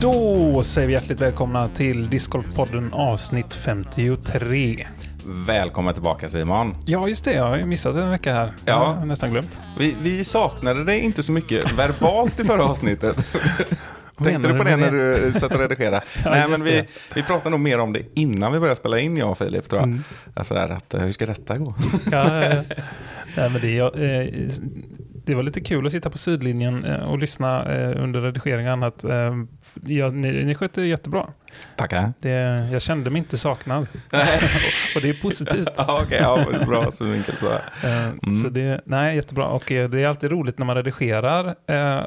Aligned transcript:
Då 0.00 0.62
säger 0.62 0.88
vi 0.88 0.92
hjärtligt 0.92 1.20
välkomna 1.20 1.68
till 1.68 2.10
Discgolfpodden 2.10 2.92
avsnitt 2.92 3.54
53. 3.54 4.86
Välkommen 5.26 5.94
tillbaka 5.94 6.28
Simon. 6.28 6.74
Ja, 6.86 7.08
just 7.08 7.24
det. 7.24 7.32
Jag 7.32 7.44
har 7.48 7.56
ju 7.56 7.64
missat 7.64 7.96
en 7.96 8.10
vecka 8.10 8.34
här. 8.34 8.46
Ja. 8.46 8.72
Jag 8.72 8.78
har 8.78 9.06
nästan 9.06 9.30
glömt. 9.30 9.58
Vi, 9.78 9.96
vi 10.02 10.24
saknade 10.24 10.84
dig 10.84 11.00
inte 11.00 11.22
så 11.22 11.32
mycket 11.32 11.78
verbalt 11.78 12.40
i 12.40 12.44
förra 12.44 12.64
avsnittet. 12.64 13.16
Tänkte 14.24 14.52
du 14.52 14.58
på 14.58 14.64
det 14.64 14.76
när 14.76 14.90
du 14.90 15.32
satt 15.32 15.52
och 15.52 15.60
redigerade? 15.60 16.02
Ja, 16.24 16.30
Nej, 16.30 16.48
men 16.48 16.64
vi, 16.64 16.84
vi 17.14 17.22
pratade 17.22 17.50
nog 17.50 17.60
mer 17.60 17.78
om 17.78 17.92
det 17.92 18.02
innan 18.14 18.52
vi 18.52 18.58
började 18.58 18.76
spela 18.76 18.98
in, 18.98 19.16
jag 19.16 19.30
och 19.30 19.38
Filip, 19.38 19.68
tror 19.68 19.80
jag. 19.80 19.88
Mm. 19.88 20.02
Alltså 20.34 20.54
där, 20.54 20.68
att, 20.68 20.94
eh, 20.94 21.00
hur 21.00 21.12
ska 21.12 21.26
detta 21.26 21.58
gå? 21.58 21.74
Ja, 22.12 22.44
ja, 22.44 22.62
ja. 23.36 23.48
Men 23.48 23.60
det, 23.60 23.70
jag, 23.74 23.94
eh, 23.94 24.28
det 25.24 25.34
var 25.34 25.42
lite 25.42 25.60
kul 25.60 25.86
att 25.86 25.92
sitta 25.92 26.10
på 26.10 26.18
sidlinjen 26.18 26.84
eh, 26.84 27.10
och 27.10 27.18
lyssna 27.18 27.64
under 27.94 28.20
redigering 28.20 28.66
och 28.66 28.72
annat. 28.72 29.04
Eh, 29.04 29.34
ja, 29.86 30.10
ni, 30.10 30.44
ni 30.44 30.54
skötte 30.54 30.80
det 30.80 30.86
jättebra. 30.86 31.32
Tackar. 31.76 32.12
Det, 32.20 32.30
jag 32.72 32.82
kände 32.82 33.10
mig 33.10 33.18
inte 33.18 33.38
saknad. 33.38 33.82
och 34.96 35.00
det 35.02 35.08
är 35.08 35.22
positivt. 35.22 35.68
Ja, 35.76 36.00
okej, 36.02 36.18
ja, 36.20 36.46
bra 36.66 36.92
synvinkel. 36.92 37.34
Så. 37.36 37.46
Eh, 37.86 38.08
Mm. 38.22 38.36
Så 38.42 38.48
det, 38.48 38.80
nej, 38.84 39.16
jättebra. 39.16 39.46
Och 39.46 39.72
eh, 39.72 39.88
det 39.90 40.02
är 40.02 40.08
alltid 40.08 40.30
roligt 40.30 40.58
när 40.58 40.66
man 40.66 40.76
redigerar. 40.76 41.54
eh, 41.66 41.98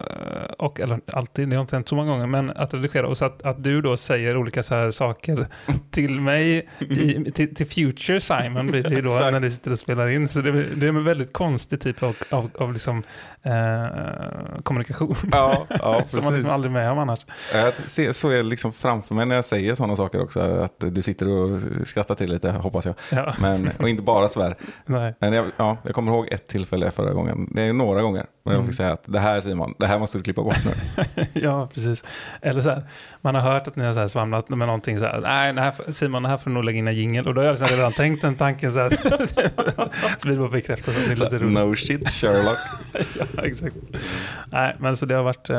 Och, 0.60 0.80
eller 0.80 1.00
alltid, 1.14 1.50
det 1.50 1.56
har 1.56 1.62
inte 1.62 1.76
hänt 1.76 1.90
så 1.90 1.96
många 1.96 2.12
gånger, 2.12 2.28
men 2.28 2.50
att 2.50 2.74
redigera. 2.74 3.08
Och 3.08 3.18
så 3.18 3.26
att, 3.26 3.42
att 3.44 3.64
du 3.64 3.82
då 3.82 3.98
säger 3.98 4.38
olika 4.38 4.64
så 4.64 4.76
här 4.76 4.92
saker 4.92 5.48
till 5.92 6.22
mig, 6.22 6.70
i, 6.80 7.32
till, 7.32 7.56
till 7.56 7.68
future 7.68 8.22
Simon 8.22 8.68
blir 8.68 8.84
det 8.84 8.96
ju 8.96 9.02
då 9.02 9.12
när 9.32 9.40
du 9.40 9.52
sitter 9.52 9.72
och 9.72 9.80
spelar 9.80 10.08
in. 10.10 10.30
Så 10.30 10.42
det, 10.42 10.52
det 10.76 10.86
är 10.86 10.90
en 10.90 11.04
väldigt 11.04 11.34
konstig 11.34 11.82
typ 11.82 12.04
av, 12.04 12.16
av, 12.30 12.50
av 12.60 12.74
liksom, 12.74 13.04
eh, 13.44 14.62
kommunikation. 14.64 15.16
Ja, 15.32 15.66
ja, 15.70 16.04
Som 16.08 16.24
man 16.24 16.34
liksom 16.34 16.52
aldrig 16.52 16.70
är 16.72 16.74
med 16.74 16.92
om 16.92 17.00
annars. 17.00 17.20
Jag 17.54 17.74
ser, 17.86 18.12
så 18.12 18.30
är 18.30 18.36
det 18.36 18.44
liksom 18.44 18.74
framför 18.74 19.16
mig 19.16 19.26
när 19.32 19.36
jag 19.36 19.46
säger 19.46 19.76
sådana 19.76 19.96
saker 19.96 20.22
också. 20.22 20.40
Att 20.40 20.76
du 20.78 21.02
sitter 21.02 21.30
och 21.30 21.62
skrattar 21.86 22.16
till 22.16 22.32
lite, 22.32 22.52
hoppas 22.52 22.86
jag. 22.86 22.96
Ja, 23.12 23.34
Men, 23.40 23.70
och 23.80 23.90
inte 23.90 24.04
bara 24.04 24.30
svär. 24.30 24.56
nej. 24.86 25.16
Men 25.20 25.34
jag, 25.34 25.46
ja, 25.58 25.78
jag 25.84 25.96
kommer 25.96 26.12
ihåg 26.12 26.28
ett 26.32 26.48
tillfälle 26.48 26.92
förra 26.92 27.14
gången. 27.14 27.50
Det 27.52 27.62
är 27.62 27.74
några 27.74 28.02
gånger. 28.02 28.26
Men 28.44 28.53
jag 28.56 28.66
fick 28.66 28.75
säga 28.75 28.94
att 28.94 29.03
det 29.06 29.20
här 29.20 29.42
Simon, 29.42 29.73
det 29.80 29.88
här 29.88 30.00
måste 30.00 30.17
du 30.17 30.23
klippa 30.23 30.44
bort 30.44 30.58
nu. 30.66 30.72
ja, 31.34 31.67
precis. 31.73 32.03
Eller 32.42 32.61
så 32.61 32.70
här, 32.70 32.84
man 33.22 33.36
har 33.36 33.42
hört 33.42 33.67
att 33.67 33.75
ni 33.75 33.86
har 33.86 33.94
så 33.94 34.08
svamlat 34.08 34.50
med 34.50 34.58
någonting 34.58 35.00
så 35.00 35.06
här, 35.06 35.22
nej, 35.22 35.53
det 35.53 35.61
här, 35.61 35.92
Simon, 35.92 36.23
det 36.23 36.30
här 36.30 36.38
får 36.38 36.50
du 36.50 36.53
nog 36.53 36.64
lägga 36.66 36.78
in 36.80 36.88
en 36.88 36.95
jingel. 36.95 37.28
Och 37.28 37.34
då 37.34 37.42
har 37.42 37.45
jag 37.45 37.53
liksom 37.59 37.78
redan 37.78 37.92
tänkt 37.92 38.22
den 38.22 38.36
tanken 38.36 38.72
så 38.72 38.80
här. 38.80 38.89
så 40.19 40.28
blir 40.28 40.36
det 40.36 40.39
bara 40.42 40.50
bekräftat 40.50 40.97
att 40.97 41.06
det 41.06 41.12
är 41.12 41.16
lite 41.16 41.38
roligt. 41.38 41.53
no 41.53 41.75
shit 41.75 42.09
Sherlock. 42.09 42.58
ja, 43.19 43.44
exakt. 43.44 43.75
Nej, 44.52 44.75
men 44.80 44.97
så 44.97 45.06
det 45.06 45.16
har, 45.16 45.23
varit, 45.23 45.50
eh, 45.50 45.56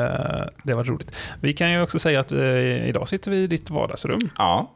det 0.63 0.71
har 0.71 0.75
varit 0.75 0.87
roligt. 0.89 1.15
Vi 1.41 1.53
kan 1.53 1.71
ju 1.71 1.81
också 1.81 1.99
säga 1.99 2.19
att 2.19 2.31
eh, 2.31 2.87
idag 2.89 3.07
sitter 3.07 3.31
vi 3.31 3.37
i 3.37 3.47
ditt 3.47 3.69
vardagsrum 3.69 4.19
Ja, 4.37 4.71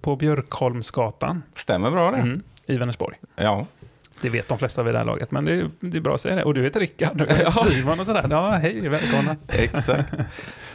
på 0.00 0.16
Björkholmsgatan 0.16 1.42
stämmer 1.54 1.90
bra 1.90 2.10
det. 2.10 2.16
mm, 2.16 2.42
i 2.66 2.76
Vänersborg. 2.76 3.16
Ja, 3.36 3.66
Det 4.20 4.28
vet 4.28 4.48
de 4.48 4.58
flesta 4.58 4.82
vid 4.82 4.94
det 4.94 4.98
här 4.98 5.04
laget, 5.04 5.30
men 5.30 5.44
det 5.44 5.52
är, 5.54 5.70
det 5.80 5.96
är 5.96 6.00
bra 6.00 6.14
att 6.14 6.20
säga 6.20 6.34
det. 6.34 6.44
Och 6.44 6.54
du 6.54 6.62
heter 6.62 6.80
Rickard, 6.80 7.20
och 7.20 7.26
jag 7.30 7.34
heter. 7.36 7.50
Simon 7.50 8.00
och 8.00 8.06
sådär. 8.06 8.24
Ja, 8.30 8.50
hej, 8.50 8.88
välkomna. 8.88 9.36
exakt. 9.48 10.14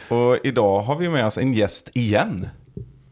Och 0.08 0.38
idag 0.44 0.80
har 0.82 0.96
vi 0.96 1.08
med 1.08 1.26
oss 1.26 1.38
en 1.38 1.52
gäst 1.54 1.90
igen. 1.94 2.48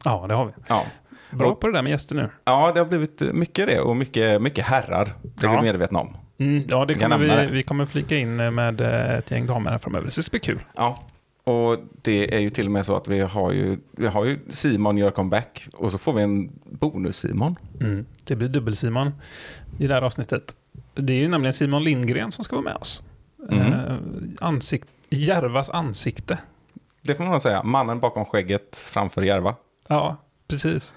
Ja, 0.05 0.25
det 0.29 0.35
har 0.35 0.45
vi. 0.47 0.53
Ja, 0.69 0.85
Bra 1.31 1.55
på 1.55 1.67
det 1.67 1.73
där 1.73 1.83
med 1.83 1.91
gäster 1.91 2.15
nu. 2.15 2.29
ja 2.45 2.71
det 2.75 2.81
har 2.81 2.87
blivit 2.87 3.21
mycket 3.35 3.67
det 3.67 3.81
och 3.81 3.97
mycket, 3.97 4.43
mycket 4.43 4.65
herrar. 4.65 5.09
Det 5.23 5.47
är 5.47 5.51
Ja. 5.51 5.57
vi 5.57 5.63
medvetna 5.63 5.99
om. 6.01 6.17
Mm, 6.41 6.63
ja, 6.69 6.85
det 6.85 6.95
kommer 6.95 7.19
vi, 7.19 7.47
vi 7.53 7.63
kommer 7.63 7.87
flika 7.87 8.17
in 8.17 8.37
med 8.55 8.81
ett 8.81 9.31
gäng 9.31 9.47
damer 9.47 9.71
här 9.71 9.79
framöver. 9.79 10.11
Så 10.11 10.19
det 10.19 10.23
ska 10.25 10.31
bli 10.31 10.41
kul. 10.41 10.59
Ja, 10.77 11.03
och 11.49 11.79
det 12.03 12.35
är 12.35 12.39
ju 12.39 12.51
till 12.51 12.67
och 12.67 12.73
med 12.73 12.87
så 12.87 12.97
att 12.97 13.09
vi 13.09 13.21
har 13.21 13.53
ju, 13.53 13.79
vi 13.91 14.07
har 14.07 14.25
ju 14.25 14.39
Simon 14.49 14.99
gör 14.99 15.11
comeback 15.11 15.69
och 15.75 15.93
så 15.93 15.99
får 15.99 16.13
vi 16.13 16.23
en 16.23 16.51
bonus-Simon. 16.65 17.57
Mm. 17.81 18.07
Det 18.25 18.37
blir 18.37 18.49
dubbel-Simon 18.49 19.13
i 19.79 19.87
det 19.87 19.95
här 19.95 20.03
avsnittet. 20.03 20.57
Det 20.95 21.13
är 21.13 21.17
ju 21.17 21.29
nämligen 21.29 21.53
Simon 21.53 21.85
Lindgren 21.85 22.33
som 22.33 22.45
ska 22.45 22.57
vara 22.57 22.65
med 22.65 22.77
oss. 22.77 23.03
Mm. 23.51 23.73
Eh, 23.73 23.97
ansikt, 24.41 24.89
Järvas 25.11 25.71
ansikte. 25.71 26.39
Det 27.03 27.15
får 27.15 27.25
man 27.25 27.41
säga, 27.41 27.63
mannen 27.63 28.01
bakom 28.01 28.25
skägget 28.25 28.79
framför 28.79 29.23
Järva. 29.23 29.55
Ja, 29.89 30.17
precis. 30.49 30.95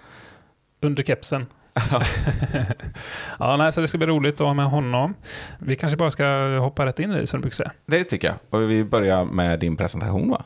Under 0.81 1.03
kepsen. 1.03 1.45
ja, 3.39 3.57
nej, 3.57 3.73
så 3.73 3.81
det 3.81 3.87
ska 3.87 3.97
bli 3.97 4.07
roligt 4.07 4.33
att 4.33 4.47
ha 4.47 4.53
med 4.53 4.65
honom. 4.65 5.15
Vi 5.59 5.75
kanske 5.75 5.97
bara 5.97 6.11
ska 6.11 6.57
hoppa 6.59 6.85
rätt 6.85 6.99
in 6.99 7.11
i 7.11 7.15
det 7.15 7.27
som 7.27 7.39
du 7.39 7.41
brukar 7.41 7.55
säga. 7.55 7.71
Det 7.85 8.03
tycker 8.03 8.27
jag. 8.27 8.61
Och 8.61 8.69
vi 8.69 8.83
börjar 8.83 9.25
med 9.25 9.59
din 9.59 9.77
presentation 9.77 10.29
va? 10.29 10.45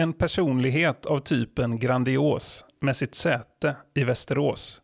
En 0.00 0.12
personlighet 0.12 1.06
av 1.06 1.20
typen 1.20 1.78
grandios 1.78 2.64
med 2.80 2.96
sitt 2.96 3.14
säte 3.14 3.76
i 3.94 4.04
Västerås. 4.04 4.82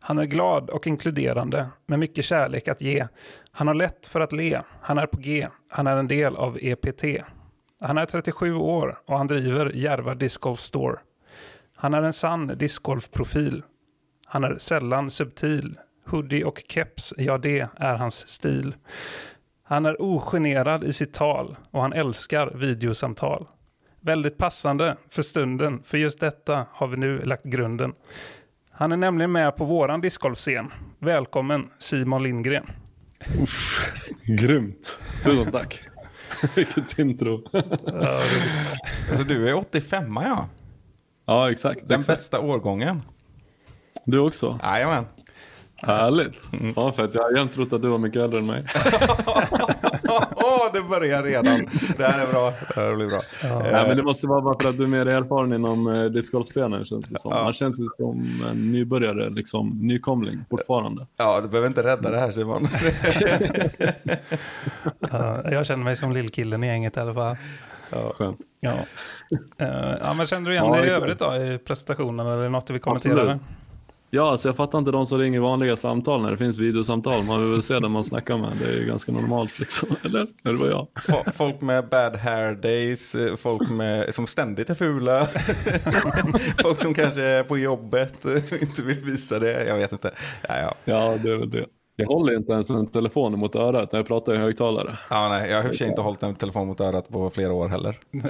Han 0.00 0.18
är 0.18 0.24
glad 0.24 0.70
och 0.70 0.86
inkluderande 0.86 1.68
med 1.86 1.98
mycket 1.98 2.24
kärlek 2.24 2.68
att 2.68 2.80
ge. 2.80 3.06
Han 3.50 3.66
har 3.66 3.74
lätt 3.74 4.06
för 4.06 4.20
att 4.20 4.32
le. 4.32 4.60
Han 4.80 4.98
är 4.98 5.06
på 5.06 5.16
G. 5.20 5.48
Han 5.70 5.86
är 5.86 5.96
en 5.96 6.08
del 6.08 6.36
av 6.36 6.58
EPT. 6.60 7.04
Han 7.80 7.98
är 7.98 8.06
37 8.06 8.54
år 8.54 8.98
och 9.06 9.18
han 9.18 9.26
driver 9.26 9.72
Järva 9.74 10.14
Disc 10.14 10.36
Golf 10.36 10.60
Store. 10.60 10.98
Han 11.82 11.94
är 11.94 12.02
en 12.02 12.12
sann 12.12 12.46
discgolfprofil. 12.46 13.62
Han 14.26 14.44
är 14.44 14.58
sällan 14.58 15.10
subtil. 15.10 15.78
Hoodie 16.06 16.44
och 16.44 16.62
keps, 16.68 17.14
ja 17.16 17.38
det 17.38 17.68
är 17.76 17.94
hans 17.94 18.28
stil. 18.28 18.74
Han 19.62 19.86
är 19.86 20.02
ogenerad 20.02 20.84
i 20.84 20.92
sitt 20.92 21.14
tal 21.14 21.56
och 21.70 21.82
han 21.82 21.92
älskar 21.92 22.52
videosamtal. 22.54 23.46
Väldigt 24.00 24.38
passande 24.38 24.96
för 25.08 25.22
stunden, 25.22 25.82
för 25.84 25.98
just 25.98 26.20
detta 26.20 26.66
har 26.72 26.86
vi 26.86 26.96
nu 26.96 27.22
lagt 27.22 27.44
grunden. 27.44 27.92
Han 28.70 28.92
är 28.92 28.96
nämligen 28.96 29.32
med 29.32 29.56
på 29.56 29.64
våran 29.64 30.00
discgolfscen. 30.00 30.72
Välkommen 30.98 31.70
Simon 31.78 32.22
Lindgren. 32.22 32.66
Uff, 33.42 33.92
grymt. 34.26 34.98
Tusen 35.24 35.52
tack. 35.52 35.80
Vilket 36.54 36.98
intro. 36.98 37.44
Alltså 39.08 39.24
du 39.24 39.48
är 39.48 39.54
85 39.54 40.16
ja. 40.22 40.48
Ja, 41.26 41.50
exakt. 41.50 41.88
Den 41.88 42.00
exakt. 42.00 42.18
bästa 42.18 42.40
årgången. 42.40 43.02
Du 44.04 44.18
också. 44.18 44.58
Jajamän. 44.62 45.04
Härligt. 45.86 46.48
Mm. 46.52 46.72
Ja, 46.76 46.92
för 46.92 47.04
att 47.04 47.14
jag 47.14 47.22
har 47.22 47.36
jämt 47.36 47.54
trott 47.54 47.72
att 47.72 47.82
du 47.82 47.88
var 47.88 47.98
mycket 47.98 48.22
äldre 48.22 48.38
än 48.38 48.46
mig. 48.46 48.64
Åh, 50.34 50.72
det 50.72 50.82
börjar 50.82 51.22
redan. 51.22 51.68
Det 51.96 52.04
här 52.04 52.26
är 52.26 52.32
bra. 52.32 52.52
Det 52.74 52.80
här 52.80 52.94
blir 52.94 53.08
bra. 53.08 53.20
Nej, 53.42 53.88
men 53.88 53.96
det 53.96 54.02
måste 54.02 54.26
vara 54.26 54.40
bara 54.40 54.58
för 54.60 54.68
att 54.68 54.76
du 54.76 54.82
är 54.82 54.86
mer 54.86 55.06
erfaren 55.06 55.52
inom 55.52 55.86
eh, 55.86 56.04
discgolfscenen 56.04 56.84
känns 56.84 57.04
det 57.04 57.18
som. 57.18 57.32
Ja. 57.32 57.44
Man 57.44 57.52
känns 57.52 57.76
som 57.96 58.42
en 58.50 58.72
nybörjare, 58.72 59.30
liksom 59.30 59.68
nykomling 59.68 60.44
fortfarande. 60.50 61.06
Ja, 61.16 61.40
du 61.40 61.48
behöver 61.48 61.68
inte 61.68 61.82
rädda 61.82 62.10
det 62.10 62.18
här 62.20 62.30
Simon. 62.30 62.68
Uh, 65.12 65.52
jag 65.52 65.66
känner 65.66 65.84
mig 65.84 65.96
som 65.96 66.12
lillkillen 66.12 66.64
i 66.64 66.66
gänget 66.66 66.96
i 66.96 67.00
alla 67.00 67.14
fall. 67.14 67.36
Skönt. 68.16 68.38
Ja. 68.60 68.72
Uh, 68.72 69.96
ja, 70.00 70.14
men 70.14 70.26
känner 70.26 70.50
du 70.50 70.56
igen 70.56 70.66
Ja, 70.66 70.80
det 70.80 70.86
i 70.86 70.90
övrigt 70.90 71.18
då 71.18 71.34
i 71.36 71.58
presentationen 71.58 72.26
eller 72.26 72.48
något 72.48 72.66
du 72.66 72.72
vill 72.72 72.82
kommentera? 72.82 73.12
Absolut. 73.12 73.40
där? 73.40 73.46
Ja, 74.14 74.30
alltså 74.30 74.48
jag 74.48 74.56
fattar 74.56 74.78
inte 74.78 74.90
de 74.90 75.06
som 75.06 75.18
ringer 75.18 75.40
vanliga 75.40 75.76
samtal 75.76 76.22
när 76.22 76.30
det 76.30 76.36
finns 76.36 76.58
videosamtal. 76.58 77.22
Man 77.24 77.42
vill 77.42 77.50
väl 77.52 77.62
se 77.62 77.78
den 77.78 77.90
man 77.90 78.04
snackar 78.04 78.38
med. 78.38 78.52
Det 78.62 78.64
är 78.74 78.78
ju 78.78 78.86
ganska 78.86 79.12
normalt 79.12 79.58
liksom. 79.58 79.88
Eller? 80.04 80.26
Eller 80.44 80.58
vad 80.58 80.68
jag? 80.70 80.86
Fo- 80.94 81.32
Folk 81.32 81.60
med 81.60 81.88
bad 81.88 82.16
hair 82.16 82.54
days, 82.54 83.14
eh, 83.14 83.36
folk 83.36 83.70
med, 83.70 84.14
som 84.14 84.26
ständigt 84.26 84.70
är 84.70 84.74
fula. 84.74 85.26
folk 86.62 86.78
som 86.80 86.94
kanske 86.94 87.22
är 87.22 87.42
på 87.42 87.58
jobbet 87.58 88.24
och 88.24 88.30
inte 88.62 88.82
vill 88.82 89.00
visa 89.04 89.38
det. 89.38 89.64
Jag 89.66 89.76
vet 89.76 89.92
inte. 89.92 90.10
Ja, 90.48 90.58
ja. 90.58 90.74
Ja, 90.84 91.16
det 91.22 91.30
är 91.32 91.36
väl 91.36 91.50
det. 91.50 91.66
Jag 91.96 92.06
håller 92.06 92.36
inte 92.36 92.52
ens 92.52 92.70
en 92.70 92.86
telefon 92.86 93.38
mot 93.38 93.54
örat 93.54 93.92
när 93.92 93.98
jag 93.98 94.06
pratar 94.06 94.34
i 94.34 94.38
högtalare. 94.38 94.98
Ja, 95.10 95.28
nej, 95.28 95.50
jag 95.50 95.62
har 95.62 95.82
i 95.82 95.88
inte 95.88 96.00
hållit 96.00 96.22
en 96.22 96.34
telefon 96.34 96.66
mot 96.66 96.80
örat 96.80 97.08
på 97.08 97.30
flera 97.30 97.52
år 97.52 97.68
heller. 97.68 97.96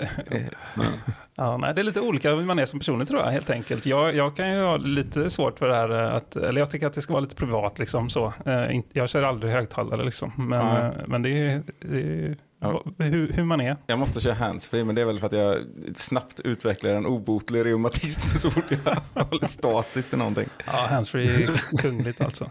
Ja, 1.34 1.56
nej, 1.56 1.74
det 1.74 1.80
är 1.80 1.84
lite 1.84 2.00
olika 2.00 2.34
hur 2.34 2.44
man 2.44 2.58
är 2.58 2.66
som 2.66 2.78
person 2.78 3.06
tror 3.06 3.20
jag 3.20 3.26
helt 3.30 3.50
enkelt. 3.50 3.86
Jag, 3.86 4.14
jag 4.14 4.36
kan 4.36 4.54
ju 4.54 4.62
ha 4.62 4.76
lite 4.76 5.30
svårt 5.30 5.58
för 5.58 5.68
det 5.68 5.74
här 5.74 5.90
eh, 5.90 6.14
att, 6.14 6.36
eller 6.36 6.60
jag 6.60 6.70
tycker 6.70 6.86
att 6.86 6.92
det 6.92 7.00
ska 7.00 7.12
vara 7.12 7.20
lite 7.20 7.36
privat 7.36 7.78
liksom 7.78 8.10
så. 8.10 8.32
Eh, 8.46 8.80
jag 8.92 9.08
kör 9.08 9.22
aldrig 9.22 9.52
högtalare 9.52 10.04
liksom. 10.04 10.32
Men, 10.36 10.66
Nej. 10.66 10.84
eh, 10.84 10.92
men 11.06 11.22
det 11.22 11.28
är 11.28 11.32
ju 11.32 11.62
det 11.80 11.98
är, 11.98 12.36
Ja. 12.62 12.82
hur, 12.98 13.32
hur 13.32 13.44
man 13.44 13.60
är. 13.60 13.76
Jag 13.86 13.98
måste 13.98 14.20
köra 14.20 14.34
handsfree, 14.34 14.84
men 14.84 14.94
det 14.94 15.02
är 15.02 15.06
väl 15.06 15.18
för 15.18 15.26
att 15.26 15.32
jag 15.32 15.58
snabbt 15.94 16.40
utvecklar 16.40 16.94
en 16.94 17.06
obotlig 17.06 17.64
reumatism 17.64 18.36
så 18.36 18.50
fort 18.50 18.64
jag 18.70 18.96
håller 19.24 19.48
statiskt 19.48 20.14
i 20.14 20.16
någonting. 20.16 20.48
Ja, 20.66 20.86
handsfree 20.90 21.44
är 21.44 21.76
kungligt 21.78 22.20
alltså. 22.20 22.50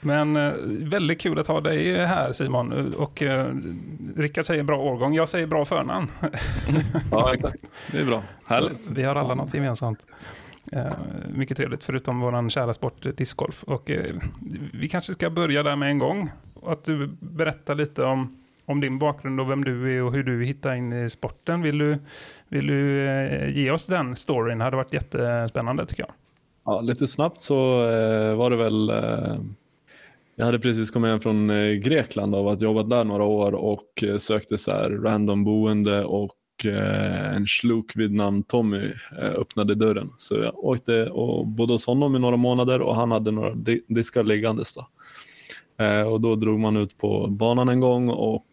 Men 0.00 0.36
eh, 0.36 0.52
väldigt 0.66 1.20
kul 1.20 1.38
att 1.38 1.46
ha 1.46 1.60
dig 1.60 2.06
här 2.06 2.32
Simon. 2.32 2.94
Och 2.94 3.22
eh, 3.22 3.54
Rickard 4.16 4.46
säger 4.46 4.62
bra 4.62 4.78
årgång, 4.78 5.14
jag 5.14 5.28
säger 5.28 5.46
bra 5.46 5.64
förnamn. 5.64 6.10
Ja, 7.10 7.34
exakt. 7.34 7.62
Det 7.92 7.98
är 7.98 8.04
bra. 8.04 8.22
Härligt. 8.46 8.84
Så 8.84 8.92
vi 8.92 9.02
har 9.02 9.14
alla 9.14 9.34
något 9.34 9.54
gemensamt. 9.54 9.98
Eh, 10.72 10.92
mycket 11.34 11.56
trevligt, 11.56 11.84
förutom 11.84 12.20
vår 12.20 12.48
kära 12.48 12.74
sport 12.74 13.06
eh, 13.06 13.12
discgolf. 13.12 13.62
Och, 13.62 13.90
eh, 13.90 14.14
vi 14.72 14.88
kanske 14.88 15.12
ska 15.12 15.30
börja 15.30 15.62
där 15.62 15.76
med 15.76 15.90
en 15.90 15.98
gång. 15.98 16.30
Att 16.66 16.84
du 16.84 17.06
berättar 17.20 17.74
lite 17.74 18.04
om, 18.04 18.43
om 18.66 18.80
din 18.80 18.98
bakgrund 18.98 19.40
och 19.40 19.50
vem 19.50 19.64
du 19.64 19.96
är 19.96 20.02
och 20.02 20.12
hur 20.12 20.22
du 20.22 20.44
hittar 20.44 20.74
in 20.74 20.92
i 20.92 21.10
sporten. 21.10 21.62
Vill 21.62 21.78
du, 21.78 21.98
vill 22.48 22.66
du 22.66 23.08
eh, 23.08 23.56
ge 23.56 23.70
oss 23.70 23.86
den 23.86 24.16
storyn? 24.16 24.58
Det 24.58 24.64
hade 24.64 24.76
varit 24.76 24.92
jättespännande 24.92 25.86
tycker 25.86 26.02
jag. 26.02 26.12
Ja, 26.64 26.80
lite 26.80 27.06
snabbt 27.06 27.40
så 27.40 27.90
eh, 27.90 28.36
var 28.36 28.50
det 28.50 28.56
väl 28.56 28.90
eh, 28.90 29.36
jag 30.36 30.46
hade 30.46 30.58
precis 30.58 30.90
kommit 30.90 31.10
hem 31.10 31.20
från 31.20 31.48
Grekland 31.80 32.34
och 32.34 32.44
varit 32.44 32.60
jobbat 32.60 32.90
där 32.90 33.04
några 33.04 33.24
år 33.24 33.52
och 33.52 34.04
sökte 34.18 34.58
så 34.58 34.70
här 34.70 34.90
random 34.90 35.44
boende 35.44 36.04
och 36.04 36.34
en 36.64 37.46
sluk 37.46 37.92
vid 37.94 38.12
namn 38.12 38.42
Tommy 38.42 38.90
öppnade 39.18 39.74
dörren. 39.74 40.10
Så 40.18 40.34
jag 40.34 40.64
åkte 40.64 41.06
och 41.10 41.46
bodde 41.46 41.72
hos 41.72 41.86
honom 41.86 42.16
i 42.16 42.18
några 42.18 42.36
månader 42.36 42.80
och 42.80 42.96
han 42.96 43.10
hade 43.10 43.30
några 43.30 43.54
diskar 43.88 44.24
liggandes. 44.24 44.74
Då. 44.74 44.86
Och 46.10 46.20
då 46.20 46.36
drog 46.36 46.60
man 46.60 46.76
ut 46.76 46.98
på 46.98 47.26
banan 47.26 47.68
en 47.68 47.80
gång 47.80 48.08
och 48.08 48.46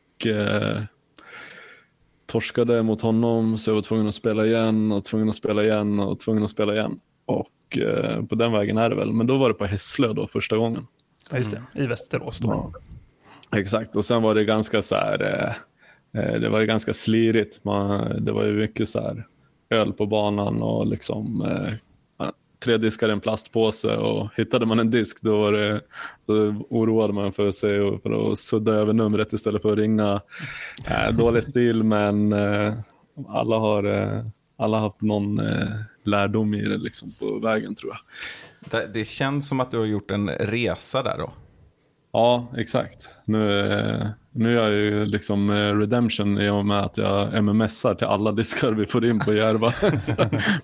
torskade 2.25 2.83
mot 2.83 3.01
honom 3.01 3.57
så 3.57 3.69
jag 3.69 3.75
var 3.75 3.81
tvungen 3.81 4.07
att 4.07 4.15
spela 4.15 4.45
igen 4.45 4.91
och 4.91 5.05
tvungen 5.05 5.29
att 5.29 5.35
spela 5.35 5.63
igen 5.63 5.99
och 5.99 6.19
tvungen 6.19 6.43
att 6.43 6.51
spela 6.51 6.73
igen. 6.73 6.99
Och 7.25 7.47
på 8.29 8.35
den 8.35 8.51
vägen 8.51 8.77
är 8.77 8.89
det 8.89 8.95
väl. 8.95 9.13
Men 9.13 9.27
då 9.27 9.37
var 9.37 9.49
det 9.49 9.53
på 9.53 9.65
Hässlö 9.65 10.13
då 10.13 10.27
första 10.27 10.57
gången. 10.57 10.87
Ja, 11.31 11.37
just 11.37 11.51
det. 11.51 11.63
I 11.75 11.87
Västerås 11.87 12.39
då. 12.39 12.47
Ja. 12.49 12.73
Exakt, 13.59 13.95
och 13.95 14.05
sen 14.05 14.21
var 14.21 14.35
det 14.35 14.43
ganska 14.43 14.81
så 14.81 14.95
här, 14.95 15.23
eh, 16.13 16.21
eh 16.21 16.39
det 16.39 16.49
var 16.49 16.59
ju 16.59 16.65
ganska 16.65 16.93
slirigt. 16.93 17.63
Man, 17.63 18.25
det 18.25 18.31
var 18.31 18.43
ju 18.43 18.53
mycket 18.53 18.89
så 18.89 18.99
här 18.99 19.27
öl 19.69 19.93
på 19.93 20.05
banan 20.05 20.61
och 20.61 20.87
liksom 20.87 21.41
eh, 21.41 21.73
tre 22.63 22.77
diskar 22.77 23.09
i 23.09 23.11
en 23.11 23.19
plastpåse 23.19 23.95
och 23.97 24.29
hittade 24.37 24.65
man 24.65 24.79
en 24.79 24.91
disk 24.91 25.21
då, 25.21 25.37
var 25.37 25.51
det, 25.51 25.81
då 26.25 26.33
oroade 26.69 27.13
man 27.13 27.31
för 27.31 27.51
sig 27.51 27.99
för 27.99 28.31
att 28.31 28.39
sudda 28.39 28.71
över 28.71 28.93
numret 28.93 29.33
istället 29.33 29.61
för 29.61 29.71
att 29.71 29.77
ringa. 29.77 30.21
Eh, 30.85 31.11
dålig 31.11 31.43
stil 31.43 31.83
men 31.83 32.33
eh, 32.33 32.73
alla 33.27 33.57
har 33.57 33.83
eh, 33.83 34.25
alla 34.61 34.77
har 34.77 34.87
haft 34.87 35.01
någon 35.01 35.39
eh, 35.39 35.67
lärdom 36.03 36.53
i 36.53 36.61
det 36.61 36.77
liksom 36.77 37.13
på 37.19 37.39
vägen 37.39 37.75
tror 37.75 37.91
jag. 37.91 37.99
Det, 38.71 38.87
det, 38.93 39.05
känns 39.05 39.49
som 39.49 39.59
att 39.59 39.71
du 39.71 39.77
har 39.77 39.85
gjort 39.85 40.11
en 40.11 40.29
resa 40.29 41.03
där 41.03 41.17
då. 41.17 41.33
Ja, 42.11 42.47
exakt. 42.57 43.09
Nu, 43.25 43.71
eh, 43.71 44.07
nu 44.31 44.51
är 44.51 44.63
jag 44.63 44.71
ju 44.71 45.05
liksom 45.05 45.51
eh, 45.51 45.77
redemption 45.77 46.41
i 46.41 46.49
och 46.49 46.65
med 46.65 46.79
att 46.79 46.97
jag 46.97 47.43
mmsar 47.43 47.95
till 47.95 48.07
alla 48.07 48.31
diskar 48.31 48.71
vi 48.71 48.85
får 48.85 49.05
in 49.05 49.19
på 49.19 49.33
Järva. 49.33 49.73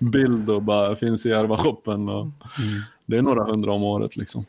Bild 0.00 0.50
och 0.50 0.62
bara 0.62 0.96
finns 0.96 1.26
i 1.26 1.28
Järva-shoppen. 1.28 2.08
Mm. 2.08 2.32
Det 3.06 3.16
är 3.16 3.22
några 3.22 3.44
hundra 3.44 3.72
om 3.72 3.82
året 3.82 4.16
liksom. 4.16 4.44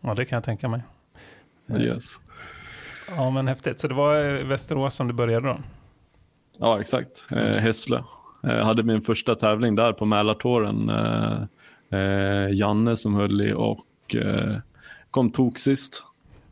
Ja, 0.00 0.14
det 0.14 0.24
kan 0.24 0.36
jag 0.36 0.44
tänka 0.44 0.68
mig. 0.68 0.82
Yes. 1.78 2.20
Ja, 3.08 3.30
men 3.30 3.48
häftigt. 3.48 3.80
Så 3.80 3.88
det 3.88 3.94
var 3.94 4.44
Västerås 4.44 4.94
som 4.94 5.08
du 5.08 5.14
började 5.14 5.48
då? 5.48 5.58
Ja, 6.58 6.80
exakt. 6.80 7.24
Hässlö. 7.58 8.02
Jag 8.42 8.64
hade 8.64 8.82
min 8.82 9.00
första 9.00 9.34
tävling 9.34 9.74
där 9.74 9.92
på 9.92 10.04
Mälartåren 10.04 10.90
eh, 11.92 12.48
Janne 12.52 12.96
som 12.96 13.14
höll 13.14 13.40
i 13.40 13.52
och 13.52 14.16
eh, 14.16 14.56
kom 15.10 15.30
tok 15.30 15.58
sist. 15.58 16.02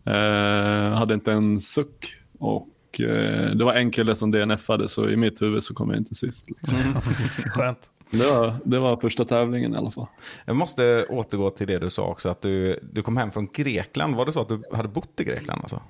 Eh, 0.04 0.98
hade 0.98 1.14
inte 1.14 1.32
en 1.32 1.60
suck 1.60 2.14
och 2.38 3.00
eh, 3.00 3.50
det 3.50 3.64
var 3.64 3.74
en 3.74 3.90
kille 3.90 4.16
som 4.16 4.30
DNFade 4.30 4.88
så 4.88 5.08
i 5.08 5.16
mitt 5.16 5.42
huvud 5.42 5.62
så 5.62 5.74
kom 5.74 5.90
jag 5.90 5.98
inte 5.98 6.14
sist. 6.14 6.50
Liksom. 6.50 6.78
Skönt. 7.46 7.90
Det 8.10 8.26
var, 8.26 8.56
det 8.64 8.78
var 8.78 8.96
första 8.96 9.24
tävlingen 9.24 9.74
i 9.74 9.76
alla 9.76 9.90
fall. 9.90 10.06
Jag 10.44 10.56
måste 10.56 11.06
återgå 11.08 11.50
till 11.50 11.66
det 11.66 11.78
du 11.78 11.90
sa 11.90 12.06
också, 12.06 12.28
att 12.28 12.42
du, 12.42 12.80
du 12.92 13.02
kom 13.02 13.16
hem 13.16 13.30
från 13.30 13.46
Grekland. 13.46 14.16
Var 14.16 14.26
det 14.26 14.32
så 14.32 14.40
att 14.40 14.48
du 14.48 14.62
hade 14.72 14.88
bott 14.88 15.20
i 15.20 15.24
Grekland? 15.24 15.60
Alltså? 15.62 15.82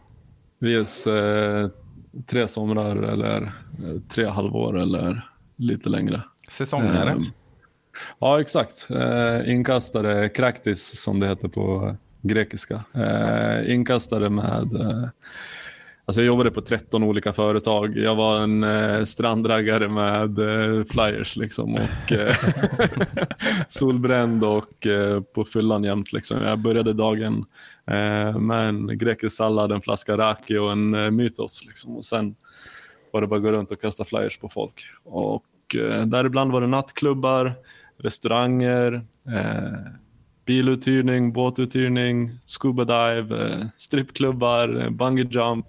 Vis, 0.59 1.07
eh, 1.07 1.69
tre 2.27 2.49
somrar 2.49 2.97
eller 2.97 3.43
eh, 3.43 4.01
tre 4.09 4.27
halvår 4.27 4.79
eller 4.79 5.29
lite 5.57 5.89
längre. 5.89 6.23
Säsonger? 6.49 7.07
Eh, 7.07 7.17
Ja, 8.19 8.41
exakt. 8.41 8.91
Eh, 8.91 9.51
inkastare, 9.53 10.29
kraktis 10.29 11.03
som 11.03 11.21
det 11.21 11.29
heter 11.29 11.49
på 11.49 11.97
grekiska. 12.23 12.85
Eh, 12.95 13.75
inkastare 13.75 14.31
med... 14.31 14.75
Eh, 14.75 15.09
alltså 16.05 16.21
jag 16.21 16.27
jobbade 16.27 16.51
på 16.51 16.61
13 16.61 17.03
olika 17.03 17.33
företag. 17.33 17.97
Jag 17.97 18.15
var 18.15 18.41
en 18.41 18.65
eh, 18.65 19.05
strandraggare 19.05 19.89
med 19.89 20.39
eh, 20.39 20.85
flyers 20.85 21.37
liksom 21.37 21.75
och 21.75 22.13
eh, 22.13 22.35
solbränd 23.69 24.45
och 24.45 24.87
eh, 24.87 25.21
på 25.21 25.45
fyllan 25.45 25.85
jämt. 25.85 26.13
Liksom. 26.13 26.39
Jag 26.43 26.59
började 26.59 26.93
dagen 26.93 27.45
eh, 27.87 28.39
med 28.39 28.69
en 28.69 28.99
grekisk 28.99 29.37
sallad, 29.37 29.73
en 29.73 29.83
flaska 29.83 30.17
raki 30.17 30.57
och 30.57 30.73
en 30.73 30.95
eh, 30.95 31.11
mythos. 31.11 31.65
Liksom. 31.67 31.97
Och 31.97 32.05
sen 32.05 32.35
var 33.13 33.21
det 33.21 33.27
bara 33.27 33.37
att 33.37 33.43
gå 33.43 33.53
runt 33.53 33.71
och 33.71 33.81
kasta 33.81 34.05
flyers 34.05 34.39
på 34.39 34.49
folk. 34.49 34.75
Och 35.05 35.77
eh, 35.77 36.07
däribland 36.07 36.53
var 36.53 36.61
det 36.61 36.67
nattklubbar, 36.67 37.55
restauranger, 37.99 38.93
eh, 39.27 39.93
biluthyrning, 40.51 41.33
båtuthyrning, 41.33 42.31
scuba 42.47 42.85
dive, 42.85 43.45
eh, 43.45 43.67
strippklubbar, 43.77 44.83
eh, 44.83 44.91
bungee 44.91 45.29
jump. 45.31 45.67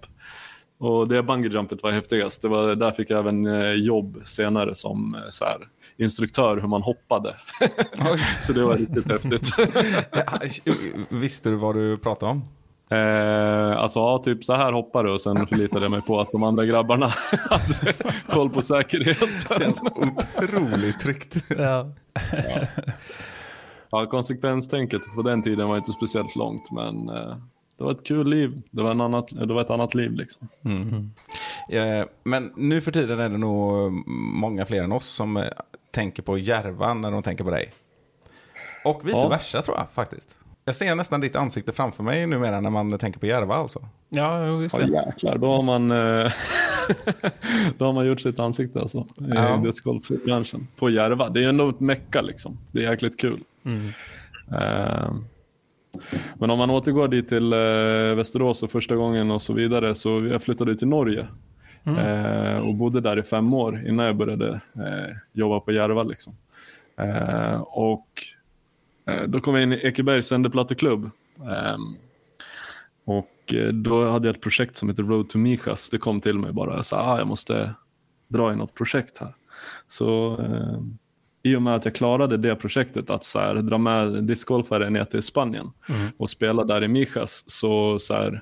Och 0.79 1.07
det 1.07 1.23
bungee 1.23 1.51
jumpet 1.51 1.83
var 1.83 1.91
häftigast. 1.91 2.41
Det 2.41 2.47
var, 2.47 2.75
där 2.75 2.91
fick 2.91 3.09
jag 3.09 3.19
även 3.19 3.45
eh, 3.45 3.71
jobb 3.71 4.21
senare 4.25 4.75
som 4.75 5.17
så 5.29 5.45
här, 5.45 5.57
instruktör 5.97 6.57
hur 6.57 6.67
man 6.67 6.81
hoppade. 6.81 7.35
så 8.41 8.53
det 8.53 8.63
var 8.63 8.77
riktigt 8.77 9.11
häftigt. 9.11 9.49
Visste 11.09 11.49
du 11.49 11.55
vad 11.55 11.75
du 11.75 11.97
pratade 11.97 12.31
om? 12.31 12.41
Eh, 12.91 13.77
alltså 13.77 13.99
ja, 13.99 14.21
typ 14.25 14.43
så 14.43 14.53
här 14.53 14.71
hoppar 14.71 15.03
du 15.03 15.11
och 15.11 15.21
sen 15.21 15.47
förlitade 15.47 15.85
jag 15.85 15.91
mig 15.91 16.01
på 16.01 16.19
att 16.19 16.31
de 16.31 16.43
andra 16.43 16.65
grabbarna 16.65 17.07
hade 17.49 17.93
koll 18.29 18.49
på 18.49 18.61
säkerhet. 18.61 19.47
Känns 19.59 19.81
otroligt 19.81 20.99
tryggt. 20.99 21.35
Ja. 21.57 21.91
ja. 22.31 22.67
Ja, 23.91 24.05
konsekvenstänket 24.05 25.01
på 25.15 25.21
den 25.21 25.43
tiden 25.43 25.69
var 25.69 25.77
inte 25.77 25.91
speciellt 25.91 26.35
långt 26.35 26.71
men 26.71 27.09
eh, 27.09 27.35
det 27.77 27.85
var 27.85 27.91
ett 27.91 28.03
kul 28.03 28.29
liv. 28.29 28.61
Det 28.71 28.83
var, 28.83 28.91
en 28.91 29.01
annat, 29.01 29.27
det 29.29 29.53
var 29.53 29.61
ett 29.61 29.69
annat 29.69 29.95
liv 29.95 30.11
liksom. 30.11 30.47
Mm. 30.65 31.11
Eh, 31.69 32.05
men 32.23 32.53
nu 32.55 32.81
för 32.81 32.91
tiden 32.91 33.19
är 33.19 33.29
det 33.29 33.37
nog 33.37 33.91
många 34.07 34.65
fler 34.65 34.83
än 34.83 34.91
oss 34.91 35.07
som 35.07 35.37
eh, 35.37 35.43
tänker 35.91 36.23
på 36.23 36.37
Järva 36.37 36.93
när 36.93 37.11
de 37.11 37.23
tänker 37.23 37.43
på 37.43 37.49
dig. 37.49 37.71
Och 38.85 39.07
vice 39.07 39.17
ja. 39.17 39.29
versa 39.29 39.61
tror 39.61 39.77
jag 39.77 39.87
faktiskt. 39.93 40.37
Jag 40.71 40.75
ser 40.75 40.95
nästan 40.95 41.21
ditt 41.21 41.35
ansikte 41.35 41.71
framför 41.71 42.03
mig 42.03 42.27
numera 42.27 42.59
när 42.59 42.69
man 42.69 42.97
tänker 42.97 43.19
på 43.19 43.25
Järva 43.25 43.53
alltså. 43.55 43.79
Ja, 44.09 44.45
just 44.61 44.77
det. 44.77 44.87
Ja, 44.87 45.05
jäklar, 45.05 45.37
då 45.37 45.55
har 45.55 45.63
man, 45.63 45.91
eh, 45.91 46.31
då 47.77 47.85
har 47.85 47.93
man 47.93 48.07
gjort 48.07 48.19
sitt 48.21 48.39
ansikte 48.39 48.79
alltså. 48.79 49.07
Ja. 49.15 49.59
I 49.61 49.65
discgolfbranschen. 49.65 50.67
På 50.75 50.89
Järva. 50.89 51.29
Det 51.29 51.43
är 51.43 51.49
ändå 51.49 51.69
ett 51.69 51.79
mecka 51.79 52.21
liksom. 52.21 52.57
Det 52.71 52.85
är 52.85 52.91
jäkligt 52.91 53.19
kul. 53.19 53.39
Mm. 53.65 53.87
Uh, 54.51 55.15
men 56.35 56.49
om 56.49 56.57
man 56.57 56.69
återgår 56.69 57.07
dit 57.07 57.29
till 57.29 57.53
uh, 57.53 58.15
Västerås 58.15 58.63
och 58.63 58.71
första 58.71 58.95
gången 58.95 59.31
och 59.31 59.41
så 59.41 59.53
vidare 59.53 59.95
så 59.95 60.27
jag 60.31 60.43
flyttade 60.43 60.77
till 60.77 60.87
Norge. 60.87 61.27
Mm. 61.83 62.05
Uh, 62.05 62.57
och 62.57 62.75
bodde 62.75 63.01
där 63.01 63.19
i 63.19 63.23
fem 63.23 63.53
år 63.53 63.87
innan 63.87 64.05
jag 64.05 64.15
började 64.15 64.61
jobba 65.33 65.59
på 65.59 65.71
Järva. 65.71 66.03
Liksom. 66.03 66.35
och 67.65 68.07
Eh, 68.15 68.40
då 69.27 69.39
kom 69.39 69.55
jag 69.55 69.63
in 69.63 69.73
i 69.73 69.75
Ekebergs 69.75 70.27
sändeplatteklubb. 70.27 71.09
Ehm, 71.39 71.95
och 73.05 73.53
eh, 73.53 73.67
då 73.67 74.09
hade 74.09 74.27
jag 74.27 74.35
ett 74.35 74.41
projekt 74.41 74.75
som 74.75 74.89
heter 74.89 75.03
Road 75.03 75.29
to 75.29 75.37
Mijas. 75.37 75.89
Det 75.89 75.97
kom 75.97 76.21
till 76.21 76.39
mig 76.39 76.51
bara. 76.51 76.75
Jag 76.75 76.85
sa 76.85 76.97
ah, 76.97 77.17
jag 77.17 77.27
måste 77.27 77.73
dra 78.27 78.53
i 78.53 78.55
något 78.55 78.73
projekt 78.73 79.17
här. 79.17 79.35
Så 79.87 80.39
eh, 80.41 80.79
i 81.43 81.55
och 81.55 81.61
med 81.61 81.75
att 81.75 81.85
jag 81.85 81.95
klarade 81.95 82.37
det 82.37 82.55
projektet 82.55 83.09
att 83.09 83.25
så 83.25 83.39
här, 83.39 83.55
dra 83.55 83.77
med 83.77 84.23
discgolfare 84.23 84.89
ner 84.89 85.05
till 85.05 85.21
Spanien 85.21 85.71
mm. 85.89 86.07
och 86.17 86.29
spela 86.29 86.63
där 86.63 86.83
i 86.83 86.87
Mijas 86.87 87.43
så, 87.47 87.99
så 87.99 88.13
här, 88.13 88.41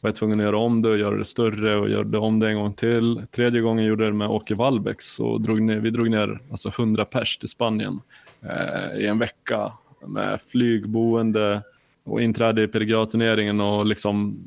var 0.00 0.08
jag 0.08 0.14
tvungen 0.14 0.40
att 0.40 0.44
göra 0.44 0.58
om 0.58 0.82
det 0.82 0.88
och 0.88 0.98
göra 0.98 1.16
det 1.16 1.24
större 1.24 1.76
och 1.76 1.88
göra 1.88 2.04
det 2.04 2.18
om 2.18 2.40
det 2.40 2.48
en 2.48 2.56
gång 2.56 2.74
till. 2.74 3.26
Tredje 3.30 3.60
gången 3.60 3.84
gjorde 3.84 4.04
jag 4.04 4.12
det 4.12 4.16
med 4.16 4.28
Åke 4.28 4.54
Wallbäck 4.54 5.02
så 5.02 5.38
drog 5.38 5.62
ner, 5.62 5.80
vi 5.80 5.90
drog 5.90 6.10
ner 6.10 6.40
alltså 6.50 6.68
100 6.68 7.04
pers 7.04 7.38
till 7.38 7.48
Spanien 7.48 7.92
eh, 7.92 8.23
Eh, 8.50 9.00
i 9.00 9.06
en 9.06 9.18
vecka 9.18 9.72
med 10.06 10.40
flygboende 10.40 11.62
och 12.04 12.22
inträde 12.22 12.62
i 12.62 12.68
PDGA-turneringen 12.68 13.60
och 13.60 13.86
liksom 13.86 14.38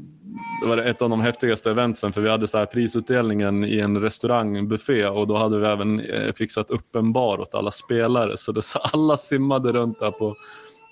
det 0.61 0.67
var 0.67 0.77
ett 0.77 1.01
av 1.01 1.09
de 1.09 1.21
häftigaste 1.21 1.71
eventsen 1.71 2.13
för 2.13 2.21
vi 2.21 2.29
hade 2.29 2.47
så 2.47 2.57
här 2.57 2.65
prisutdelningen 2.65 3.63
i 3.63 3.79
en 3.79 4.01
restaurang, 4.01 4.67
buffé 4.67 5.05
och 5.05 5.27
då 5.27 5.37
hade 5.37 5.59
vi 5.59 5.67
även 5.67 5.99
eh, 5.99 6.33
fixat 6.33 6.71
upp 6.71 6.95
en 6.95 7.13
bar 7.13 7.39
åt 7.39 7.55
alla 7.55 7.71
spelare 7.71 8.37
så 8.37 8.51
det, 8.51 8.61
så 8.61 8.79
alla 8.79 9.17
simmade 9.17 9.71
runt 9.71 9.99
där 9.99 10.11
på 10.11 10.33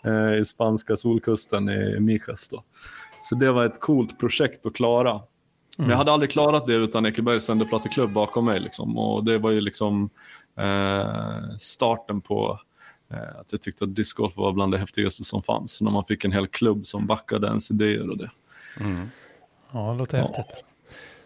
eh, 0.09 0.41
i 0.41 0.45
spanska 0.45 0.95
solkusten 0.95 1.69
i 1.69 2.00
Mijas 2.00 2.50
då. 2.50 2.63
Så 3.24 3.35
det 3.35 3.51
var 3.51 3.65
ett 3.65 3.79
coolt 3.79 4.19
projekt 4.19 4.65
att 4.65 4.74
klara. 4.74 5.12
Mm. 5.12 5.21
Men 5.77 5.89
jag 5.89 5.97
hade 5.97 6.12
aldrig 6.12 6.31
klarat 6.31 6.67
det 6.67 6.74
utan 6.74 7.05
Ekebergs 7.05 7.45
sänderplatteklubb 7.45 8.13
bakom 8.13 8.45
mig 8.45 8.59
liksom 8.59 8.97
och 8.97 9.24
det 9.24 9.38
var 9.38 9.51
ju 9.51 9.62
liksom 9.62 10.09
eh, 10.57 11.55
starten 11.57 12.21
på 12.21 12.59
att 13.09 13.51
jag 13.51 13.62
tyckte 13.62 13.83
att 13.83 13.95
discgolf 13.95 14.38
var 14.38 14.51
bland 14.53 14.71
det 14.71 14.77
häftigaste 14.77 15.24
som 15.24 15.43
fanns. 15.43 15.81
När 15.81 15.91
man 15.91 16.05
fick 16.05 16.25
en 16.25 16.31
hel 16.31 16.47
klubb 16.47 16.85
som 16.85 17.07
backade 17.07 17.47
ens 17.47 17.71
idéer 17.71 18.09
och 18.09 18.17
det. 18.17 18.31
Mm. 18.79 19.07
Ja, 19.71 19.91
det 19.91 19.97
låter 19.97 20.17
Ja. 20.17 20.24
häftigt. 20.24 20.65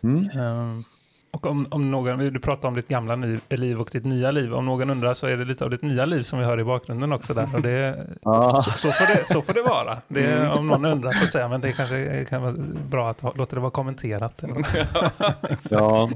Mm. 0.01 0.29
Ehm, 0.29 0.83
och 1.31 1.45
om, 1.45 1.67
om 1.71 1.91
någon, 1.91 2.19
du 2.19 2.39
pratar 2.39 2.67
om 2.67 2.73
ditt 2.75 2.87
gamla 2.87 3.15
liv, 3.15 3.41
liv 3.49 3.79
och 3.81 3.89
ditt 3.91 4.05
nya 4.05 4.31
liv. 4.31 4.53
Om 4.53 4.65
någon 4.65 4.89
undrar 4.89 5.13
så 5.13 5.27
är 5.27 5.37
det 5.37 5.45
lite 5.45 5.63
av 5.63 5.69
ditt 5.69 5.81
nya 5.81 6.05
liv 6.05 6.23
som 6.23 6.39
vi 6.39 6.45
hör 6.45 6.59
i 6.59 6.63
bakgrunden 6.63 7.11
också 7.13 7.33
där. 7.33 7.47
Och 7.55 7.61
det, 7.61 8.07
Ah. 8.23 8.61
så, 8.61 8.71
så, 8.71 8.91
får 8.91 9.15
det, 9.15 9.27
så 9.33 9.41
får 9.41 9.53
det 9.53 9.61
vara. 9.61 9.97
Det, 10.07 10.25
är- 10.25 10.51
Om 10.51 10.67
någon 10.67 10.85
undrar 10.85 11.11
så 11.11 11.23
att 11.23 11.31
säga, 11.31 11.47
men 11.47 11.61
det 11.61 11.71
kanske 11.71 12.25
kan 12.29 12.41
vara 12.41 12.53
bra 12.89 13.09
att 13.09 13.37
låta 13.37 13.55
det 13.55 13.59
vara 13.61 13.71
kommenterat. 13.71 14.43
Ja, 15.69 16.09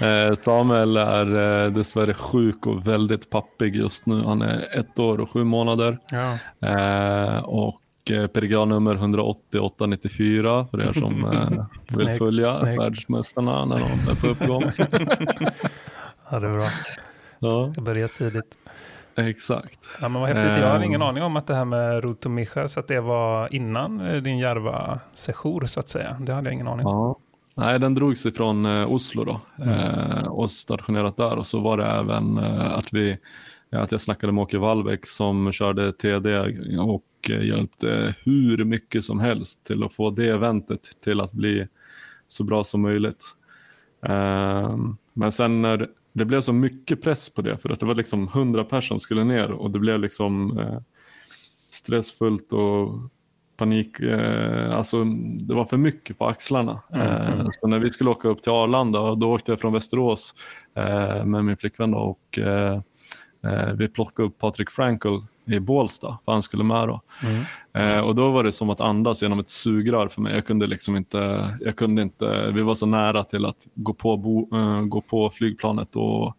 eh, 0.00 0.34
Samuel 0.34 0.96
är 0.96 1.64
eh, 1.64 1.70
dessvärre 1.72 2.14
sjuk 2.14 2.66
och 2.66 2.86
väldigt 2.88 3.30
pappig 3.30 3.76
just 3.76 4.06
nu. 4.06 4.22
Han 4.22 4.42
är 4.42 4.78
ett 4.78 4.98
år 4.98 5.20
och 5.20 5.30
sju 5.30 5.44
månader. 5.44 5.98
Ja. 6.10 6.38
Eh, 6.68 7.38
och 7.44 7.80
PDGA-nummer 8.10 8.94
18894 8.94 10.66
för 10.70 10.80
er 10.80 10.92
som 10.92 11.24
eh, 11.24 11.64
vill 11.98 12.18
följa 12.18 12.46
snyggt. 12.46 12.80
världsmästarna 12.80 13.64
när 13.64 13.78
de 13.78 13.84
är 14.10 14.20
på 14.20 14.26
uppgång. 14.26 14.62
ja, 16.30 16.38
det 16.40 16.46
är 16.46 16.52
bra. 16.52 16.66
ja, 17.38 17.72
Jag 17.74 17.84
börjar 17.84 18.08
tidigt. 18.08 18.54
exakt. 19.16 19.78
Ja, 20.00 20.08
men 20.08 20.20
vad 20.20 20.30
häftigt. 20.30 20.62
Jag 20.62 20.68
hade 20.68 20.76
Ehm. 20.76 20.82
ingen 20.82 21.02
aning 21.02 21.22
om 21.22 21.36
att 21.36 21.46
det 21.46 21.54
här 21.54 21.64
med 21.64 22.04
Ruto 22.04 22.28
Mijas, 22.28 22.76
att 22.78 22.88
det 22.88 23.00
var 23.00 23.54
innan 23.54 24.00
eh, 24.00 24.22
din 24.22 24.38
Järva-session 24.38 25.68
så 25.68 25.80
att 25.80 25.88
säga. 25.88 26.16
Det 26.20 26.32
hade 26.32 26.46
jag 26.48 26.54
ingen 26.54 26.68
aning 26.68 26.86
om. 26.86 26.92
Ja. 26.96 27.16
Nej, 27.54 27.78
den 27.78 27.94
drogs 27.94 28.26
ifrån 28.26 28.66
eh, 28.66 28.92
Oslo 28.92 29.24
då 29.24 29.40
eh, 29.64 30.26
och 30.26 30.50
stationerat 30.50 31.16
där 31.16 31.36
och 31.36 31.46
så 31.46 31.60
var 31.60 31.76
det 31.76 31.86
även 31.86 32.38
eh, 32.38 32.72
att 32.78 32.92
vi 32.92 33.18
att 33.72 33.92
jag 33.92 34.00
snackade 34.00 34.32
med 34.32 34.42
Åke 34.42 34.58
Wallbäck 34.58 35.06
som 35.06 35.52
körde 35.52 35.92
TD 35.92 36.38
och 36.78 37.30
eh, 37.30 37.42
hjälpte 37.42 38.14
hur 38.24 38.64
mycket 38.64 39.04
som 39.04 39.20
helst 39.20 39.64
till 39.66 39.82
att 39.82 39.94
få 39.94 40.10
det 40.10 40.28
eventet 40.28 40.90
till 41.04 41.20
att 41.20 41.32
bli 41.32 41.66
så 42.26 42.44
bra 42.44 42.64
som 42.64 42.80
möjligt. 42.82 43.24
Eh, 44.06 44.76
men 45.12 45.32
sen 45.32 45.62
när 45.62 45.88
det 46.12 46.24
blev 46.24 46.40
så 46.40 46.52
mycket 46.52 47.02
press 47.02 47.30
på 47.30 47.42
det 47.42 47.58
för 47.58 47.70
att 47.70 47.80
det 47.80 47.86
var 47.86 47.94
liksom 47.94 48.28
100 48.28 48.64
personer 48.64 48.80
som 48.80 49.00
skulle 49.00 49.24
ner 49.24 49.50
och 49.50 49.70
det 49.70 49.78
blev 49.78 50.00
liksom 50.00 50.58
eh, 50.58 50.80
stressfullt 51.70 52.52
och 52.52 53.10
panik. 53.60 54.00
Eh, 54.00 54.76
alltså, 54.76 55.04
det 55.40 55.54
var 55.54 55.64
för 55.64 55.76
mycket 55.76 56.18
på 56.18 56.26
axlarna. 56.26 56.80
Eh, 56.94 57.46
så 57.52 57.66
när 57.66 57.78
vi 57.78 57.90
skulle 57.90 58.10
åka 58.10 58.28
upp 58.28 58.42
till 58.42 58.52
Arlanda, 58.52 59.14
då 59.14 59.34
åkte 59.34 59.52
jag 59.52 59.60
från 59.60 59.72
Västerås 59.72 60.34
eh, 60.74 61.24
med 61.24 61.44
min 61.44 61.56
flickvän 61.56 61.94
och 61.94 62.38
eh, 63.42 63.72
vi 63.74 63.88
plockade 63.88 64.28
upp 64.28 64.38
Patrik 64.38 64.70
Frankel 64.70 65.20
i 65.46 65.60
Bålsta, 65.60 66.18
för 66.24 66.32
han 66.32 66.42
skulle 66.42 66.64
med 66.64 66.88
då. 66.88 67.00
Eh, 67.80 67.98
och 67.98 68.14
då 68.14 68.30
var 68.30 68.44
det 68.44 68.52
som 68.52 68.70
att 68.70 68.80
andas 68.80 69.22
genom 69.22 69.38
ett 69.38 69.48
sugrör 69.50 70.08
för 70.08 70.20
mig. 70.20 70.34
Jag 70.34 70.46
kunde 70.46 70.66
liksom 70.66 70.96
inte, 70.96 71.48
jag 71.60 71.76
kunde 71.76 72.02
inte, 72.02 72.50
vi 72.50 72.62
var 72.62 72.74
så 72.74 72.86
nära 72.86 73.24
till 73.24 73.46
att 73.46 73.66
gå 73.74 73.94
på, 73.94 74.16
bo, 74.16 74.56
eh, 74.56 74.80
gå 74.80 75.00
på 75.00 75.30
flygplanet 75.30 75.96
och, 75.96 76.36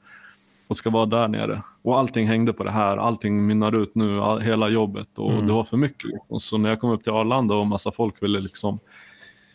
och 0.68 0.78
ska 0.78 0.90
vara 0.90 1.06
där 1.06 1.28
nere. 1.28 1.64
Och 1.82 2.00
allting 2.00 2.28
hängde 2.28 2.54
på 2.54 2.64
det 2.64 2.72
här, 2.72 2.98
allting 2.98 3.48
mynnar 3.48 3.82
ut 3.82 3.96
nu, 3.96 4.22
all, 4.22 4.42
hela 4.42 4.70
jobbet 4.70 5.18
och 5.18 5.44
det 5.44 5.54
var 5.54 5.64
för 5.64 5.78
mycket. 5.78 6.04
Liksom. 6.04 6.40
Så 6.40 6.58
när 6.58 6.70
jag 6.70 6.80
kom 6.80 6.92
upp 6.92 7.04
till 7.04 7.12
Arlanda 7.12 7.56
och 7.56 7.68
massa 7.68 7.92
folk 7.92 8.24
ville 8.24 8.40
liksom 8.40 8.80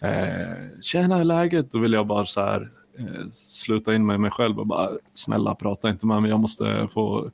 eh, 0.00 0.80
Tjena, 0.82 1.16
hur 1.16 1.24
läget? 1.24 1.72
Då 1.72 1.78
ville 1.78 1.96
jag 1.96 2.06
bara 2.06 2.24
så 2.24 2.40
här 2.40 2.68
eh, 2.98 3.30
sluta 3.32 3.94
in 3.94 4.06
med 4.06 4.20
mig 4.20 4.30
själv 4.30 4.58
och 4.58 4.66
bara 4.66 4.90
snälla 5.14 5.54
prata 5.54 5.90
inte 5.90 6.06
med 6.06 6.22
mig, 6.22 6.30
jag 6.30 6.40
måste 6.40 6.88
få 6.92 7.30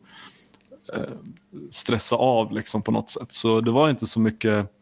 eh, 0.94 1.02
stressa 1.70 2.16
av 2.16 2.52
liksom 2.52 2.82
på 2.82 2.90
något 2.90 3.10
sätt. 3.10 3.32
Så 3.32 3.60
det 3.60 3.70
var 3.70 3.90
inte 3.90 4.06
så 4.06 4.20
mycket, 4.20 4.72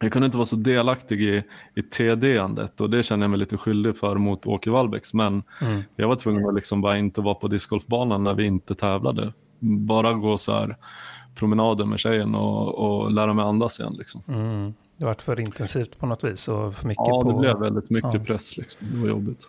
jag 0.00 0.12
kunde 0.12 0.26
inte 0.26 0.38
vara 0.38 0.46
så 0.46 0.56
delaktig 0.56 1.22
i, 1.22 1.42
i 1.74 1.82
TD-andet 1.82 2.80
och 2.80 2.90
det 2.90 3.02
känner 3.02 3.24
jag 3.24 3.30
mig 3.30 3.38
lite 3.38 3.56
skyldig 3.56 3.96
för 3.96 4.16
mot 4.16 4.46
Åke 4.46 4.70
Wallbäcks. 4.70 5.14
Men 5.14 5.42
jag 5.96 6.08
var 6.08 6.16
tvungen 6.16 6.46
att 6.46 6.54
liksom 6.54 6.80
bara 6.80 6.98
inte 6.98 7.20
vara 7.20 7.34
på 7.34 7.48
discgolfbanan 7.48 8.24
när 8.24 8.34
vi 8.34 8.46
inte 8.46 8.74
tävlade. 8.74 9.32
Bara 9.60 10.12
gå 10.12 10.38
så 10.38 10.52
här 10.52 10.76
promenader 11.34 11.84
med 11.84 11.98
tjejen 11.98 12.34
och, 12.34 12.74
och 12.74 13.10
lära 13.10 13.34
mig 13.34 13.44
andas 13.44 13.80
igen. 13.80 13.94
Liksom. 13.98 14.22
Mm. 14.28 14.74
Det 14.96 15.04
var 15.04 15.14
för 15.14 15.40
intensivt 15.40 15.98
på 15.98 16.06
något 16.06 16.24
vis 16.24 16.48
och 16.48 16.74
för 16.74 16.88
mycket 16.88 17.04
Ja, 17.06 17.22
på... 17.22 17.32
det 17.32 17.38
blev 17.38 17.58
väldigt 17.58 17.90
mycket 17.90 18.14
ja. 18.14 18.20
press. 18.20 18.56
Liksom. 18.56 18.86
Det 18.92 19.00
var 19.00 19.08
jobbigt. 19.08 19.48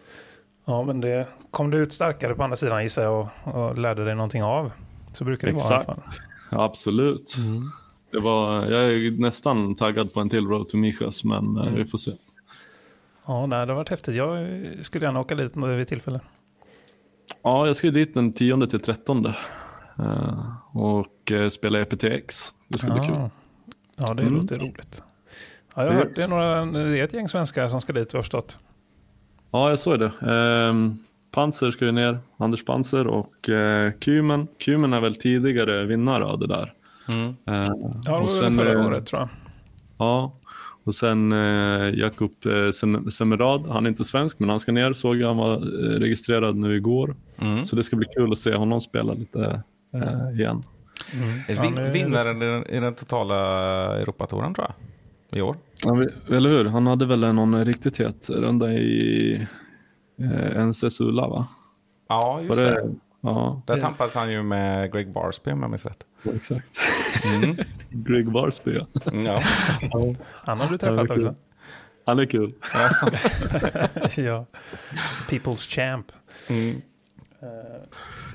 Ja, 0.69 0.83
men 0.83 1.01
det 1.01 1.27
kom 1.51 1.69
du 1.69 1.77
ut 1.77 1.93
starkare 1.93 2.35
på 2.35 2.43
andra 2.43 2.55
sidan 2.57 2.83
gissar 2.83 3.03
jag 3.03 3.29
och, 3.43 3.55
och 3.55 3.77
lärde 3.77 4.05
dig 4.05 4.15
någonting 4.15 4.43
av. 4.43 4.71
Så 5.13 5.23
brukar 5.23 5.47
det 5.47 5.53
Exakt. 5.53 5.69
vara 5.69 5.83
fall. 5.83 6.01
Ja, 6.51 6.63
absolut. 6.63 7.35
Det 8.11 8.19
var, 8.19 8.65
jag 8.65 8.83
är 8.85 9.21
nästan 9.21 9.75
taggad 9.75 10.13
på 10.13 10.19
en 10.19 10.29
till 10.29 10.47
Road 10.47 10.67
to 10.69 10.77
Mijas, 10.77 11.23
men 11.23 11.57
eh, 11.57 11.73
vi 11.73 11.85
får 11.85 11.97
se. 11.97 12.11
Ja, 13.25 13.45
nej, 13.45 13.65
det 13.65 13.71
har 13.71 13.77
varit 13.77 13.89
häftigt. 13.89 14.15
Jag 14.15 14.47
skulle 14.81 15.05
gärna 15.05 15.19
åka 15.19 15.35
dit 15.35 15.55
vid 15.57 15.87
tillfälle. 15.87 16.19
Ja, 17.43 17.67
jag 17.67 17.75
ska 17.75 17.91
dit 17.91 18.13
den 18.13 18.33
10 18.33 18.67
till 18.67 18.79
13 18.79 19.25
eh, 19.25 19.33
och 20.73 21.31
eh, 21.31 21.49
spela 21.49 21.79
EPTX. 21.79 22.53
Det 22.67 22.77
ska 22.77 22.93
bli 22.93 23.01
Ja. 23.03 23.07
kul. 23.07 23.29
Ja, 23.95 24.13
det 24.13 24.23
Mm. 24.23 24.35
låter 24.35 24.57
roligt. 24.59 25.03
Ja, 25.75 25.83
jag 25.85 25.91
har 25.91 25.97
hört, 25.99 26.15
det, 26.15 26.23
är 26.23 26.27
några, 26.27 26.65
det 26.65 26.99
är 26.99 27.03
ett 27.03 27.13
gäng 27.13 27.29
svenskar 27.29 27.67
som 27.67 27.81
ska 27.81 27.93
dit, 27.93 28.13
jag 28.13 28.17
har 28.17 28.23
förstått. 28.23 28.59
Ja, 29.51 29.69
jag 29.69 29.79
såg 29.79 29.99
det. 29.99 30.11
Ehm, 30.31 30.93
Panzer 31.31 31.71
ska 31.71 31.85
ju 31.85 31.91
ner, 31.91 32.19
Anders 32.37 32.65
Panzer 32.65 33.07
och 33.07 33.49
eh, 33.49 33.91
Kymen. 33.99 34.47
Kymen 34.59 34.93
är 34.93 35.01
väl 35.01 35.15
tidigare 35.15 35.85
vinnare 35.85 36.25
av 36.25 36.39
det 36.39 36.47
där. 36.47 36.73
Mm. 37.13 37.27
Eh, 37.27 37.35
Ja, 38.05 38.13
det 38.13 38.19
var 38.19 38.27
sen, 38.27 38.55
förra 38.55 38.85
året 38.87 39.05
tror 39.05 39.19
jag. 39.21 39.29
Ja, 39.97 40.33
och 40.83 40.95
sen 40.95 41.31
eh, 41.31 41.99
Jakub 41.99 42.31
eh, 42.45 42.49
Sem- 42.49 43.09
Semerad, 43.09 43.67
han 43.67 43.85
är 43.85 43.89
inte 43.89 44.03
svensk 44.03 44.39
men 44.39 44.49
han 44.49 44.59
ska 44.59 44.71
ner, 44.71 44.93
såg 44.93 45.17
jag, 45.17 45.27
han 45.27 45.37
var 45.37 45.53
eh, 45.53 45.99
registrerad 45.99 46.55
nu 46.55 46.75
igår. 46.75 47.15
Mm. 47.41 47.65
Så 47.65 47.75
det 47.75 47.83
ska 47.83 47.95
bli 47.95 48.07
kul 48.17 48.31
att 48.31 48.39
se 48.39 48.55
honom 48.55 48.81
spela 48.81 49.13
lite 49.13 49.61
eh, 49.93 50.39
igen. 50.39 50.63
Är 51.47 51.55
Han 51.55 51.67
vin- 51.67 51.77
är- 51.77 51.91
vinnaren 51.91 52.41
i 52.41 52.45
den, 52.45 52.65
i 52.67 52.79
den 52.79 52.95
totala 52.95 53.35
Europatouren 53.99 54.53
tror 54.53 54.67
jag. 54.67 54.88
I 55.31 55.41
år. 55.41 55.55
Ja, 55.83 56.05
eller 56.35 56.49
hur? 56.49 56.65
Han 56.65 56.87
hade 56.87 57.05
väl 57.05 57.19
någon 57.33 57.65
riktigt 57.65 57.97
het 57.97 58.29
runda 58.29 58.71
i 58.73 59.47
eh, 60.19 60.65
NC 60.65 60.91
Sula 60.91 61.27
va? 61.27 61.47
Ja, 62.09 62.41
just 62.41 62.59
det? 62.59 62.69
det. 62.69 62.93
Ja, 63.21 63.61
Där 63.65 63.81
tampades 63.81 64.15
han 64.15 64.31
ju 64.31 64.43
med 64.43 64.93
Greg 64.93 65.13
Barsby 65.13 65.51
om 65.51 65.61
jag 65.61 65.69
minns 65.71 65.85
rätt. 65.85 66.05
exakt. 66.35 66.77
Mm. 67.25 67.55
Greg 67.89 68.31
Barsby 68.31 68.73
ja. 68.75 68.85
Ja. 69.13 69.41
Han 70.23 70.59
har 70.59 70.67
du 70.67 70.73
Ja, 70.73 70.77
träffat 70.77 71.07
det 71.07 71.13
också. 71.13 71.35
Han 72.05 72.19
är 72.19 72.25
kul. 72.25 72.53
ja. 74.15 74.45
People's 75.29 75.69
Champ, 75.69 76.05
Mm. 76.49 76.81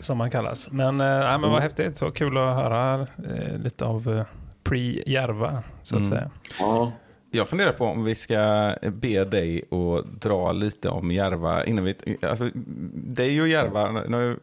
som 0.01 0.21
han 0.21 0.31
kallas. 0.31 0.71
Men, 0.71 1.01
eh, 1.01 1.07
nej, 1.19 1.39
men 1.39 1.51
vad 1.51 1.63
häftigt, 1.63 1.97
så 1.97 2.11
kul 2.11 2.37
att 2.37 2.57
höra 2.57 3.01
eh, 3.01 3.59
lite 3.59 3.85
av 3.85 4.09
eh, 4.09 4.25
pre-Järva, 4.65 5.63
så 5.83 5.97
att 5.97 6.03
Mm. 6.03 6.11
säga. 6.17 6.31
Ja. 6.59 6.93
Jag 7.31 7.49
funderar 7.49 7.73
på 7.73 7.85
om 7.85 8.05
vi 8.05 8.15
ska 8.15 8.75
be 8.93 9.25
dig 9.25 9.65
att 9.71 10.21
dra 10.21 10.53
lite 10.53 10.89
om 10.89 11.11
Järva 11.11 11.65
innan 11.65 11.85
vi... 11.85 11.95
Alltså, 12.23 12.51
dig 12.95 13.41
och 13.41 13.49
Järva, 13.49 13.91
nu- 14.09 14.39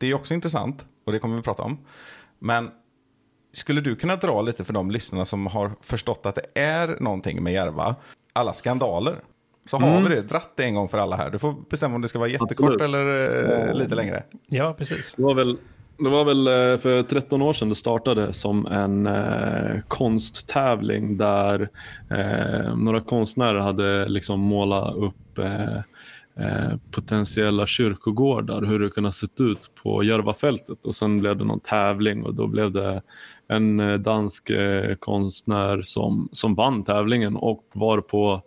det 0.00 0.06
är 0.06 0.08
ju 0.08 0.14
också 0.14 0.34
intressant 0.34 0.86
och 1.06 1.12
det 1.12 1.18
kommer 1.18 1.36
vi 1.36 1.42
prata 1.42 1.62
om. 1.62 1.78
Men 2.38 2.70
skulle 3.52 3.80
du 3.80 3.96
kunna 3.96 4.16
dra 4.16 4.42
lite 4.42 4.64
för 4.64 4.72
de 4.72 4.90
lyssnarna 4.90 5.24
som 5.24 5.46
har 5.46 5.70
förstått 5.80 6.26
att 6.26 6.34
det 6.34 6.60
är 6.60 6.96
någonting 7.00 7.42
med 7.42 7.52
Järva, 7.52 7.94
alla 8.32 8.52
skandaler. 8.52 9.16
Så 9.66 9.78
har 9.78 10.00
vi 10.02 10.08
det, 10.14 10.20
dratt 10.22 10.50
det 10.56 10.64
en 10.64 10.74
gång 10.74 10.88
för 10.88 10.98
alla 10.98 11.16
här. 11.16 11.30
Du 11.30 11.38
får 11.38 11.54
bestämma 11.70 11.94
om 11.94 12.02
det 12.02 12.08
ska 12.08 12.18
vara 12.18 12.28
jättekort 12.28 12.50
Absolut. 12.72 12.80
eller 12.82 13.68
eh, 13.68 13.74
lite 13.74 13.94
längre. 13.94 14.22
Ja, 14.46 14.74
precis. 14.78 15.14
Det 15.16 15.22
var 15.22 15.34
väl, 15.34 15.58
det 15.98 16.08
var 16.08 16.24
väl 16.24 16.46
eh, 16.46 16.78
för 16.78 17.02
13 17.02 17.42
år 17.42 17.52
sedan 17.52 17.68
det 17.68 17.74
startade 17.74 18.32
som 18.32 18.66
en 18.66 19.06
eh, 19.06 19.80
konsttävling 19.88 21.16
där 21.16 21.68
eh, 22.10 22.76
några 22.76 23.00
konstnärer 23.00 23.58
hade 23.58 24.08
liksom 24.08 24.40
målat 24.40 24.96
upp 24.96 25.38
eh, 25.38 25.76
eh, 26.46 26.76
potentiella 26.90 27.66
kyrkogårdar, 27.66 28.62
hur 28.62 28.78
det 28.78 28.90
kunde 28.90 29.08
ha 29.08 29.12
sett 29.12 29.40
ut 29.40 29.70
på 29.82 30.02
Järvafältet 30.02 30.86
och 30.86 30.96
sen 30.96 31.20
blev 31.20 31.36
det 31.36 31.44
någon 31.44 31.60
tävling 31.60 32.24
och 32.24 32.34
då 32.34 32.46
blev 32.46 32.72
det 32.72 33.02
en 33.48 33.80
eh, 33.80 33.98
dansk 33.98 34.50
konstnär 35.00 35.82
som, 35.82 36.28
som 36.32 36.54
vann 36.54 36.84
tävlingen 36.84 37.36
och 37.36 37.64
var 37.72 38.00
på 38.00 38.42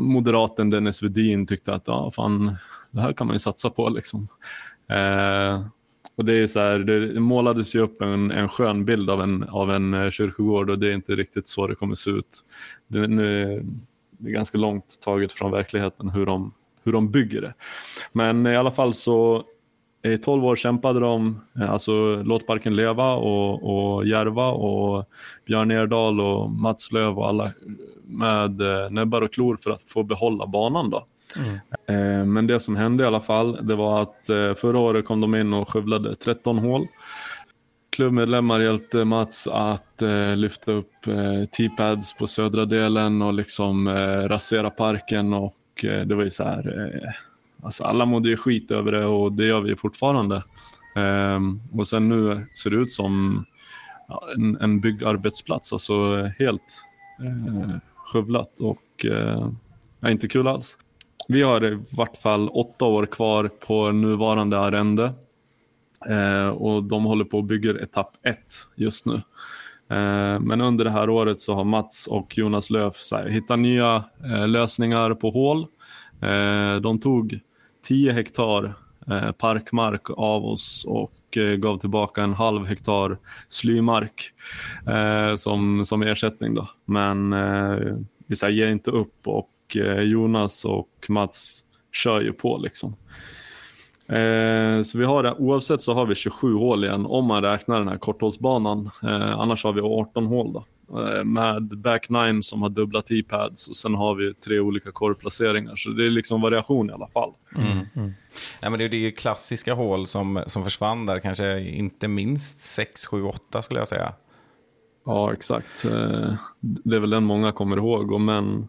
moderaten 0.00 0.70
Dennis 0.70 1.02
Vedin 1.02 1.46
tyckte 1.46 1.74
att 1.74 1.86
ja, 1.86 2.10
fan, 2.10 2.56
det 2.90 3.00
här 3.00 3.12
kan 3.12 3.26
man 3.26 3.34
ju 3.34 3.40
satsa 3.40 3.70
på. 3.70 3.88
Liksom. 3.88 4.28
Och 6.20 6.26
det, 6.26 6.38
är 6.38 6.46
så 6.46 6.60
här, 6.60 6.78
det 6.78 7.20
målades 7.20 7.74
ju 7.74 7.80
upp 7.80 8.02
en, 8.02 8.30
en 8.30 8.48
skön 8.48 8.84
bild 8.84 9.10
av 9.10 9.22
en, 9.22 9.42
av 9.42 9.70
en 9.70 9.94
eh, 9.94 10.10
kyrkogård 10.10 10.70
och 10.70 10.78
det 10.78 10.88
är 10.88 10.92
inte 10.92 11.16
riktigt 11.16 11.48
så 11.48 11.66
det 11.66 11.74
kommer 11.74 11.94
se 11.94 12.10
ut. 12.10 12.44
Det, 12.88 13.06
nu, 13.06 13.44
det 14.10 14.30
är 14.30 14.32
ganska 14.32 14.58
långt 14.58 15.00
taget 15.00 15.32
från 15.32 15.50
verkligheten 15.50 16.08
hur 16.08 16.26
de, 16.26 16.54
hur 16.84 16.92
de 16.92 17.10
bygger 17.10 17.40
det. 17.40 17.54
Men 18.12 18.46
i 18.46 18.56
alla 18.56 18.70
fall 18.70 18.92
så 18.92 19.44
i 20.02 20.18
12 20.18 20.44
år 20.44 20.56
kämpade 20.56 21.00
de, 21.00 21.40
eh, 21.56 21.70
alltså 21.70 22.22
Låt 22.22 22.46
parken 22.46 22.76
leva 22.76 23.14
och, 23.14 23.96
och 23.96 24.06
Järva 24.06 24.48
och 24.50 25.04
Björn 25.46 25.70
Erdal 25.70 26.20
och 26.20 26.50
Mats 26.50 26.92
Löv 26.92 27.18
och 27.18 27.28
alla 27.28 27.52
med 28.04 28.60
eh, 28.60 28.90
näbbar 28.90 29.22
och 29.22 29.32
klor 29.32 29.56
för 29.56 29.70
att 29.70 29.90
få 29.90 30.02
behålla 30.02 30.46
banan. 30.46 30.90
Då. 30.90 31.06
Mm. 31.36 32.32
Men 32.32 32.46
det 32.46 32.60
som 32.60 32.76
hände 32.76 33.04
i 33.04 33.06
alla 33.06 33.20
fall, 33.20 33.66
det 33.66 33.74
var 33.74 34.02
att 34.02 34.20
förra 34.58 34.78
året 34.78 35.04
kom 35.04 35.20
de 35.20 35.34
in 35.34 35.52
och 35.52 35.68
skövlade 35.68 36.16
13 36.16 36.58
hål. 36.58 36.86
Klubbmedlemmar 37.90 38.60
hjälpte 38.60 39.04
Mats 39.04 39.46
att 39.46 40.02
lyfta 40.36 40.72
upp 40.72 40.92
T-pads 41.56 42.16
på 42.16 42.26
södra 42.26 42.64
delen 42.64 43.22
och 43.22 43.34
liksom 43.34 43.88
rasera 44.28 44.70
parken 44.70 45.32
och 45.34 45.54
det 45.82 46.14
var 46.14 46.22
ju 46.22 46.30
så 46.30 46.44
här 46.44 47.14
Alltså 47.62 47.84
alla 47.84 48.04
mådde 48.04 48.28
ju 48.28 48.36
skit 48.36 48.70
över 48.70 48.92
det 48.92 49.06
och 49.06 49.32
det 49.32 49.46
gör 49.46 49.60
vi 49.60 49.76
fortfarande. 49.76 50.42
Um, 50.96 51.60
och 51.72 51.88
sen 51.88 52.08
nu 52.08 52.46
ser 52.62 52.70
det 52.70 52.76
ut 52.76 52.92
som 52.92 53.44
en, 54.36 54.56
en 54.60 54.80
byggarbetsplats, 54.80 55.72
alltså 55.72 56.24
helt 56.38 56.62
skövlat 57.96 58.60
och 58.60 59.06
inte 60.06 60.28
kul 60.28 60.48
alls. 60.48 60.78
Vi 61.30 61.42
har 61.42 61.64
i 61.64 61.78
vart 61.90 62.16
fall 62.16 62.48
åtta 62.48 62.84
år 62.84 63.06
kvar 63.06 63.50
på 63.66 63.92
nuvarande 63.92 64.58
arrende 64.58 65.12
eh, 66.08 66.48
och 66.48 66.84
de 66.84 67.04
håller 67.04 67.24
på 67.24 67.38
att 67.38 67.44
bygga 67.44 67.80
etapp 67.82 68.16
ett 68.22 68.54
just 68.76 69.06
nu. 69.06 69.14
Eh, 69.88 70.40
men 70.40 70.60
under 70.60 70.84
det 70.84 70.90
här 70.90 71.10
året 71.10 71.40
så 71.40 71.54
har 71.54 71.64
Mats 71.64 72.06
och 72.06 72.38
Jonas 72.38 72.70
Löf 72.70 72.96
hittat 73.28 73.58
nya 73.58 74.04
eh, 74.24 74.48
lösningar 74.48 75.14
på 75.14 75.30
hål. 75.30 75.66
Eh, 76.22 76.80
de 76.80 76.98
tog 77.00 77.40
10 77.84 78.12
hektar 78.12 78.72
eh, 79.10 79.32
parkmark 79.32 80.10
av 80.10 80.44
oss 80.44 80.84
och 80.88 81.36
eh, 81.36 81.56
gav 81.56 81.78
tillbaka 81.78 82.22
en 82.22 82.34
halv 82.34 82.66
hektar 82.66 83.18
slymark 83.48 84.32
eh, 84.86 85.36
som, 85.36 85.84
som 85.84 86.02
ersättning. 86.02 86.54
Då. 86.54 86.68
Men 86.84 87.30
vi 88.26 88.36
här, 88.42 88.48
ger 88.48 88.68
inte 88.68 88.90
upp 88.90 89.26
och 89.26 89.50
Jonas 89.74 90.64
och 90.64 91.06
Mats 91.08 91.64
kör 91.92 92.20
ju 92.20 92.32
på. 92.32 92.58
Liksom. 92.58 92.96
så 94.84 94.98
vi 94.98 95.04
har 95.04 95.22
det, 95.22 95.34
oavsett 95.34 95.82
så 95.82 95.94
har 95.94 96.06
vi 96.06 96.14
27 96.14 96.54
hål 96.54 96.84
igen 96.84 97.06
om 97.06 97.24
man 97.24 97.42
räknar 97.42 97.78
den 97.78 97.88
här 97.88 97.96
korthålsbanan. 97.96 98.90
annars 99.36 99.64
har 99.64 99.72
vi 99.72 99.80
18 99.80 100.26
hål. 100.26 100.52
Då. 100.52 100.64
Eh, 100.98 101.24
med 101.24 101.62
back 101.62 102.08
nine 102.08 102.42
som 102.42 102.62
har 102.62 102.68
dubbla 102.68 103.02
T-pads 103.02 103.68
och 103.68 103.76
sen 103.76 103.94
har 103.94 104.14
vi 104.14 104.34
tre 104.34 104.60
olika 104.60 104.92
korvplaceringar. 104.92 105.76
Så 105.76 105.90
det 105.90 106.06
är 106.06 106.10
liksom 106.10 106.40
variation 106.40 106.90
i 106.90 106.92
alla 106.92 107.08
fall. 107.08 107.32
Mm. 107.56 107.86
Mm. 107.96 108.12
Ja, 108.60 108.70
men 108.70 108.78
det 108.78 108.84
är 108.84 108.94
ju 108.94 109.12
klassiska 109.12 109.74
hål 109.74 110.06
som, 110.06 110.42
som 110.46 110.64
försvann 110.64 111.06
där, 111.06 111.18
kanske 111.18 111.60
inte 111.60 112.08
minst 112.08 112.60
6, 112.60 113.06
7, 113.06 113.16
8 113.16 113.62
skulle 113.62 113.80
jag 113.80 113.88
säga. 113.88 114.12
Ja, 115.06 115.32
exakt. 115.32 115.84
Eh, 115.84 116.32
det 116.60 116.96
är 116.96 117.00
väl 117.00 117.10
den 117.10 117.24
många 117.24 117.52
kommer 117.52 117.76
ihåg. 117.76 118.20
Men 118.20 118.68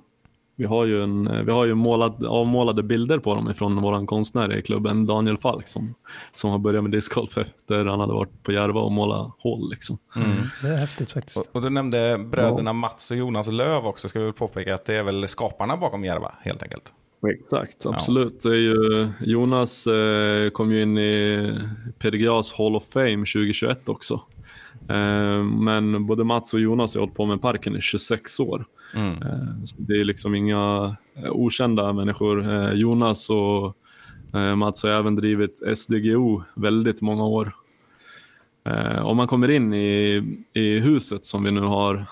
vi 0.56 0.66
har 0.66 0.86
ju, 0.86 1.04
en, 1.04 1.28
eh, 1.28 1.44
vi 1.44 1.52
har 1.52 1.66
ju 1.66 1.76
målad, 1.76 2.26
avmålade 2.26 2.84
bilder 2.84 3.20
på 3.20 3.36
dem 3.36 3.54
från 3.54 3.82
vår 3.82 4.06
konstnär 4.06 4.58
i 4.58 4.62
klubben, 4.62 5.06
Daniel 5.06 5.38
Falk, 5.38 5.68
som, 5.68 5.96
som 6.34 6.50
har 6.50 6.60
börjat 6.60 6.84
med 6.84 6.92
discgolf 6.92 7.38
efter 7.38 7.86
han 7.86 8.00
hade 8.00 8.14
varit 8.14 8.44
på 8.44 8.52
Järva 8.52 8.80
och 8.80 8.92
målat 8.92 9.32
hål. 9.40 9.70
Liksom. 9.70 9.98
Mm. 10.16 10.28
Det 10.62 10.68
är 10.68 10.78
häftigt 10.78 11.12
faktiskt. 11.12 11.38
Och, 11.38 11.56
och, 11.56 11.62
du 11.62 11.70
nämnde 11.70 12.18
bröderna. 12.18 12.74
Mats 12.74 13.12
och 13.12 13.18
Jonas 13.18 13.48
Löv 13.48 13.86
också, 13.86 14.10
ska 14.10 14.20
vi 14.20 14.26
väl 14.26 14.34
påpeka 14.34 14.76
att 14.76 14.86
det 14.86 14.96
är 14.96 15.04
väl 15.04 15.28
skaparna 15.28 15.78
bakom 15.78 16.06
Järva 16.06 16.32
helt 16.42 16.64
enkelt. 16.64 16.94
Exakt, 17.30 17.86
absolut. 17.86 18.42
Ja. 18.44 18.52
Ju, 18.52 19.10
Jonas 19.20 19.88
eh, 19.88 20.50
kom 20.50 20.72
ju 20.72 20.82
in 20.82 20.98
i 20.98 21.60
PDGAs 22.00 22.54
Hall 22.54 22.76
of 22.76 22.84
Fame 22.94 23.18
2021 23.18 23.90
också. 23.90 24.22
Eh, 24.92 25.44
men 25.44 26.06
både 26.06 26.24
Mats 26.24 26.54
och 26.54 26.60
Jonas 26.60 26.94
har 26.94 27.00
hållit 27.00 27.16
på 27.16 27.26
med 27.26 27.42
parken 27.42 27.76
i 27.76 27.82
26 27.82 28.40
år. 28.40 28.66
Mm. 28.96 29.22
Eh, 29.22 29.48
det 29.78 29.94
är 29.94 30.06
liksom 30.06 30.36
inga 30.36 30.96
eh, 31.16 31.32
okända 31.32 31.94
människor. 31.94 32.72
Jonas 32.74 33.30
och 33.30 33.78
Mats 34.58 34.84
har 34.84 34.90
även 34.90 35.16
drivit 35.16 35.62
SDGO 35.76 36.44
väldigt 36.56 37.02
många 37.02 37.26
år. 37.26 37.52
Om 39.04 39.18
man 39.18 39.28
kommer 39.28 39.50
in 39.52 39.74
i, 39.74 40.24
i 40.54 40.80
huset 40.80 41.26
som 41.26 41.44
vi 41.44 41.52
nu 41.52 41.62
har 41.62 42.06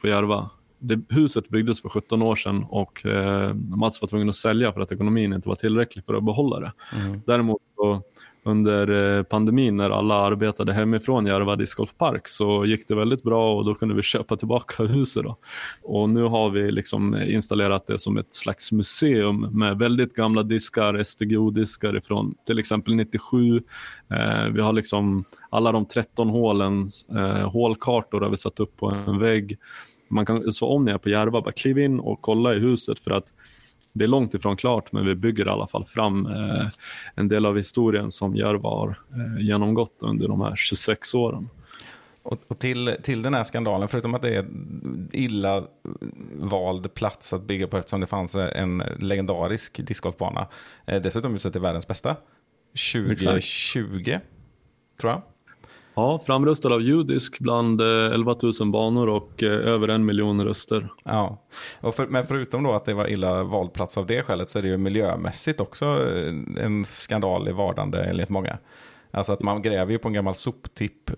på 0.00 0.08
Järva. 0.08 0.50
Det, 0.78 1.00
huset 1.08 1.48
byggdes 1.48 1.82
för 1.82 1.88
17 1.88 2.22
år 2.22 2.36
sedan 2.36 2.64
och 2.68 3.02
Mats 3.54 4.00
var 4.00 4.08
tvungen 4.08 4.28
att 4.28 4.36
sälja 4.36 4.72
för 4.72 4.80
att 4.80 4.92
ekonomin 4.92 5.32
inte 5.32 5.48
var 5.48 5.56
tillräcklig 5.56 6.04
för 6.04 6.14
att 6.14 6.24
behålla 6.24 6.60
det. 6.60 6.72
Mm. 7.06 7.20
Däremot 7.26 7.62
så 7.76 8.02
under 8.46 9.16
eh, 9.18 9.22
pandemin 9.22 9.76
när 9.76 9.90
alla 9.90 10.14
arbetade 10.14 10.72
hemifrån 10.72 11.26
Järva 11.26 11.56
discgolfpark 11.56 12.28
så 12.28 12.64
gick 12.64 12.88
det 12.88 12.94
väldigt 12.94 13.22
bra 13.22 13.54
och 13.54 13.64
då 13.64 13.74
kunde 13.74 13.94
vi 13.94 14.02
köpa 14.02 14.36
tillbaka 14.36 14.82
huset. 14.84 15.24
Då. 15.24 15.36
Och 15.82 16.10
nu 16.10 16.22
har 16.22 16.50
vi 16.50 16.70
liksom 16.70 17.14
eh, 17.14 17.34
installerat 17.34 17.86
det 17.86 17.98
som 17.98 18.16
ett 18.16 18.34
slags 18.34 18.72
museum 18.72 19.40
med 19.40 19.78
väldigt 19.78 20.14
gamla 20.14 20.42
diskar, 20.42 21.02
STGO-diskar 21.02 21.96
ifrån 21.96 22.34
till 22.46 22.58
exempel 22.58 22.94
97. 22.94 23.56
Eh, 24.10 24.52
vi 24.52 24.60
har 24.60 24.72
liksom 24.72 25.24
alla 25.50 25.72
de 25.72 25.86
13 25.86 26.28
hålen, 26.28 26.90
eh, 27.16 27.50
hålkartor 27.50 28.20
har 28.20 28.30
vi 28.30 28.36
satt 28.36 28.60
upp 28.60 28.76
på 28.76 28.92
en 29.06 29.18
vägg. 29.18 29.58
Man 30.08 30.26
kan, 30.26 30.52
så 30.52 30.68
om 30.68 30.84
ni 30.84 30.90
är 30.90 30.98
på 30.98 31.08
Järva, 31.08 31.40
bara 31.40 31.52
kliv 31.52 31.78
in 31.78 32.00
och 32.00 32.22
kolla 32.22 32.54
i 32.54 32.58
huset 32.58 32.98
för 32.98 33.10
att 33.10 33.26
det 33.98 34.04
är 34.04 34.08
långt 34.08 34.34
ifrån 34.34 34.56
klart, 34.56 34.92
men 34.92 35.06
vi 35.06 35.14
bygger 35.14 35.46
i 35.46 35.50
alla 35.50 35.66
fall 35.66 35.84
fram 35.84 36.26
eh, 36.26 36.68
en 37.14 37.28
del 37.28 37.46
av 37.46 37.56
historien 37.56 38.10
som 38.10 38.36
Järva 38.36 38.68
har 38.68 38.88
eh, 38.88 39.44
genomgått 39.44 39.96
under 40.00 40.28
de 40.28 40.40
här 40.40 40.56
26 40.56 41.14
åren. 41.14 41.48
Och, 42.22 42.58
till, 42.58 42.96
till 43.02 43.22
den 43.22 43.34
här 43.34 43.44
skandalen, 43.44 43.88
förutom 43.88 44.14
att 44.14 44.22
det 44.22 44.36
är 44.36 44.46
illa 45.12 45.64
vald 46.34 46.94
plats 46.94 47.32
att 47.32 47.42
bygga 47.42 47.66
på 47.66 47.76
eftersom 47.76 48.00
det 48.00 48.06
fanns 48.06 48.34
en 48.34 48.82
legendarisk 48.98 49.86
discgolfbana. 49.86 50.46
Eh, 50.86 51.02
dessutom 51.02 51.34
att 51.34 51.42
det 51.42 51.56
är 51.56 51.60
världens 51.60 51.86
bästa. 51.86 52.16
2020, 52.92 53.10
Exakt. 53.10 54.26
tror 55.00 55.12
jag. 55.12 55.22
Ja, 55.96 56.18
framröstad 56.26 56.74
av 56.74 56.82
judisk 56.82 57.38
bland 57.38 57.80
11 57.80 58.32
eh, 58.32 58.38
000 58.60 58.70
banor 58.70 59.08
och 59.08 59.42
eh, 59.42 59.50
över 59.52 59.88
en 59.88 60.04
miljon 60.04 60.44
röster. 60.44 60.88
Ja, 61.04 61.46
och 61.80 61.94
för, 61.94 62.06
men 62.06 62.26
förutom 62.26 62.62
då 62.62 62.72
att 62.72 62.84
det 62.84 62.94
var 62.94 63.08
illa 63.08 63.44
vald 63.44 63.72
plats 63.72 63.98
av 63.98 64.06
det 64.06 64.22
skälet 64.22 64.50
så 64.50 64.58
är 64.58 64.62
det 64.62 64.68
ju 64.68 64.76
miljömässigt 64.76 65.60
också 65.60 65.84
eh, 65.84 66.64
en 66.64 66.84
skandal 66.84 67.48
i 67.48 67.52
vardande 67.52 68.04
enligt 68.04 68.28
många. 68.28 68.58
Alltså 69.10 69.32
att 69.32 69.42
man 69.42 69.62
gräver 69.62 69.92
ju 69.92 69.98
på 69.98 70.08
en 70.08 70.14
gammal 70.14 70.34
soptipp 70.34 71.10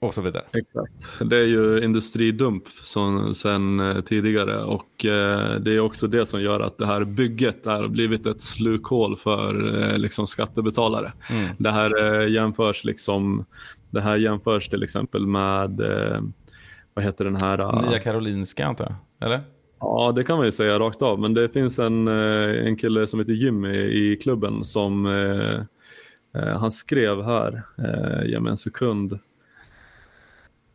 och 0.00 0.14
så 0.14 0.20
vidare. 0.20 0.44
Exakt. 0.52 1.08
Det 1.30 1.38
är 1.38 1.44
ju 1.44 1.84
industridump 1.84 2.68
som, 2.68 3.34
sen 3.34 4.02
tidigare 4.06 4.64
och 4.64 5.04
eh, 5.04 5.60
det 5.60 5.74
är 5.74 5.80
också 5.80 6.06
det 6.06 6.26
som 6.26 6.42
gör 6.42 6.60
att 6.60 6.78
det 6.78 6.86
här 6.86 7.04
bygget 7.04 7.66
har 7.66 7.88
blivit 7.88 8.26
ett 8.26 8.42
slukhål 8.42 9.16
för 9.16 9.82
eh, 9.82 9.98
liksom 9.98 10.26
skattebetalare. 10.26 11.12
Mm. 11.30 11.46
Det 11.58 11.70
här 11.70 12.20
eh, 12.20 12.28
jämförs 12.28 12.84
liksom 12.84 13.44
det 13.90 14.00
här 14.00 14.16
jämförs 14.16 14.68
till 14.68 14.82
exempel 14.82 15.26
med, 15.26 15.80
eh, 15.80 16.20
vad 16.94 17.04
heter 17.04 17.24
den 17.24 17.36
här? 17.36 17.60
Uh, 17.60 17.90
Nya 17.90 17.98
Karolinska 17.98 18.66
antar 18.66 18.84
jag, 18.84 19.26
eller? 19.28 19.40
Ja, 19.80 20.12
det 20.16 20.24
kan 20.24 20.36
man 20.36 20.46
ju 20.46 20.52
säga 20.52 20.78
rakt 20.78 21.02
av. 21.02 21.20
Men 21.20 21.34
det 21.34 21.48
finns 21.48 21.78
en, 21.78 22.08
eh, 22.08 22.66
en 22.66 22.76
kille 22.76 23.06
som 23.06 23.18
heter 23.18 23.32
Jimmy 23.32 23.76
i 23.76 24.16
klubben 24.16 24.64
som 24.64 25.06
eh, 25.06 25.60
eh 26.42 26.58
han 26.58 26.70
skrev 26.70 27.22
här, 27.22 27.62
eh, 27.78 28.30
ge 28.30 28.40
mig 28.40 28.50
en 28.50 28.56
sekund. 28.56 29.12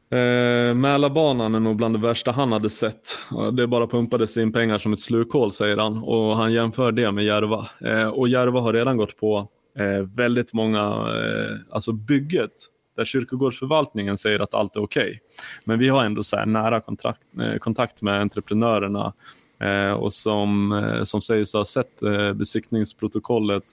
Eh, 0.09 0.73
Mälarbanan 0.73 1.55
är 1.55 1.59
nog 1.59 1.75
bland 1.75 1.95
det 1.95 1.99
värsta 1.99 2.31
han 2.31 2.51
hade 2.51 2.69
sett. 2.69 3.19
Det 3.53 3.67
bara 3.67 3.87
pumpades 3.87 4.37
in 4.37 4.51
pengar 4.51 4.77
som 4.77 4.93
ett 4.93 4.99
slukhål 4.99 5.51
säger 5.51 5.77
han 5.77 6.03
och 6.03 6.37
han 6.37 6.53
jämför 6.53 6.91
det 6.91 7.11
med 7.11 7.25
Järva. 7.25 7.69
Eh, 7.81 8.07
och 8.07 8.27
Järva 8.27 8.59
har 8.59 8.73
redan 8.73 8.97
gått 8.97 9.17
på 9.17 9.47
eh, 9.77 10.07
väldigt 10.15 10.53
många, 10.53 10.83
eh, 10.89 11.57
alltså 11.69 11.91
bygget 11.91 12.51
där 12.95 13.05
kyrkogårdsförvaltningen 13.05 14.17
säger 14.17 14.39
att 14.39 14.53
allt 14.53 14.75
är 14.75 14.83
okej. 14.83 15.03
Okay. 15.03 15.19
Men 15.65 15.79
vi 15.79 15.89
har 15.89 16.03
ändå 16.03 16.23
så 16.23 16.45
nära 16.45 16.79
kontakt, 16.79 17.21
eh, 17.39 17.57
kontakt 17.57 18.01
med 18.01 18.21
entreprenörerna 18.21 19.13
eh, 19.59 19.91
och 19.91 20.13
som, 20.13 20.71
eh, 20.71 21.03
som 21.03 21.21
sägs 21.21 21.53
ha 21.53 21.65
sett 21.65 22.01
eh, 22.01 22.33
besiktningsprotokollet 22.33 23.63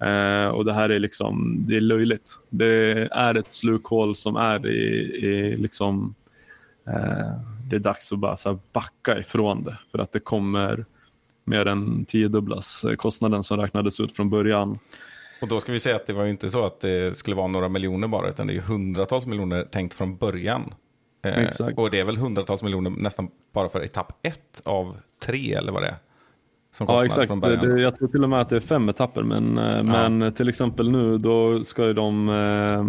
eh, 0.00 0.46
och 0.46 0.64
det 0.64 0.72
här 0.72 0.88
är 0.88 0.98
liksom, 0.98 1.56
det 1.66 1.76
är 1.76 1.80
löjligt. 1.80 2.40
Det 2.48 3.08
är 3.12 3.34
ett 3.34 3.52
slukhål 3.52 4.16
som 4.16 4.36
är 4.36 4.66
i, 4.66 5.16
i 5.26 5.56
liksom, 5.56 6.14
eh, 6.86 7.40
det 7.70 7.76
är 7.76 7.80
dags 7.80 8.12
att 8.12 8.18
bara 8.18 8.36
så 8.36 8.58
backa 8.72 9.18
ifrån 9.18 9.64
det 9.64 9.78
för 9.90 9.98
att 9.98 10.12
det 10.12 10.20
kommer 10.20 10.84
mer 11.44 11.66
än 11.66 12.04
tiodubblas 12.04 12.84
eh, 12.84 12.94
kostnaden 12.94 13.42
som 13.42 13.56
räknades 13.56 14.00
ut 14.00 14.16
från 14.16 14.30
början. 14.30 14.78
Och 15.42 15.48
då 15.48 15.60
ska 15.60 15.72
vi 15.72 15.80
säga 15.80 15.96
att 15.96 16.06
det 16.06 16.12
var 16.12 16.24
ju 16.24 16.30
inte 16.30 16.50
så 16.50 16.66
att 16.66 16.80
det 16.80 17.16
skulle 17.16 17.36
vara 17.36 17.46
några 17.46 17.68
miljoner 17.68 18.08
bara, 18.08 18.28
utan 18.28 18.46
det 18.46 18.56
är 18.56 18.60
hundratals 18.60 19.26
miljoner 19.26 19.64
tänkt 19.64 19.94
från 19.94 20.16
början. 20.16 20.74
Eh, 21.24 21.38
Exakt. 21.38 21.78
och 21.78 21.90
det 21.90 22.00
är 22.00 22.04
väl 22.04 22.16
hundratals 22.16 22.62
miljoner 22.62 22.90
nästan 22.90 23.28
bara 23.52 23.68
för 23.68 23.84
etapp 23.84 24.12
ett 24.22 24.62
av 24.64 24.96
tre, 25.22 25.54
eller 25.54 25.72
vad 25.72 25.82
det 25.82 25.88
är? 25.88 25.96
Som 26.72 26.86
ja, 26.90 27.04
exakt. 27.04 27.26
från 27.26 27.40
början. 27.40 27.68
Det, 27.68 27.80
jag 27.80 27.96
tror 27.96 28.08
till 28.08 28.22
och 28.22 28.30
med 28.30 28.40
att 28.40 28.48
det 28.48 28.56
är 28.56 28.60
fem 28.60 28.88
etapper, 28.88 29.22
men, 29.22 29.58
eh, 29.58 29.82
men 29.82 30.32
till 30.32 30.48
exempel 30.48 30.90
nu 30.90 31.18
då 31.18 31.64
ska 31.64 31.86
ju 31.86 31.92
de 31.92 32.28
Eh, 32.28 32.84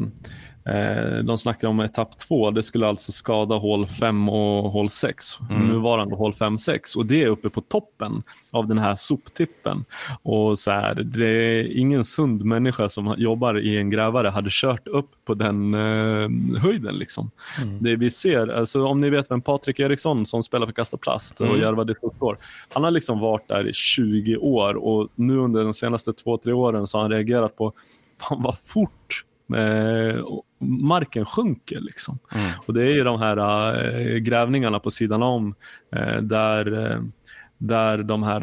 de 1.23 1.37
snackar 1.37 1.67
om 1.67 1.79
etapp 1.79 2.17
två, 2.17 2.51
det 2.51 2.63
skulle 2.63 2.87
alltså 2.87 3.11
skada 3.11 3.55
hål 3.55 3.87
5 3.87 4.29
och 4.29 4.71
hål 4.71 4.89
6. 4.89 5.25
Mm. 5.49 5.67
Nuvarande 5.67 6.15
hål 6.15 6.31
5-6 6.31 6.97
och 6.97 7.05
det 7.05 7.23
är 7.23 7.27
uppe 7.27 7.49
på 7.49 7.61
toppen 7.61 8.23
av 8.51 8.67
den 8.67 8.77
här 8.77 8.95
soptippen. 8.95 9.85
Och 10.21 10.59
så 10.59 10.71
här, 10.71 10.95
det 10.95 11.25
är 11.25 11.77
ingen 11.77 12.05
sund 12.05 12.45
människa 12.45 12.89
som 12.89 13.15
jobbar 13.17 13.59
i 13.59 13.77
en 13.77 13.89
grävare 13.89 14.27
hade 14.27 14.49
kört 14.51 14.87
upp 14.87 15.09
på 15.25 15.33
den 15.33 15.73
eh, 15.73 16.59
höjden. 16.61 16.95
Liksom. 16.95 17.31
Mm. 17.61 17.83
Det 17.83 17.95
vi 17.95 18.09
ser, 18.09 18.47
alltså, 18.47 18.85
om 18.85 19.01
ni 19.01 19.09
vet 19.09 19.31
vem 19.31 19.41
Patrik 19.41 19.79
Eriksson 19.79 20.25
som 20.25 20.43
spelar 20.43 20.65
för 20.65 20.73
Kasta 20.73 20.97
Plast 20.97 21.41
och 21.41 21.47
mm. 21.47 21.59
Järva 21.59 21.85
år. 22.19 22.37
Han 22.73 22.83
har 22.83 22.91
liksom 22.91 23.19
varit 23.19 23.47
där 23.47 23.67
i 23.67 23.73
20 23.73 24.37
år 24.37 24.73
och 24.73 25.09
nu 25.15 25.37
under 25.37 25.63
de 25.63 25.73
senaste 25.73 26.13
två, 26.13 26.37
tre 26.37 26.53
åren 26.53 26.87
så 26.87 26.97
har 26.97 27.01
han 27.01 27.11
reagerat 27.11 27.55
på 27.55 27.73
fan 28.19 28.41
vad 28.43 28.57
fort 28.57 29.23
Eh, 29.23 29.32
marken 30.59 31.25
sjunker. 31.25 31.79
Liksom. 31.79 32.19
Mm. 32.35 32.51
Och 32.65 32.73
Det 32.73 32.81
är 32.81 32.89
ju 32.89 33.03
de 33.03 33.19
här 33.19 33.37
äh, 33.37 34.17
grävningarna 34.17 34.79
på 34.79 34.91
sidan 34.91 35.23
om 35.23 35.55
äh, 35.95 36.17
där, 36.17 36.91
äh, 36.91 37.01
där 37.57 37.97
de 37.97 38.23
här 38.23 38.39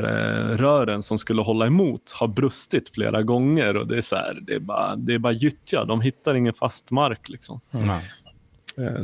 rören 0.57 1.03
som 1.03 1.19
skulle 1.19 1.43
hålla 1.43 1.67
emot 1.67 2.11
har 2.13 2.29
brustit 2.29 2.91
flera 2.95 3.23
gånger. 3.23 3.77
och 3.77 3.87
Det 3.87 3.97
är, 3.97 4.01
så 4.01 4.17
här, 4.17 4.39
det 4.43 4.55
är, 4.55 4.61
bara, 4.61 4.97
det 4.97 5.15
är 5.15 5.19
bara 5.19 5.33
gyttja, 5.33 5.85
de 5.85 6.01
hittar 6.01 6.35
ingen 6.35 6.55
fast 6.55 6.91
mark. 6.91 7.29
Liksom. 7.29 7.61
Mm. 7.71 7.89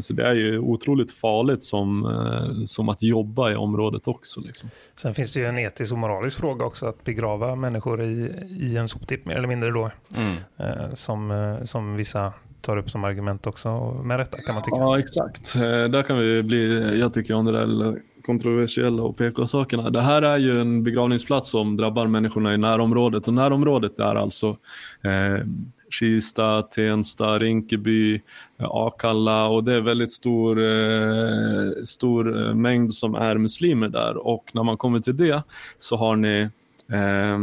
Så 0.00 0.12
det 0.12 0.28
är 0.28 0.34
ju 0.34 0.58
otroligt 0.58 1.12
farligt 1.12 1.62
som, 1.62 2.64
som 2.66 2.88
att 2.88 3.02
jobba 3.02 3.50
i 3.50 3.56
området 3.56 4.08
också. 4.08 4.40
Liksom. 4.40 4.70
Sen 4.94 5.14
finns 5.14 5.32
det 5.32 5.40
ju 5.40 5.46
en 5.46 5.58
etisk 5.58 5.92
och 5.92 5.98
moralisk 5.98 6.38
fråga 6.38 6.64
också 6.64 6.86
att 6.86 7.04
begrava 7.04 7.54
människor 7.54 8.02
i, 8.02 8.32
i 8.60 8.76
en 8.76 8.88
soptipp 8.88 9.26
mer 9.26 9.36
eller 9.36 9.48
mindre 9.48 9.70
då. 9.70 9.90
Mm. 10.16 10.96
Som, 10.96 11.56
som 11.64 11.96
vissa 11.96 12.32
tar 12.60 12.76
upp 12.76 12.90
som 12.90 13.04
argument 13.04 13.46
också, 13.46 14.00
med 14.04 14.16
rätta 14.16 14.38
kan 14.38 14.54
man 14.54 14.64
tycka. 14.64 14.76
Ja, 14.76 14.98
exakt. 14.98 15.56
Eh, 15.56 15.60
där 15.62 16.02
kan 16.02 16.18
vi 16.18 16.42
bli, 16.42 16.98
jag 17.00 17.14
tycker, 17.14 17.34
om 17.34 17.44
det 17.44 17.52
där 17.52 18.00
kontroversiella 18.26 19.02
och 19.02 19.16
PK-sakerna. 19.16 19.90
Det 19.90 20.00
här 20.00 20.22
är 20.22 20.38
ju 20.38 20.60
en 20.60 20.82
begravningsplats 20.82 21.50
som 21.50 21.76
drabbar 21.76 22.06
människorna 22.06 22.54
i 22.54 22.58
närområdet 22.58 23.28
och 23.28 23.34
närområdet 23.34 24.00
är 24.00 24.14
alltså 24.14 24.56
eh, 25.02 25.46
Kista, 25.90 26.62
Tensta, 26.62 27.38
Rinkeby, 27.38 28.20
Akalla 28.58 29.46
och 29.46 29.64
det 29.64 29.74
är 29.74 29.80
väldigt 29.80 30.12
stor, 30.12 30.62
eh, 30.62 31.70
stor 31.84 32.46
eh, 32.46 32.54
mängd 32.54 32.92
som 32.92 33.14
är 33.14 33.38
muslimer 33.38 33.88
där 33.88 34.16
och 34.16 34.44
när 34.54 34.62
man 34.62 34.76
kommer 34.76 35.00
till 35.00 35.16
det 35.16 35.42
så 35.78 35.96
har 35.96 36.16
ni 36.16 36.48
eh, 36.92 37.38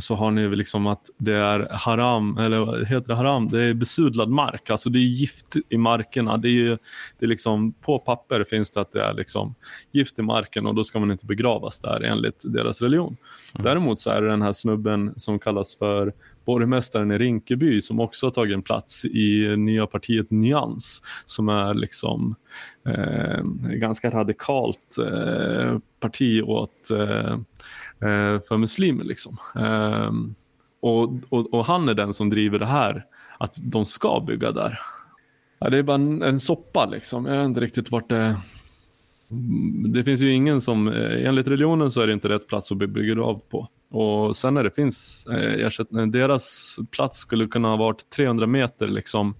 så 0.00 0.14
har 0.14 0.30
ni 0.30 0.56
liksom 0.56 0.86
att 0.86 1.10
det 1.18 1.34
är 1.34 1.68
haram, 1.70 2.38
eller 2.38 2.84
heter 2.84 3.08
det 3.08 3.14
haram? 3.14 3.48
Det 3.48 3.62
är 3.62 3.74
besudlad 3.74 4.28
mark, 4.28 4.70
alltså 4.70 4.90
det 4.90 4.98
är 4.98 5.00
gift 5.20 5.56
i 5.68 5.76
markerna. 5.76 6.36
Det 6.36 6.48
är, 6.48 6.78
det 7.18 7.26
är 7.26 7.28
liksom, 7.28 7.72
på 7.72 7.98
papper 7.98 8.44
finns 8.44 8.70
det 8.70 8.80
att 8.80 8.92
det 8.92 9.02
är 9.02 9.14
liksom 9.14 9.54
gift 9.92 10.18
i 10.18 10.22
marken 10.22 10.66
och 10.66 10.74
då 10.74 10.84
ska 10.84 10.98
man 10.98 11.10
inte 11.10 11.26
begravas 11.26 11.80
där 11.80 12.00
enligt 12.00 12.42
deras 12.44 12.82
religion. 12.82 13.16
Mm. 13.54 13.64
Däremot 13.64 14.00
så 14.00 14.10
är 14.10 14.22
det 14.22 14.28
den 14.28 14.42
här 14.42 14.52
snubben 14.52 15.12
som 15.16 15.38
kallas 15.38 15.74
för 15.74 16.12
borgmästaren 16.44 17.10
i 17.10 17.18
Rinkeby 17.18 17.80
som 17.80 18.00
också 18.00 18.26
har 18.26 18.30
tagit 18.30 18.54
en 18.54 18.62
plats 18.62 19.04
i 19.04 19.56
nya 19.56 19.86
partiet 19.86 20.30
Nyans 20.30 21.02
som 21.26 21.48
är 21.48 21.74
liksom 21.74 22.34
eh, 22.86 23.42
ganska 23.74 24.10
radikalt 24.10 24.96
eh, 24.98 25.78
parti 26.00 26.42
åt 26.42 26.90
eh, 26.90 27.32
eh 28.10 28.40
för 28.48 28.56
muslimer. 28.56 29.04
Liksom. 29.04 29.36
Eh, 29.56 30.12
och, 30.80 31.12
och, 31.28 31.54
och, 31.54 31.64
han 31.64 31.88
är 31.88 31.94
den 31.94 32.14
som 32.14 32.30
driver 32.30 32.58
det 32.58 32.66
här, 32.66 33.04
att 33.38 33.56
de 33.62 33.84
ska 33.84 34.24
bygga 34.26 34.52
där. 34.52 34.78
Ja, 35.58 35.70
det 35.70 35.78
är 35.78 35.82
bara 35.82 35.94
en, 35.94 36.22
en 36.22 36.40
soppa 36.40 36.86
liksom. 36.86 37.26
Jag 37.26 37.36
vet 37.36 37.44
inte 37.44 37.60
riktigt 37.60 37.90
vart 37.90 38.08
det... 38.08 38.36
Det 39.88 40.04
finns 40.04 40.20
ju 40.20 40.32
ingen 40.32 40.60
som, 40.60 40.88
enligt 40.88 41.46
religionen 41.46 41.90
så 41.90 42.00
är 42.00 42.06
det 42.06 42.12
inte 42.12 42.28
rätt 42.28 42.48
plats 42.48 42.72
att 42.72 42.78
bli 42.78 42.86
begravd 42.86 43.48
på. 43.48 43.68
Och 43.90 44.36
sen 44.36 44.54
när 44.54 44.64
det 44.64 44.70
finns 44.70 45.26
eh, 45.26 46.06
deras 46.06 46.78
plats 46.90 47.18
skulle 47.18 47.46
kunna 47.46 47.68
ha 47.68 47.76
varit 47.76 48.10
300 48.10 48.46
meter 48.46 48.86
liksom 48.86 49.34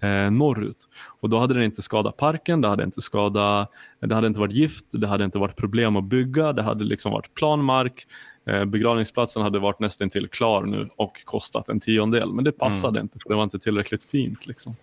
eh, 0.00 0.30
norrut. 0.30 0.88
Och 1.20 1.28
då 1.28 1.38
hade 1.38 1.54
det 1.54 1.64
inte 1.64 1.82
skadat 1.82 2.16
parken, 2.16 2.60
det 2.60 2.68
hade 2.68 2.84
inte 2.84 3.00
skadat, 3.00 3.70
det 4.00 4.14
hade 4.14 4.26
inte 4.26 4.40
varit 4.40 4.52
gift, 4.52 4.86
det 4.92 5.06
hade 5.06 5.24
inte 5.24 5.38
varit 5.38 5.56
problem 5.56 5.96
att 5.96 6.04
bygga, 6.04 6.52
det 6.52 6.62
hade 6.62 6.84
liksom 6.84 7.12
varit 7.12 7.34
planmark. 7.34 8.06
Eh, 8.46 8.64
begravningsplatsen 8.64 9.42
hade 9.42 9.58
varit 9.58 9.80
nästan 9.80 10.10
till 10.10 10.28
klar 10.28 10.62
nu 10.62 10.88
och 10.96 11.24
kostat 11.24 11.68
en 11.68 11.80
tiondel, 11.80 12.32
men 12.32 12.44
det 12.44 12.52
passade 12.52 12.98
mm. 12.98 13.04
inte 13.04 13.18
för 13.18 13.28
det 13.28 13.34
var 13.34 13.44
inte 13.44 13.58
tillräckligt 13.58 14.02
fint. 14.02 14.46
Liksom. 14.46 14.76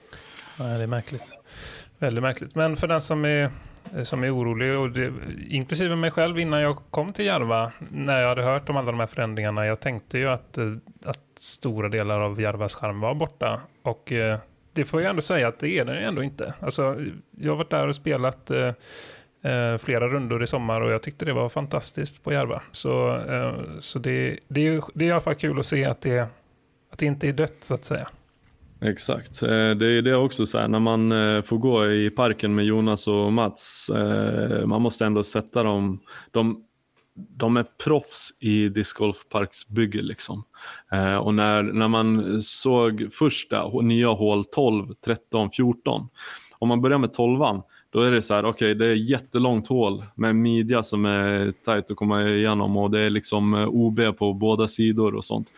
Nej, 0.59 0.77
det 0.77 0.83
är 0.83 0.87
märkligt. 0.87 1.23
Väldigt 2.01 2.21
märkligt. 2.21 2.55
Men 2.55 2.77
för 2.77 2.87
den 2.87 3.01
som 3.01 3.25
är 3.25 3.49
eh, 3.95 4.03
som 4.03 4.23
är 4.23 4.35
orolig, 4.35 4.77
och 4.77 4.89
det, 4.89 5.13
inklusive 5.49 5.95
mig 5.95 6.11
själv 6.11 6.39
innan 6.39 6.61
jag 6.61 6.77
kom 6.89 7.13
till 7.13 7.25
Järva, 7.25 7.71
när 7.91 8.21
jag 8.21 8.29
hade 8.29 8.43
hört 8.43 8.69
om 8.69 8.77
alla 8.77 8.91
de 8.91 8.99
här 8.99 9.07
förändringarna, 9.07 9.65
jag 9.65 9.79
tänkte 9.79 10.17
ju 10.17 10.29
att, 10.29 10.57
eh, 10.57 10.73
att 11.05 11.19
stora 11.39 11.89
delar 11.89 12.21
av 12.21 12.41
Järvas 12.41 12.75
charm 12.75 12.99
var 12.99 13.13
borta. 13.13 13.61
Och 13.83 14.11
eh, 14.11 14.39
det 14.73 14.85
får 14.85 15.01
jag 15.01 15.09
ändå 15.09 15.21
säga 15.21 15.47
att 15.47 15.59
det 15.59 15.69
är 15.69 15.85
den 15.85 15.97
ändå 15.97 16.23
inte. 16.23 16.53
Alltså, 16.59 16.95
jag 17.37 17.51
har 17.51 17.57
varit 17.57 17.69
där 17.69 17.87
och 17.87 17.95
spelat 17.95 18.51
eh, 18.51 18.73
eh, 19.51 19.77
flera 19.77 20.07
rundor 20.07 20.43
i 20.43 20.47
sommar 20.47 20.81
och 20.81 20.91
jag 20.91 21.01
tyckte 21.01 21.25
det 21.25 21.33
var 21.33 21.49
fantastiskt 21.49 22.23
på 22.23 22.33
Järva. 22.33 22.61
Så, 22.71 23.17
eh, 23.17 23.55
så 23.79 23.99
det, 23.99 24.39
det, 24.47 24.67
är, 24.67 24.83
det 24.93 25.05
är 25.05 25.09
i 25.09 25.11
alla 25.11 25.21
fall 25.21 25.35
kul 25.35 25.59
att 25.59 25.65
se 25.65 25.85
att 25.85 26.01
det, 26.01 26.19
att 26.91 26.99
det 26.99 27.05
inte 27.05 27.27
är 27.27 27.33
dött 27.33 27.57
så 27.59 27.73
att 27.73 27.85
säga. 27.85 28.07
Exakt, 28.83 29.43
eh, 29.43 29.47
det 29.49 29.87
är 29.87 30.01
det 30.01 30.15
också 30.15 30.45
så 30.45 30.57
här, 30.57 30.67
när 30.67 30.79
man 30.79 31.11
eh, 31.11 31.41
får 31.41 31.57
gå 31.57 31.91
i 31.91 32.09
parken 32.09 32.55
med 32.55 32.65
Jonas 32.65 33.07
och 33.07 33.33
Mats, 33.33 33.89
eh, 33.89 34.65
man 34.65 34.81
måste 34.81 35.05
ändå 35.05 35.23
sätta 35.23 35.63
dem, 35.63 35.99
de 36.31 36.63
de 37.13 37.57
är 37.57 37.65
proffs 37.83 38.33
i 38.39 38.69
discgolfparksbygge. 38.69 40.01
Liksom. 40.01 40.43
Och 41.21 41.33
när, 41.33 41.63
när 41.63 41.87
man 41.87 42.41
såg 42.41 43.07
första 43.13 43.67
nya 43.81 44.07
hål 44.07 44.45
12, 44.45 44.93
13, 45.05 45.51
14. 45.51 46.07
Om 46.59 46.67
man 46.67 46.81
börjar 46.81 46.97
med 46.97 47.13
12 47.13 47.39
då 47.89 48.01
är 48.01 48.11
det 48.11 48.21
så 48.21 48.33
här, 48.33 48.45
okej 48.45 48.49
okay, 48.49 48.73
det 48.73 48.85
är 48.85 48.95
jättelångt 48.95 49.67
hål 49.67 50.03
med 50.15 50.35
midja 50.35 50.83
som 50.83 51.05
är 51.05 51.53
tajt 51.65 51.91
att 51.91 51.97
komma 51.97 52.23
igenom 52.23 52.77
och 52.77 52.91
det 52.91 52.99
är 52.99 53.09
liksom 53.09 53.53
OB 53.53 54.17
på 54.17 54.33
båda 54.33 54.67
sidor 54.67 55.15
och 55.15 55.25
sånt. 55.25 55.51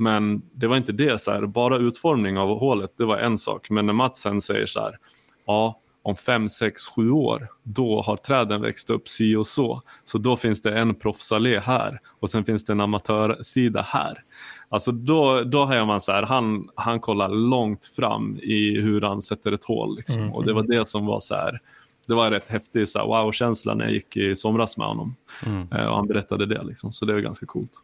Men 0.00 0.42
det 0.52 0.66
var 0.66 0.76
inte 0.76 0.92
det, 0.92 1.20
så 1.20 1.30
här, 1.30 1.46
bara 1.46 1.76
utformning 1.76 2.38
av 2.38 2.58
hålet, 2.58 2.90
det 2.98 3.04
var 3.04 3.18
en 3.18 3.38
sak. 3.38 3.70
Men 3.70 3.86
när 3.86 3.92
Mats 3.92 4.20
sen 4.20 4.40
säger 4.40 4.66
så 4.66 4.80
här, 4.80 4.98
ja 5.46 5.80
om 6.02 6.16
fem, 6.16 6.48
sex, 6.48 6.88
sju 6.96 7.10
år, 7.10 7.48
då 7.62 8.02
har 8.02 8.16
träden 8.16 8.60
växt 8.60 8.90
upp 8.90 9.08
si 9.08 9.36
och 9.36 9.46
så. 9.46 9.82
Så 10.04 10.18
då 10.18 10.36
finns 10.36 10.62
det 10.62 10.78
en 10.78 10.94
proffsallé 10.94 11.58
här 11.58 12.00
och 12.20 12.30
sen 12.30 12.44
finns 12.44 12.64
det 12.64 12.72
en 12.72 12.80
amatörsida 12.80 13.82
här. 13.82 14.22
Alltså 14.68 14.92
då, 14.92 15.44
då 15.44 15.64
har 15.64 15.86
man 15.86 16.00
så 16.00 16.12
här, 16.12 16.22
han, 16.22 16.68
han 16.74 17.00
kollar 17.00 17.28
långt 17.28 17.84
fram 17.84 18.38
i 18.42 18.80
hur 18.80 19.00
han 19.00 19.22
sätter 19.22 19.52
ett 19.52 19.64
hål. 19.64 19.96
Liksom. 19.96 20.22
Mm. 20.22 20.34
Och 20.34 20.44
det 20.44 20.52
var 20.52 20.62
det 20.62 20.88
som 20.88 21.06
var 21.06 21.20
så 21.20 21.34
här, 21.34 21.60
det 22.06 22.14
var 22.14 22.30
rätt 22.30 22.48
häftig 22.48 22.86
wow-känsla 23.06 23.74
när 23.74 23.84
jag 23.84 23.94
gick 23.94 24.16
i 24.16 24.36
somras 24.36 24.76
med 24.76 24.86
honom. 24.86 25.16
Mm. 25.46 25.68
Eh, 25.72 25.86
och 25.86 25.96
han 25.96 26.06
berättade 26.06 26.46
det, 26.46 26.62
liksom. 26.62 26.92
så 26.92 27.06
det 27.06 27.12
var 27.12 27.20
ganska 27.20 27.46
coolt. 27.46 27.82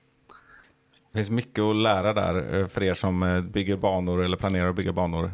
Det 1.17 1.19
finns 1.19 1.31
mycket 1.31 1.63
att 1.63 1.77
lära 1.77 2.13
där 2.13 2.55
eh, 2.55 2.67
för 2.67 2.83
er 2.83 2.95
som 2.95 3.23
eh, 3.23 3.41
bygger 3.41 3.77
banor 3.77 4.25
eller 4.25 4.37
planerar 4.37 4.69
att 4.69 4.77
bygga 4.77 4.93
banor 4.93 5.33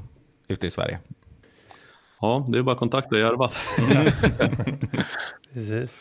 ute 0.48 0.66
i 0.66 0.70
Sverige. 0.70 0.98
Ja, 2.20 2.44
det 2.48 2.58
är 2.58 2.62
bara 2.62 2.72
att 2.72 2.78
kontakta 2.78 3.18
Järva. 3.18 3.50
Precis. 5.52 6.00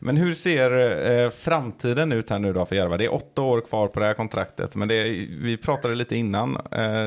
Men 0.00 0.16
hur 0.16 0.34
ser 0.34 0.70
eh, 1.10 1.30
framtiden 1.30 2.12
ut 2.12 2.30
här 2.30 2.38
nu 2.38 2.52
då 2.52 2.66
för 2.66 2.76
Järva? 2.76 2.96
Det 2.96 3.04
är 3.04 3.14
åtta 3.14 3.42
år 3.42 3.60
kvar 3.60 3.88
på 3.88 4.00
det 4.00 4.06
här 4.06 4.14
kontraktet. 4.14 4.76
Men 4.76 4.88
det, 4.88 5.02
vi 5.40 5.56
pratade 5.56 5.94
lite 5.94 6.16
innan, 6.16 6.58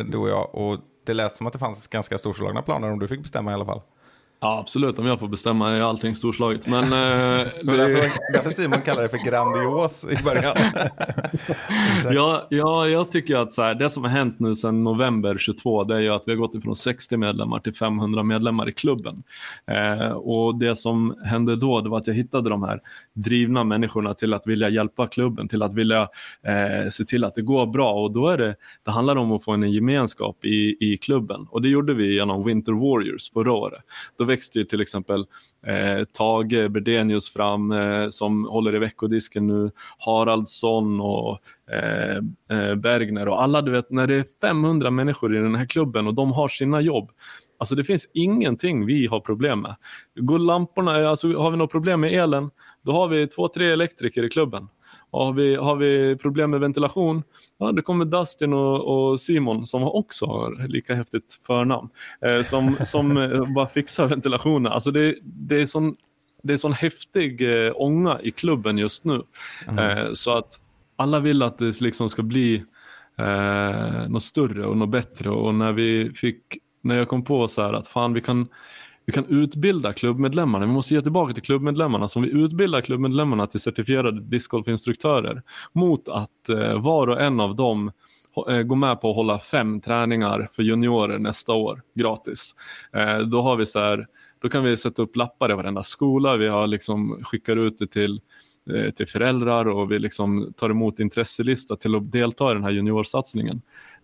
du 0.06 0.18
och 0.18 0.30
jag, 0.30 0.56
och 0.56 0.80
det 1.06 1.14
lät 1.14 1.36
som 1.36 1.48
att 1.48 1.54
det 1.54 1.60
fanns 1.60 1.88
ganska 1.88 2.18
storslagna 2.18 2.62
planer 2.62 2.92
om 2.92 3.00
du 3.00 3.08
fick 3.08 3.22
bestämma 3.22 3.52
i 3.52 3.54
alla 3.54 3.66
fall. 3.66 3.82
Ja, 4.40 4.60
absolut. 4.60 5.00
Om 5.00 5.06
jag 5.06 5.20
får 5.20 5.28
bestämma 5.28 5.72
är 5.72 5.82
allting 5.82 6.16
storslaget. 6.16 6.68
Men, 6.68 6.84
eh, 6.84 6.90
det... 7.64 7.78
därför, 7.78 8.34
därför 8.34 8.50
Simon 8.50 8.82
kallar 8.82 9.02
det 9.02 9.10
för 9.10 9.30
grandios 9.30 10.06
i 10.12 10.24
början. 10.24 10.56
ja, 12.16 12.48
ja, 12.50 12.88
jag 12.88 13.12
tycker 13.12 13.36
att 13.36 13.54
så 13.54 13.62
här, 13.62 13.76
det 13.76 13.90
som 13.90 14.04
har 14.04 14.10
hänt 14.10 14.40
nu 14.40 14.56
sedan 14.56 14.84
november 14.84 15.38
22, 15.38 15.84
det 15.84 15.96
är 15.96 16.00
ju 16.00 16.10
att 16.10 16.24
vi 16.26 16.32
har 16.32 16.38
gått 16.38 16.56
ifrån 16.56 16.76
60 16.76 17.18
medlemmar 17.18 17.60
till 17.60 17.74
500 17.74 18.24
medlemmar 18.24 18.70
i 18.70 18.72
klubben. 18.72 19.24
Eh, 19.68 20.12
och 20.12 20.56
det 20.56 20.76
som 20.76 21.16
hände 21.26 21.56
då, 21.56 21.82
det 21.82 21.90
var 21.90 21.98
att 21.98 22.08
jag 22.08 22.14
hittade 22.14 22.50
de 22.50 22.64
här 22.64 22.82
drivna 23.14 23.64
människorna 23.64 24.14
till 24.14 24.34
att 24.34 24.48
vilja 24.48 24.70
hjälpa 24.70 25.08
klubben, 25.08 25.48
till 25.48 25.62
att 25.62 25.74
vilja 25.74 26.02
eh, 26.44 26.90
se 26.92 27.06
till 27.06 27.24
att 27.24 27.36
det 27.36 27.42
går 27.42 27.66
bra. 27.66 27.94
Och 27.94 28.12
då 28.12 28.28
är 28.28 28.38
det, 28.38 28.56
det 28.84 28.92
handlar 28.92 29.16
om 29.16 29.32
att 29.32 29.44
få 29.44 29.52
en 29.52 29.72
gemenskap 29.72 30.46
i, 30.46 30.78
i 30.80 30.98
klubben. 30.98 31.48
Och 31.50 31.62
det 31.62 31.70
gjorde 31.70 31.94
vi 31.94 32.16
genom 32.16 32.44
Winter 32.44 32.74
Warriors 32.74 33.32
förra 33.32 33.54
året. 33.54 33.84
Då 34.18 34.25
då 34.26 34.28
växte 34.28 34.60
ju 34.60 34.66
till 34.66 34.82
exempel 34.82 35.26
eh, 35.68 36.06
Tage 36.06 36.54
eh, 36.54 36.68
Berdenius 36.68 37.34
fram 37.34 37.72
eh, 37.72 38.10
som 38.10 38.46
håller 38.46 38.76
i 38.76 38.80
veckodisken 38.80 39.48
nu, 39.48 39.72
Haraldsson 39.98 41.02
och 41.02 41.40
eh, 41.72 42.18
eh 42.50 42.76
Bergner 42.76 43.28
och 43.28 43.44
alla, 43.44 43.62
du 43.62 43.72
vet, 43.72 43.92
när 43.92 44.08
det 44.08 44.16
är 44.16 44.26
500 44.42 44.92
människor 44.92 45.36
i 45.36 45.40
den 45.40 45.56
här 45.56 45.66
klubben 45.66 46.08
och 46.08 46.14
de 46.14 46.32
har 46.32 46.48
sina 46.48 46.82
jobb, 46.82 47.12
Alltså 47.58 47.76
det 47.76 47.84
finns 47.84 48.08
ingenting 48.14 48.86
vi 48.86 49.08
har 49.08 49.20
problem 49.20 49.62
med. 49.62 49.76
Går 50.16 50.40
lamporna, 50.40 51.02
eh, 51.02 51.10
alltså 51.10 51.38
har 51.38 51.52
vi 51.52 51.58
något 51.58 51.72
problem 51.72 52.02
med 52.02 52.14
elen, 52.14 52.52
då 52.82 52.92
har 52.92 53.08
vi 53.08 53.28
två, 53.28 53.48
tre 53.48 53.72
elektriker 53.72 54.24
i 54.24 54.30
klubben. 54.30 54.68
Och 55.16 55.26
har, 55.26 55.34
vi, 55.34 55.56
har 55.56 55.76
vi 55.76 56.16
problem 56.16 56.52
med 56.52 56.60
ventilation, 56.60 57.24
ja, 57.58 57.72
det 57.72 57.82
kommer 57.82 58.06
Dustin 58.06 58.54
och, 58.54 59.12
och 59.12 59.22
Simon 59.22 59.66
som 59.66 59.84
också 59.84 60.26
har 60.26 60.68
lika 60.68 60.96
häftigt 60.96 61.40
förnamn, 61.48 61.90
eh, 62.22 62.44
som, 62.44 62.76
som 62.86 63.18
eh, 63.18 63.54
bara 63.54 63.68
fixar 63.68 64.08
ventilationen. 64.08 64.72
Alltså 64.72 64.92
det, 64.92 65.16
det 65.24 65.62
är 65.62 65.66
sån 65.66 65.96
det 66.44 66.54
är 66.54 66.58
sån 66.58 66.74
häftig 66.74 67.42
eh, 67.42 67.72
ånga 67.76 68.20
i 68.22 68.32
klubben 68.32 68.78
just 68.78 69.06
nu. 69.06 69.22
Mm. 69.68 69.98
Eh, 69.98 70.14
så 70.14 70.38
att 70.38 70.60
alla 70.96 71.20
vill 71.20 71.42
att 71.42 71.58
det 71.58 71.82
liksom 71.82 72.10
ska 72.10 72.24
bli 72.24 72.64
eh, 73.18 74.08
något 74.08 74.24
större 74.24 74.66
och 74.66 74.78
något 74.78 74.90
bättre. 74.90 75.30
Och 75.30 75.56
när 75.56 75.72
vi 75.72 76.12
fick 76.16 76.38
när 76.82 76.96
jag 76.96 77.08
kom 77.08 77.24
på 77.24 77.48
så 77.48 77.62
här 77.62 77.74
att 77.74 77.88
fan 77.88 78.14
vi 78.14 78.22
kan, 78.22 78.48
vi 79.06 79.14
kan 79.14 79.26
utbilda 79.26 79.94
klubbmedlemmarna. 79.94 80.66
Vi 80.66 80.72
måste 80.72 80.94
ge 80.94 81.02
tillbaka 81.02 81.34
till 81.34 81.44
klubbmedlemmarna. 81.44 82.08
Så 82.08 82.20
om 82.20 82.24
vi 82.24 82.30
utbildar 82.32 82.82
klubbmedlemmarna 82.82 83.48
till 83.48 83.60
certifierade 83.60 84.22
discgolfinstruktörer 84.22 85.42
mot 85.74 86.10
att 86.10 86.50
eh, 86.50 86.82
var 86.82 87.08
och 87.08 87.22
en 87.22 87.40
av 87.40 87.56
dem 87.56 87.92
eh, 88.50 88.62
går 88.62 88.76
med 88.76 89.02
på 89.02 89.10
att 89.10 89.16
hålla 89.16 89.40
fem 89.40 89.82
träningar 89.82 90.48
för 90.52 90.64
juniorer 90.64 91.20
nästa 91.20 91.54
år 91.54 91.82
gratis. 91.96 92.56
Eh, 92.94 93.18
då 93.18 93.42
har 93.42 93.56
vi 93.56 93.66
så 93.66 93.80
här, 93.80 94.08
då 94.42 94.50
kan 94.50 94.64
vi 94.64 94.78
sätta 94.78 95.02
upp 95.02 95.16
lappar 95.16 95.52
i 95.52 95.56
varenda 95.56 95.84
skola. 95.84 96.38
Vi 96.38 96.48
har 96.48 96.68
liksom 96.68 97.20
skickar 97.24 97.56
ut 97.56 97.78
det 97.78 97.88
till 97.88 98.22
Eh, 98.74 98.92
till 98.92 99.08
föräldrar 99.08 99.68
och 99.68 99.92
vi 99.92 100.00
liksom 100.00 100.54
tar 100.58 100.70
emot 100.70 101.00
intresselista 101.00 101.76
till 101.76 101.96
att 101.96 102.12
delta 102.12 102.52
i 102.52 102.54
den 102.54 102.64
här 102.64 102.72
juniorsatsningen. 102.72 103.62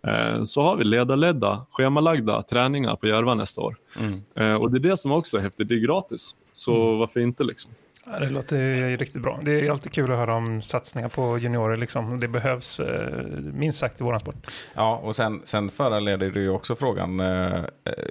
Eh, 0.08 0.44
så 0.44 0.62
har 0.62 0.76
vi 0.76 0.84
ledarledda, 0.84 1.66
schemalagda 1.70 2.42
träningar 2.42 2.96
på 2.96 3.08
Järva 3.08 3.36
nästa 3.36 3.62
år. 3.62 3.76
Mm. 4.00 4.62
Och 4.62 4.72
det 4.72 4.78
är 4.78 4.90
det 4.90 4.98
som 4.98 5.12
också 5.12 5.38
är 5.38 5.42
häftigt, 5.42 5.70
det 5.70 5.76
är 5.76 5.80
gratis. 5.80 6.36
Så 6.54 6.84
mm. 6.84 6.98
varför 6.98 7.20
inte 7.20 7.44
liksom? 7.44 7.72
Det 8.06 8.30
låter 8.30 8.98
riktigt 8.98 9.22
bra. 9.22 9.40
Det 9.44 9.52
är 9.52 9.72
alltid 9.72 9.92
kul 9.92 10.12
att 10.12 10.18
höra 10.18 10.36
om 10.36 10.62
satsningar 10.62 11.10
på 11.10 11.38
juniorer. 11.38 11.78
Liksom. 11.78 12.20
Det 12.20 12.28
behövs 12.28 12.80
eh, 12.80 13.26
minst 13.38 13.80
sagt 13.80 14.02
i 14.02 14.04
vår 14.04 14.20
sport. 14.20 14.36
Ja, 14.76 14.98
och 14.98 15.16
sen, 15.16 15.42
sen 15.44 15.70
föranleder 15.70 16.30
det 16.30 16.40
ju 16.40 16.50
också 16.50 16.76
frågan 16.76 17.20
eh, 17.20 17.64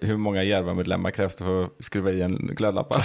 hur 0.03 0.17
många 0.17 0.43
Järva-medlemmar 0.43 1.11
krävs 1.11 1.37
det 1.37 1.45
för 1.45 1.65
att 1.65 1.71
skruva 1.79 2.11
i 2.11 2.23
en 2.23 2.37
glödlampa? 2.37 2.99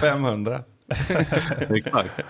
500. 0.00 0.60
Exakt. 1.70 2.24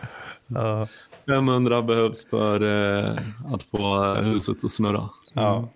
Ja. 0.46 0.88
500 1.28 1.82
behövs 1.82 2.30
för 2.30 2.62
eh, 2.62 3.12
att 3.52 3.62
få 3.62 4.14
huset 4.14 4.64
att 4.64 4.70
snurra. 4.70 5.08
Ja. 5.34 5.68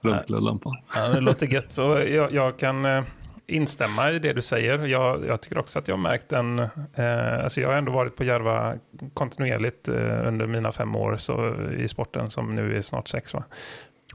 Runt 0.00 0.26
glödlampan. 0.26 0.76
Ja, 0.94 1.08
det 1.08 1.20
låter 1.20 1.46
gött. 1.46 1.72
Så 1.72 1.82
jag, 2.08 2.32
jag 2.32 2.58
kan 2.58 2.84
eh, 2.84 3.04
instämma 3.46 4.10
i 4.10 4.18
det 4.18 4.32
du 4.32 4.42
säger. 4.42 4.86
Jag, 4.86 5.26
jag 5.26 5.40
tycker 5.40 5.58
också 5.58 5.78
att 5.78 5.88
jag 5.88 5.96
har 5.96 6.02
märkt 6.02 6.32
en... 6.32 6.58
Eh, 6.94 7.44
alltså 7.44 7.60
jag 7.60 7.68
har 7.68 7.76
ändå 7.76 7.92
varit 7.92 8.16
på 8.16 8.24
Järva 8.24 8.74
kontinuerligt 9.14 9.88
eh, 9.88 10.28
under 10.28 10.46
mina 10.46 10.72
fem 10.72 10.96
år 10.96 11.16
så, 11.16 11.54
i 11.78 11.88
sporten 11.88 12.30
som 12.30 12.54
nu 12.54 12.76
är 12.76 12.80
snart 12.80 13.08
sex. 13.08 13.34
Va? 13.34 13.44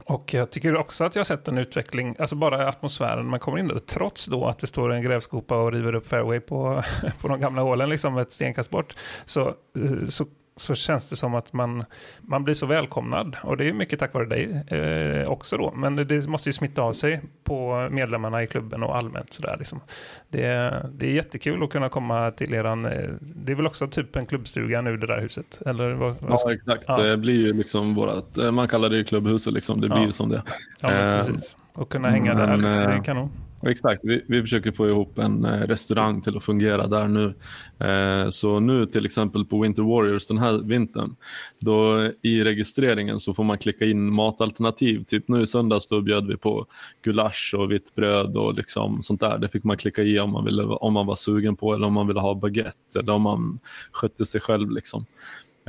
Och 0.04 0.34
jag 0.34 0.50
tycker 0.50 0.76
också 0.76 1.04
att 1.04 1.14
jag 1.14 1.20
har 1.20 1.24
sett 1.24 1.48
en 1.48 1.58
utveckling, 1.58 2.16
alltså 2.18 2.36
bara 2.36 2.68
atmosfären 2.68 3.26
man 3.26 3.40
kommer 3.40 3.58
in 3.58 3.68
där, 3.68 3.78
trots 3.78 4.26
då 4.26 4.46
att 4.46 4.58
det 4.58 4.66
står 4.66 4.92
en 4.92 5.02
grävskopa 5.02 5.56
och 5.56 5.72
river 5.72 5.94
upp 5.94 6.08
fairway 6.08 6.40
på, 6.40 6.84
på 7.20 7.28
de 7.28 7.40
gamla 7.40 7.62
hålen, 7.62 7.88
liksom 7.88 8.18
ett 8.18 8.32
stenkast 8.32 8.70
bort, 8.70 8.96
så, 9.24 9.54
så 10.08 10.26
så 10.60 10.74
känns 10.74 11.08
det 11.08 11.16
som 11.16 11.34
att 11.34 11.52
man, 11.52 11.84
man 12.20 12.44
blir 12.44 12.54
så 12.54 12.66
välkomnad. 12.66 13.36
Och 13.42 13.56
det 13.56 13.68
är 13.68 13.72
mycket 13.72 13.98
tack 13.98 14.14
vare 14.14 14.26
dig 14.26 14.64
eh, 14.66 15.30
också 15.30 15.56
då. 15.56 15.72
Men 15.76 15.96
det 15.96 16.26
måste 16.26 16.48
ju 16.48 16.52
smitta 16.52 16.82
av 16.82 16.92
sig 16.92 17.20
på 17.44 17.88
medlemmarna 17.90 18.42
i 18.42 18.46
klubben 18.46 18.82
och 18.82 18.96
allmänt 18.96 19.32
sådär. 19.32 19.56
Liksom. 19.58 19.80
Det, 20.28 20.42
det 20.92 21.06
är 21.06 21.12
jättekul 21.12 21.62
att 21.62 21.70
kunna 21.70 21.88
komma 21.88 22.30
till 22.30 22.54
eran, 22.54 22.84
eh, 22.84 23.10
det 23.20 23.52
är 23.52 23.56
väl 23.56 23.66
också 23.66 23.88
typ 23.88 24.16
en 24.16 24.26
klubbstuga 24.26 24.80
nu 24.80 24.96
det 24.96 25.06
där 25.06 25.20
huset? 25.20 25.62
Eller 25.66 25.90
vad, 25.92 26.16
vad 26.20 26.40
ja 26.44 26.52
exakt, 26.52 26.84
ja. 26.88 26.96
det 26.96 27.16
blir 27.16 27.46
ju 27.46 27.52
liksom 27.52 27.94
vårat, 27.94 28.38
eh, 28.38 28.50
man 28.50 28.68
kallar 28.68 28.88
det 28.88 28.96
ju 28.96 29.04
klubbhuset 29.04 29.52
liksom, 29.52 29.80
det 29.80 29.88
blir 29.88 30.06
ju 30.06 30.12
som 30.12 30.28
det. 30.28 30.42
Ja, 30.80 30.88
precis. 30.88 31.56
Och 31.74 31.88
kunna 31.88 32.08
hänga 32.08 32.34
men, 32.34 32.48
där, 32.48 32.56
liksom, 32.56 32.80
det 32.80 32.86
är 32.86 33.04
kanon. 33.04 33.30
Exakt, 33.66 34.00
vi, 34.04 34.24
vi 34.28 34.40
försöker 34.40 34.72
få 34.72 34.88
ihop 34.88 35.18
en 35.18 35.44
eh, 35.44 35.50
restaurang 35.50 36.20
till 36.20 36.36
att 36.36 36.44
fungera 36.44 36.86
där 36.86 37.08
nu. 37.08 37.34
Eh, 37.86 38.30
så 38.30 38.60
nu 38.60 38.86
till 38.86 39.04
exempel 39.04 39.44
på 39.44 39.60
Winter 39.60 39.82
Warriors 39.82 40.26
den 40.26 40.38
här 40.38 40.58
vintern, 40.58 41.16
då 41.58 42.10
i 42.22 42.44
registreringen 42.44 43.20
så 43.20 43.34
får 43.34 43.44
man 43.44 43.58
klicka 43.58 43.84
in 43.84 44.12
matalternativ. 44.12 45.04
Typ 45.04 45.28
nu 45.28 45.42
i 45.42 45.46
söndags 45.46 45.86
då 45.86 46.00
bjöd 46.00 46.26
vi 46.26 46.36
på 46.36 46.66
gulasch 47.02 47.54
och 47.58 47.72
vitt 47.72 47.94
bröd 47.94 48.36
och 48.36 48.54
liksom 48.54 49.02
sånt 49.02 49.20
där. 49.20 49.38
Det 49.38 49.48
fick 49.48 49.64
man 49.64 49.76
klicka 49.76 50.02
i 50.02 50.20
om 50.20 50.32
man, 50.32 50.44
ville, 50.44 50.62
om 50.62 50.92
man 50.92 51.06
var 51.06 51.16
sugen 51.16 51.56
på 51.56 51.74
eller 51.74 51.86
om 51.86 51.92
man 51.92 52.06
ville 52.06 52.20
ha 52.20 52.34
baguette 52.34 52.98
eller 52.98 53.12
om 53.12 53.22
man 53.22 53.58
skötte 53.92 54.26
sig 54.26 54.40
själv. 54.40 54.70
Liksom. 54.70 55.06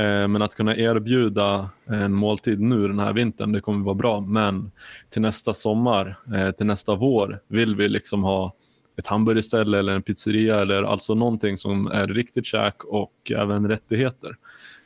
Eh, 0.01 0.27
men 0.27 0.41
att 0.41 0.55
kunna 0.55 0.75
erbjuda 0.75 1.69
en 1.85 2.13
måltid 2.13 2.59
nu 2.59 2.87
den 2.87 2.99
här 2.99 3.13
vintern, 3.13 3.51
det 3.51 3.61
kommer 3.61 3.85
vara 3.85 3.95
bra. 3.95 4.19
Men 4.19 4.71
till 5.09 5.21
nästa 5.21 5.53
sommar, 5.53 6.15
eh, 6.35 6.51
till 6.51 6.65
nästa 6.65 6.95
vår, 6.95 7.39
vill 7.47 7.75
vi 7.75 7.89
liksom 7.89 8.23
ha 8.23 8.53
ett 8.97 9.07
hamburgerställe 9.07 9.79
eller 9.79 9.95
en 9.95 10.03
pizzeria 10.03 10.61
eller 10.61 10.83
alltså 10.83 11.15
någonting 11.15 11.57
som 11.57 11.87
är 11.87 12.07
riktigt 12.07 12.45
käk 12.45 12.83
och 12.83 13.31
även 13.35 13.67
rättigheter. 13.67 14.35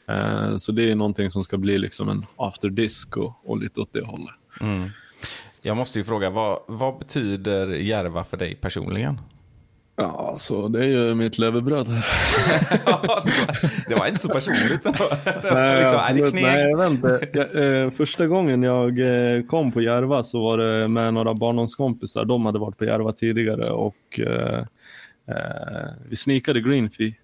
Eh, 0.07 0.57
så 0.57 0.71
det 0.71 0.91
är 0.91 0.95
någonting 0.95 1.31
som 1.31 1.43
ska 1.43 1.57
bli 1.57 1.77
liksom 1.77 2.09
en 2.09 2.25
afterdisk 2.35 3.17
och, 3.17 3.33
och 3.43 3.57
lite 3.57 3.81
åt 3.81 3.93
det 3.93 4.05
hållet. 4.05 4.35
Mm. 4.61 4.89
Jag 5.61 5.77
måste 5.77 5.99
ju 5.99 6.05
fråga, 6.05 6.29
vad, 6.29 6.59
vad 6.67 6.99
betyder 6.99 7.67
Järva 7.67 8.23
för 8.23 8.37
dig 8.37 8.55
personligen? 8.55 9.21
Ja, 9.97 10.35
så 10.37 10.67
det 10.67 10.85
är 10.85 10.87
ju 10.87 11.15
mitt 11.15 11.37
levebröd. 11.37 11.87
det 13.87 13.95
var 13.95 14.07
inte 14.07 14.19
så 14.19 14.29
personligt. 14.29 14.83
nej, 14.83 15.81
liksom, 15.81 15.99
absolut, 15.99 16.33
nej, 16.33 16.69
jag 16.69 16.77
vet 16.77 16.91
inte. 16.91 17.19
Jag, 17.33 17.83
eh, 17.83 17.89
första 17.89 18.27
gången 18.27 18.63
jag 18.63 18.99
eh, 18.99 19.43
kom 19.43 19.71
på 19.71 19.81
Järva 19.81 20.23
så 20.23 20.43
var 20.43 20.57
det 20.57 20.87
med 20.87 21.13
några 21.13 21.33
barndomskompisar. 21.33 22.25
De 22.25 22.45
hade 22.45 22.59
varit 22.59 22.77
på 22.77 22.85
Järva 22.85 23.11
tidigare 23.11 23.71
och 23.71 24.19
eh, 24.19 24.59
eh 25.27 25.89
vi 26.09 26.15
snikade 26.15 26.61
Greenfee. 26.61 27.15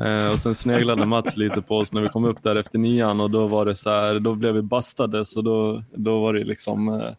Eh, 0.00 0.32
och 0.32 0.38
sen 0.38 0.54
sneglade 0.54 1.06
Mats 1.06 1.36
lite 1.36 1.62
på 1.62 1.76
oss 1.76 1.92
när 1.92 2.00
vi 2.00 2.08
kom 2.08 2.24
upp 2.24 2.42
där 2.42 2.56
efter 2.56 2.78
nian 2.78 3.20
och 3.20 3.30
då 3.30 3.46
var 3.46 3.66
det 3.66 3.74
så 3.74 3.90
här, 3.90 4.20
då 4.20 4.34
blev 4.34 4.54
vi 4.54 4.62
bastade 4.62 5.24
så 5.24 5.42
då, 5.42 5.82
då 5.92 6.20
var 6.20 6.34
det 6.34 6.44
liksom 6.44 6.88
eh, 6.88 7.10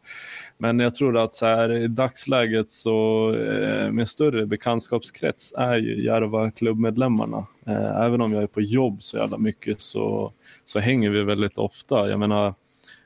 men 0.61 0.79
jag 0.79 0.95
tror 0.95 1.17
att 1.17 1.33
så 1.33 1.45
här, 1.45 1.71
i 1.71 1.87
dagsläget 1.87 2.71
så 2.71 3.29
eh, 3.33 3.91
med 3.91 4.09
större 4.09 4.45
bekantskapskrets 4.45 5.53
är 5.57 5.77
ju 5.77 6.03
Järva 6.05 6.51
klubbmedlemmarna. 6.51 7.47
Eh, 7.65 8.01
även 8.01 8.21
om 8.21 8.33
jag 8.33 8.43
är 8.43 8.47
på 8.47 8.61
jobb 8.61 9.03
så 9.03 9.17
jävla 9.17 9.37
mycket 9.37 9.81
så, 9.81 10.33
så 10.65 10.79
hänger 10.79 11.09
vi 11.09 11.23
väldigt 11.23 11.57
ofta. 11.57 12.09
Jag 12.09 12.19
menar, 12.19 12.53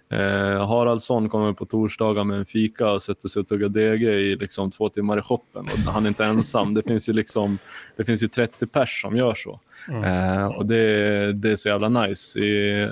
Eh, 0.09 0.67
Haraldsson 0.67 1.29
kommer 1.29 1.53
på 1.53 1.65
torsdagar 1.65 2.23
med 2.23 2.37
en 2.37 2.45
fika 2.45 2.91
och 2.91 3.01
sätter 3.01 3.29
sig 3.29 3.39
och 3.39 3.47
tuggar 3.47 3.69
DG 3.69 4.03
i 4.03 4.35
liksom 4.35 4.71
två 4.71 4.89
timmar 4.89 5.17
i 5.17 5.21
shoppen. 5.21 5.65
Och 5.65 5.93
han 5.93 6.05
är 6.05 6.07
inte 6.07 6.25
ensam. 6.25 6.73
Det 6.73 6.83
finns 6.83 7.09
ju, 7.09 7.13
liksom, 7.13 7.57
det 7.97 8.05
finns 8.05 8.23
ju 8.23 8.27
30 8.27 8.67
pers 8.67 9.01
som 9.01 9.17
gör 9.17 9.33
så. 9.33 9.59
Mm. 9.89 10.03
Eh, 10.03 10.45
och 10.45 10.65
det, 10.65 11.33
det 11.33 11.51
är 11.51 11.55
så 11.55 11.69
jävla 11.69 11.89
nice. 11.89 12.39
I, 12.39 12.83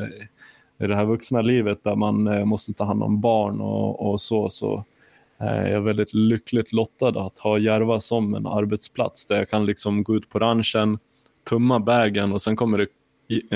i 0.79 0.87
det 0.87 0.95
här 0.95 1.05
vuxna 1.05 1.41
livet 1.41 1.83
där 1.83 1.95
man 1.95 2.27
eh, 2.27 2.45
måste 2.45 2.73
ta 2.73 2.83
hand 2.83 3.03
om 3.03 3.21
barn 3.21 3.61
och, 3.61 4.11
och 4.11 4.21
så, 4.21 4.49
så 4.49 4.85
är 5.37 5.67
jag 5.67 5.81
väldigt 5.81 6.13
lyckligt 6.13 6.73
lottad 6.73 7.07
att 7.19 7.39
ha 7.39 7.57
Järva 7.57 7.99
som 7.99 8.35
en 8.35 8.47
arbetsplats 8.47 9.25
där 9.25 9.35
jag 9.35 9.49
kan 9.49 9.65
liksom 9.65 10.03
gå 10.03 10.15
ut 10.15 10.29
på 10.29 10.39
ranchen, 10.39 10.99
tumma 11.49 11.79
bagen 11.79 12.33
och 12.33 12.41
sen 12.41 12.55
kommer 12.55 12.77
det 12.77 12.87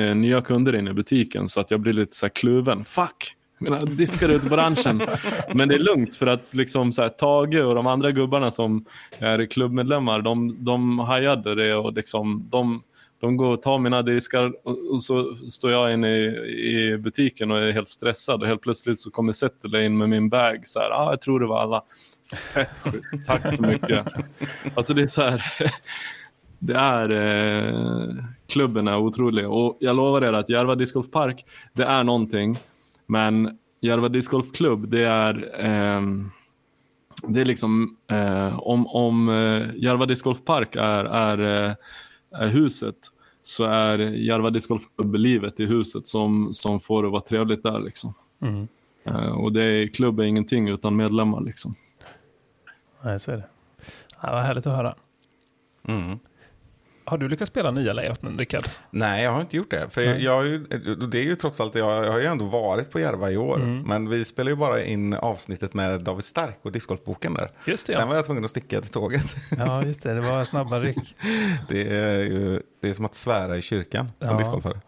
eh, 0.02 0.16
nya 0.16 0.42
kunder 0.42 0.76
in 0.76 0.88
i 0.88 0.94
butiken 0.94 1.48
så 1.48 1.60
att 1.60 1.72
jag 1.72 1.80
blir 1.80 1.94
lite 1.94 2.16
så 2.16 2.26
här 2.26 2.34
kluven. 2.34 2.86
Fuck! 2.86 3.37
Jag 3.60 3.70
menar, 3.70 3.86
diskar 3.86 4.30
ut 4.30 4.50
branschen. 4.50 5.02
Men 5.54 5.70
det 5.70 5.76
är 5.76 5.80
lugnt 5.80 6.16
för 6.16 6.28
att 6.28 6.54
liksom 6.54 6.92
så 6.92 7.02
här, 7.02 7.10
Tage 7.10 7.66
och 7.66 7.76
de 7.76 7.88
andra 7.88 8.12
gubbarna 8.12 8.52
som 8.52 8.86
är 9.20 9.46
klubbmedlemmar, 9.46 10.22
de, 10.22 10.64
de 10.64 11.00
hajade 11.00 11.56
det 11.56 11.76
och 11.76 11.94
liksom, 11.94 12.48
de, 12.50 12.84
de 13.20 13.38
går 13.38 13.54
och 13.54 13.62
tar 13.62 13.80
mina 13.80 14.02
diskar 14.02 14.54
och, 14.64 15.04
så 15.04 15.36
står 15.36 15.72
jag 15.72 15.94
inne 15.94 16.18
i, 16.18 16.26
i, 16.56 16.98
butiken 16.98 17.52
och 17.52 17.58
är 17.58 17.72
helt 17.72 17.90
stressad 17.90 18.42
och 18.42 18.48
helt 18.48 18.62
plötsligt 18.62 19.00
så 19.00 19.12
kommer 19.12 19.34
Zetterle 19.34 19.86
in 19.86 19.98
med 19.98 20.10
min 20.10 20.30
bag. 20.30 20.68
Så 20.68 20.80
här, 20.80 20.90
ah, 20.90 21.10
jag 21.10 21.22
tror 21.22 21.40
det 21.40 21.48
var 21.48 21.62
alla. 21.62 21.84
Fett 22.54 22.80
schysst, 22.80 23.26
tack 23.26 23.56
så 23.56 23.62
mycket. 23.62 24.06
Alltså 24.76 24.94
det 24.94 25.02
är 25.02 25.08
så 25.08 25.22
här, 25.22 25.44
det 26.60 26.74
är, 26.74 27.10
eh, 27.12 28.16
klubben 28.48 28.88
är 28.88 28.98
otrolig 28.98 29.50
och 29.50 29.78
jag 29.80 29.96
lovar 29.96 30.22
er 30.22 30.34
att 30.34 30.50
Järva 30.50 30.76
Discgolf 30.76 31.12
Park, 31.12 31.46
det 31.74 31.84
är 31.84 32.04
någonting. 32.04 32.60
Men 33.08 33.58
Järva 33.82 34.10
Discgolf 34.10 34.52
Club, 34.52 34.90
det 34.90 35.04
är, 35.04 35.66
eh, 35.66 36.02
det 37.28 37.42
är 37.42 37.46
liksom 37.46 37.98
eh, 38.08 38.60
om, 38.60 38.88
om 38.88 39.30
eh, 39.30 39.76
Järva 39.76 40.06
discgolfpark 40.06 40.76
är, 40.76 41.06
är, 41.06 41.70
eh, 41.70 41.76
är 42.32 42.48
huset 42.48 42.96
så 43.44 43.66
är 43.66 44.00
Järva 44.00 44.50
discgolfklubb 44.50 45.16
livet 45.16 45.60
i 45.60 45.66
huset 45.66 46.08
som, 46.08 46.54
som 46.54 46.80
får 46.80 47.04
det 47.04 47.10
vara 47.10 47.22
trevligt 47.22 47.64
där 47.64 47.80
liksom. 47.80 48.14
Mm. 48.42 48.68
Eh, 49.04 49.32
och 49.32 49.54
det 49.54 49.64
är, 49.64 49.88
klubb 49.88 50.20
är 50.20 50.24
ingenting 50.24 50.68
utan 50.68 50.96
medlemmar 50.96 51.42
liksom. 51.42 51.76
Nej, 53.02 53.20
så 53.20 53.32
är 53.32 53.38
det. 53.38 53.48
Ja, 54.22 54.32
vad 54.32 54.42
härligt 54.42 54.68
att 54.68 54.76
höra. 54.76 54.96
Mm. 55.88 56.20
Har 57.10 57.18
du 57.18 57.30
lyckats 57.30 57.50
spela 57.52 57.72
nya 57.72 57.94
layouten, 57.94 58.40
Rickard? 58.40 58.64
Nej, 58.92 59.24
jag 59.24 59.32
har 59.32 59.42
inte 59.42 59.58
gjort 59.58 59.72
det. 59.72 59.90
För 59.90 60.06
Nej. 60.06 60.24
jag, 60.24 60.46
det 61.12 61.20
är 61.20 61.24
ju 61.24 61.36
trots 61.36 61.60
allt, 61.60 61.76
jag, 61.76 62.06
jag 62.06 62.12
har 62.12 62.20
ju 62.20 62.26
ändå 62.26 62.46
varit 62.46 62.92
på 62.92 63.00
Järva 63.00 63.32
i 63.32 63.38
år. 63.38 63.56
Mm. 63.56 63.82
Men 63.82 64.10
vi 64.10 64.26
spelar 64.26 64.50
ju 64.52 64.56
bara 64.56 64.84
in 64.84 65.14
avsnittet 65.14 65.74
med 65.74 66.02
David 66.04 66.24
Stark 66.24 66.60
och 66.62 66.72
discgolfboken 66.72 67.34
där. 67.34 67.52
Just 67.66 67.88
det, 67.88 67.94
Sen 67.94 68.02
ja. 68.02 68.08
var 68.08 68.16
jag 68.16 68.26
tvungen 68.26 68.46
att 68.46 68.52
sticka 68.52 68.82
till 68.82 68.92
tåget. 68.92 69.36
Ja, 69.58 69.84
just 69.84 70.04
det. 70.04 70.14
Det 70.14 70.22
var 70.22 70.44
snabba 70.44 70.80
ryck. 70.80 71.16
Det 71.70 71.88
är 71.88 72.18
ju 72.20 72.62
det 72.82 72.90
är 72.90 72.94
som 72.94 73.06
att 73.06 73.16
svära 73.16 73.58
i 73.58 73.62
kyrkan 73.62 74.12
som 74.22 74.30
Ja. 74.30 74.38
discgolfare. 74.38 74.82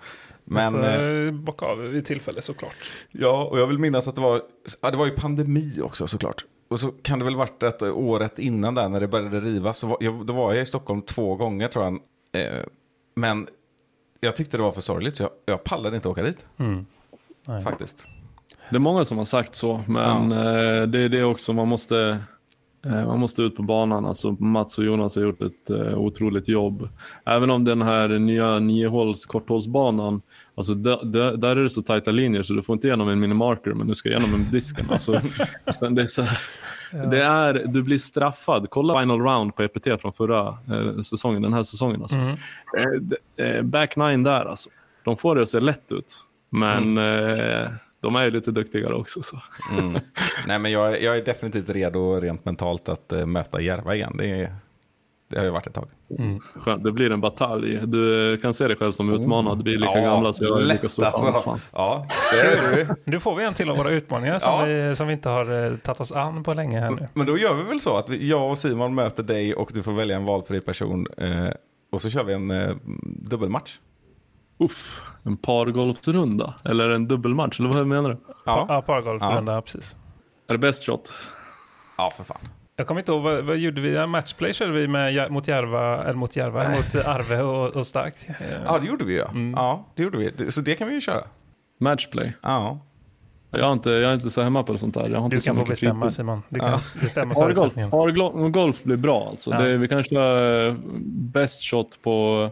Men, 0.46 0.74
Men, 0.74 0.84
eh, 0.84 1.32
får 1.32 1.38
bocka 1.38 1.66
av 1.66 1.78
vid 1.78 2.06
tillfälle 2.06 2.42
såklart. 2.42 2.76
ja, 3.12 3.44
och 3.52 3.60
jag 3.60 3.68
vill 3.68 3.80
minnas 3.80 4.08
att 4.08 4.16
det 4.16 4.22
var, 4.22 4.42
ja, 4.82 4.92
det 4.92 4.98
var 4.98 5.06
ju 5.06 5.12
pandemi 5.12 5.80
också 5.84 6.08
såklart. 6.08 6.46
Och 6.70 6.80
så 6.80 6.92
kan 7.02 7.20
det 7.20 7.26
väl 7.26 7.36
varit 7.36 7.64
att 7.64 7.82
året 7.82 8.40
innan 8.40 8.76
där 8.76 8.90
när 8.90 9.00
det 9.00 9.08
började 9.08 9.40
rivas, 9.40 9.78
så 9.78 9.88
var, 9.88 9.98
jag, 10.00 10.26
då 10.26 10.34
var 10.34 10.54
jag 10.54 10.64
i 10.64 10.66
Stockholm 10.66 11.02
två 11.02 11.36
gånger 11.36 11.68
tror 11.68 11.86
jag. 11.86 11.94
Eh, 12.42 12.64
men 13.16 13.48
jag 14.20 14.36
tyckte 14.36 14.58
det 14.58 14.64
var 14.64 14.72
för 14.72 14.82
sorgligt 14.82 15.16
så 15.16 15.24
jag, 15.24 15.32
jag 15.46 15.64
pallade 15.64 15.96
inte 15.96 16.10
åka 16.10 16.24
dit 16.24 16.46
Mm. 16.58 16.86
Nej. 17.46 17.64
faktiskt. 17.64 18.08
Det 18.70 18.76
är 18.76 18.80
många 18.80 19.06
som 19.06 19.18
har 19.18 19.26
sagt 19.26 19.56
så, 19.56 19.82
men 19.88 20.32
eh, 20.32 20.88
det 20.88 21.00
är 21.00 21.10
det 21.10 21.24
också 21.24 21.54
man 21.54 21.68
måste 21.68 22.20
eh, 22.86 23.06
man 23.08 23.20
måste 23.20 23.42
ut 23.42 23.56
på 23.56 23.64
banan. 23.64 24.06
Alltså 24.06 24.32
Mats 24.32 24.78
och 24.78 24.86
Jonas 24.86 25.16
har 25.16 25.24
gjort 25.24 25.42
ett 25.42 25.70
eh, 25.70 25.98
otroligt 25.98 26.48
jobb. 26.48 26.90
Även 27.26 27.50
om 27.50 27.64
den 27.64 27.82
här 27.82 28.08
nya 28.08 28.60
niohåls 28.60 29.26
korthållsbanan, 29.26 30.22
alltså 30.60 30.74
där, 30.76 31.38
där, 31.38 31.56
är 31.56 31.64
det 31.64 31.70
så 31.70 31.82
tajta 31.82 32.12
linjer 32.12 32.44
så 32.44 32.54
du 32.54 32.62
får 32.64 32.74
inte 32.74 32.88
igenom 32.88 33.10
en 33.10 33.20
minimarker 33.20 33.72
men 33.74 33.88
du 33.88 33.96
ska 33.96 34.10
igenom 34.10 34.34
en 34.34 34.52
disken. 34.52 34.86
Alltså, 34.92 35.22
sen 35.80 35.96
det 35.96 36.02
är 36.02 36.08
så 36.08 36.22
här, 36.22 36.40
det 37.12 37.24
är, 37.24 37.54
du 37.68 37.84
blir 37.84 37.98
straffad. 37.98 38.68
Kolla 38.70 39.02
final 39.02 39.20
round 39.22 39.56
på 39.56 39.64
EPT 39.64 40.02
från 40.02 40.14
förra 40.14 40.48
eh, 40.48 41.00
säsongen, 41.02 41.42
den 41.42 41.54
här 41.54 41.64
säsongen. 41.64 42.02
Alltså. 42.02 42.18
Mm. 42.18 42.36
Eh, 43.38 43.46
eh, 43.48 43.62
back 43.62 43.96
nine 43.96 44.24
där 44.24 44.46
alltså. 44.46 44.70
De 45.04 45.18
får 45.18 45.36
det 45.36 45.42
att 45.42 45.50
se 45.50 45.60
lätt 45.60 45.92
ut. 45.92 46.14
Men 46.50 46.98
eh, 46.98 47.70
de 48.02 48.16
är 48.16 48.24
ju 48.24 48.32
lite 48.32 48.52
duktigare 48.52 48.94
också. 48.94 49.22
Så. 49.22 49.40
Mm. 49.80 50.02
Nej, 50.48 50.60
men 50.60 50.72
jag, 50.72 50.94
är- 50.94 50.98
jag 51.06 51.18
är 51.18 51.26
definitivt 51.26 51.70
redo 51.70 52.20
rent 52.20 52.46
mentalt 52.46 52.90
att 52.90 53.12
eh, 53.12 53.26
möta 53.26 53.62
Järva 53.62 53.96
igen. 53.96 54.16
Det, 54.18 54.28
är, 54.42 54.54
det 55.30 55.38
har 55.38 55.46
ju 55.46 55.52
varit 55.52 55.68
ett 55.68 55.74
tag. 55.74 55.88
Skönt, 56.56 56.84
det 56.84 56.92
blir 56.92 57.12
en 57.12 57.22
batalj. 57.22 57.80
Du 57.88 58.38
kan 58.38 58.54
se 58.54 58.68
dig 58.68 58.76
själv 58.78 58.92
som 58.92 59.14
utmanad. 59.14 59.64
Vi 59.64 59.74
är 59.74 59.78
lika 59.78 60.00
gamla 60.02 60.34
så 60.34 60.44
jag 60.44 60.62
är 60.62 60.66
lika 60.66 60.90
stor 60.90 61.06
alltså. 61.06 61.60
Ja, 61.74 62.06
det 62.34 62.40
är 62.40 62.76
du. 62.76 62.88
Nu 63.12 63.20
får 63.20 63.36
vi 63.36 63.44
en 63.46 63.54
till 63.54 63.70
av 63.70 63.78
våra 63.78 63.90
utmaningar 63.90 64.40
som, 64.40 64.52
Ja. 64.54 64.66
vi, 64.66 64.96
som 64.96 65.08
vi 65.08 65.14
inte 65.14 65.30
har 65.30 65.66
eh, 65.72 65.78
tagit 65.78 66.02
oss 66.02 66.12
an 66.12 66.44
på 66.44 66.54
länge 66.54 66.80
här 66.80 66.90
nu. 66.92 67.08
Men 67.14 67.26
då 67.28 67.38
gör 67.38 67.54
vi 67.54 67.64
väl 67.64 67.80
så 67.82 67.98
att 67.98 68.10
vi, 68.10 68.30
jag 68.30 68.52
och 68.52 68.58
Simon 68.58 68.96
möter 68.96 69.24
dig 69.24 69.56
och 69.56 69.72
du 69.74 69.84
får 69.84 69.92
välja 69.92 70.16
en 70.16 70.26
valfri 70.26 70.62
person. 70.62 71.08
Eh, 71.18 71.48
och 71.92 72.02
så 72.02 72.10
kör 72.10 72.24
vi 72.24 72.34
en 72.34 72.52
eh, 72.52 72.76
dubbelmatch. 73.30 73.78
Uff, 74.60 75.12
en 75.24 75.38
pargolfsrunda. 75.38 76.54
Eller 76.66 76.90
en 76.90 77.08
dubbelmatch, 77.08 77.60
eller 77.60 77.72
vad 77.74 77.88
menar 77.88 78.10
du? 78.10 78.18
Ja, 78.46 78.66
Ja, 78.70 78.82
pargolf, 78.82 79.22
Ja. 79.24 79.62
precis. 79.62 79.96
Är 80.48 80.54
det 80.54 80.58
best 80.58 80.86
shot? 80.86 81.14
ja 81.98 82.10
för 82.18 82.24
fan. 82.24 82.38
Jag 82.80 82.88
kommer 82.88 83.02
inte 83.02 83.12
ihåg, 83.12 83.22
vad, 83.22 83.44
vad 83.44 83.58
gjorde 83.58 83.82
vi? 83.82 83.94
Ja, 83.94 84.06
Matchplay 84.06 84.54
körde 84.54 84.72
vi 84.72 84.88
med, 84.88 85.32
mot 85.32 85.48
Järva, 85.48 86.04
eller 86.04 86.14
mot 86.14 86.36
Järva, 86.36 86.70
mot 86.70 87.06
Arve 87.06 87.42
och, 87.42 87.76
och 87.76 87.88
Stark. 87.88 88.14
Ja, 88.66 88.80
det 88.80 88.88
gjorde 88.88 89.06
vi 89.06 89.18
ja. 89.18 89.28
Mm. 89.28 89.52
Ja, 89.52 89.86
det 89.96 90.04
gjorde 90.04 90.18
vi. 90.18 90.52
Så 90.52 90.62
det 90.62 90.76
kan 90.76 90.88
vi 90.88 90.94
ju 90.94 91.02
köra. 91.02 91.24
Matchplay? 91.80 92.34
Ja. 92.42 92.80
Jag 93.52 93.62
är 93.62 93.72
inte, 93.74 93.90
jag 93.90 94.10
är 94.12 94.14
inte 94.14 94.30
så 94.30 94.42
hemma 94.42 94.64
på 94.64 94.78
sånt 94.78 94.94
där. 94.94 95.10
Jag 95.10 95.18
har 95.18 95.26
inte 95.26 95.36
Du 95.36 95.40
så 95.42 95.46
kan 95.46 95.56
få 95.56 95.66
bestämma 95.66 96.06
fritid. 96.06 96.16
Simon. 96.16 96.42
Du 96.50 96.60
kan 96.60 96.80
bestämma 97.02 97.34
Pargolf, 97.34 97.58
förutsättningen. 97.58 97.92
pargolf 97.92 98.84
blir 98.84 98.98
bra 98.98 99.28
alltså. 99.30 99.52
Ja. 99.52 99.60
Det, 99.60 99.78
vi 99.78 99.88
kan 99.88 100.04
köra 100.04 100.68
eh, 100.68 100.76
best 101.34 101.62
shot 101.62 102.02
på, 102.04 102.50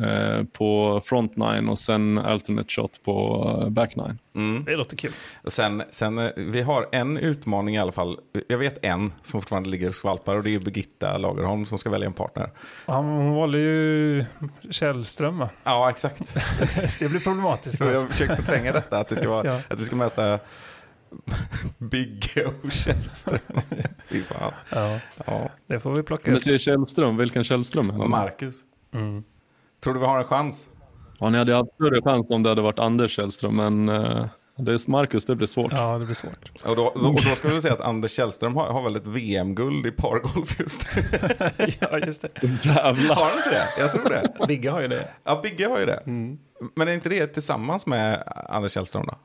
eh, 0.00 0.44
på 0.52 1.00
front 1.04 1.36
nine 1.36 1.68
och 1.68 1.78
sen 1.78 2.18
alternate 2.18 2.68
shot 2.68 3.02
på 3.04 3.44
eh, 3.62 3.68
back 3.68 3.96
nine. 3.96 4.18
Mm. 4.34 4.64
Det 4.64 4.76
låter 4.76 4.96
kul. 4.96 5.10
Sen, 5.44 5.82
sen, 5.90 6.18
eh, 6.18 6.30
vi 6.36 6.62
har 6.62 6.88
en 6.92 7.16
utmaning 7.18 7.74
i 7.74 7.78
alla 7.78 7.92
fall. 7.92 8.18
Jag 8.48 8.58
vet 8.58 8.84
en 8.84 9.12
som 9.22 9.40
fortfarande 9.40 9.68
ligger 9.68 9.88
och 9.88 9.94
skvalpar 9.94 10.36
och 10.36 10.42
det 10.42 10.54
är 10.54 10.60
Birgitta 10.60 11.18
Lagerholm 11.18 11.66
som 11.66 11.78
ska 11.78 11.90
välja 11.90 12.06
en 12.06 12.12
partner. 12.12 12.50
Ja, 12.86 12.94
Hon 12.96 13.32
valde 13.34 13.58
ju 13.58 14.24
Källström 14.70 15.38
va? 15.38 15.48
Ja, 15.64 15.90
exakt. 15.90 16.34
Det 16.98 17.10
blir 17.10 17.24
problematiskt 17.24 17.80
Jag 17.80 17.88
för 17.88 17.96
har 17.96 18.04
oss. 18.04 18.10
försökt 18.10 18.36
förtränga 18.36 18.72
detta, 18.72 18.98
att, 18.98 19.08
det 19.08 19.16
ska 19.16 19.28
vara, 19.28 19.46
Ja. 19.46 19.60
att 19.68 19.80
vi 19.80 19.84
ska 19.84 19.96
möta 19.96 20.38
Bygge 21.78 22.44
och 22.64 22.72
Källström. 22.72 23.38
Fy 24.08 24.22
fan. 24.22 24.52
Ja, 24.70 24.98
Ja. 25.26 25.48
det 25.66 25.80
får 25.80 25.94
vi 25.94 26.02
plocka 26.02 26.30
du 26.30 26.36
upp. 26.36 26.42
säger 26.42 26.58
Källström, 26.58 27.16
vilken 27.16 27.44
Källström? 27.44 28.10
Marcus. 28.10 28.56
Mm. 28.94 29.24
Tror 29.80 29.94
du 29.94 30.00
vi 30.00 30.06
har 30.06 30.18
en 30.18 30.24
chans? 30.24 30.68
Ja, 31.18 31.30
ni 31.30 31.38
hade 31.38 31.54
haft 31.54 31.74
större 31.74 32.02
chans 32.02 32.26
om 32.30 32.42
det 32.42 32.48
hade 32.48 32.62
varit 32.62 32.78
Anders 32.78 33.10
Källström, 33.16 33.56
men 33.56 33.88
eh, 33.88 34.26
det 34.58 34.72
är 34.72 34.90
Marcus, 34.90 35.24
det 35.24 35.36
blir 35.36 35.46
svårt. 35.46 35.72
Ja, 35.72 35.98
det 35.98 36.04
blir 36.04 36.14
svårt. 36.14 36.52
Och 36.64 36.76
då, 36.76 36.92
då, 36.94 37.08
och 37.08 37.14
då 37.14 37.34
ska 37.34 37.48
vi 37.48 37.60
säga 37.60 37.74
att 37.74 37.80
Anders 37.80 38.10
Källström 38.10 38.56
har, 38.56 38.66
har 38.66 38.82
väl 38.82 38.96
ett 38.96 39.06
VM-guld 39.06 39.86
i 39.86 39.90
pargolf 39.90 40.60
just 40.60 40.86
ja, 41.80 41.98
just 41.98 42.22
det. 42.22 42.28
Jävlar. 42.62 43.14
Har 43.14 43.24
han 43.24 43.36
inte 43.36 43.50
det? 43.50 43.66
Jag 43.78 43.92
tror 43.92 44.08
det. 44.08 44.46
Bigge 44.46 44.70
har 44.70 44.80
ju 44.80 44.88
det. 44.88 45.08
Ja, 45.24 45.40
Bigge 45.42 45.66
har 45.66 45.78
ju 45.78 45.86
det. 45.86 46.02
Mm. 46.06 46.38
Men 46.74 46.88
är 46.88 46.92
inte 46.92 47.08
det 47.08 47.26
tillsammans 47.26 47.86
med 47.86 48.22
Anders 48.48 48.72
Källström 48.72 49.06
då? 49.06 49.18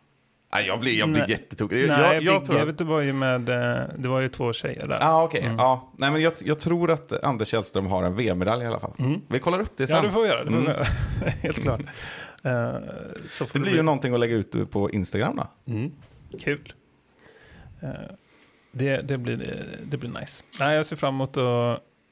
Nej, 0.53 0.67
jag 0.67 0.79
blir, 0.79 0.99
jag 0.99 1.09
blir 1.09 1.21
Nej. 1.21 1.31
jättetokig. 1.31 1.87
Nej, 1.87 1.99
jag, 2.01 2.15
jag 2.15 2.19
Bigge 2.19 2.45
tror 2.45 2.61
att... 2.61 2.67
vet 2.67 2.77
du, 2.77 2.83
var 2.83 2.99
ju 3.01 3.13
med, 3.13 3.49
eh, 3.49 3.83
det 3.97 4.07
var 4.09 4.19
ju 4.19 4.29
två 4.29 4.53
tjejer 4.53 4.87
där. 4.87 4.99
Ah, 5.01 5.23
okej. 5.23 5.51
Ja, 5.57 5.91
nej, 5.97 6.11
men 6.11 6.21
jag, 6.21 6.33
jag 6.45 6.59
tror 6.59 6.91
att 6.91 7.23
Anders 7.23 7.47
Källström 7.47 7.85
har 7.85 8.03
en 8.03 8.15
VM-medalj 8.15 8.63
i 8.63 8.67
alla 8.67 8.79
fall. 8.79 8.93
Vi 9.27 9.39
kollar 9.39 9.59
upp 9.61 9.77
det 9.77 9.87
sen. 9.87 9.95
Ja, 9.97 10.01
det 10.03 10.11
får 10.11 10.21
vi 10.21 10.27
göra. 10.27 10.43
Det, 10.43 10.49
får 10.51 10.57
Mm. 10.57 10.71
göra. 10.71 10.83
Helt 11.41 11.61
klart. 11.61 11.81
Eh, 12.43 12.73
så 13.29 13.45
får 13.45 13.53
Det 13.53 13.59
blir 13.59 13.75
ju 13.75 13.81
någonting 13.81 14.13
att 14.13 14.19
lägga 14.19 14.35
ut 14.35 14.71
på 14.71 14.89
Instagram 14.91 15.35
då. 15.35 15.71
Mm. 15.73 15.91
Kul. 16.39 16.73
Eh, 17.81 17.89
det, 18.71 18.97
det, 19.01 19.17
blir, 19.17 19.65
det 19.83 19.97
blir 19.97 20.09
nice. 20.19 20.43
Nej, 20.59 20.75
jag 20.75 20.85
ser 20.85 20.95
fram 20.95 21.13
emot 21.15 21.37
att, 21.37 21.43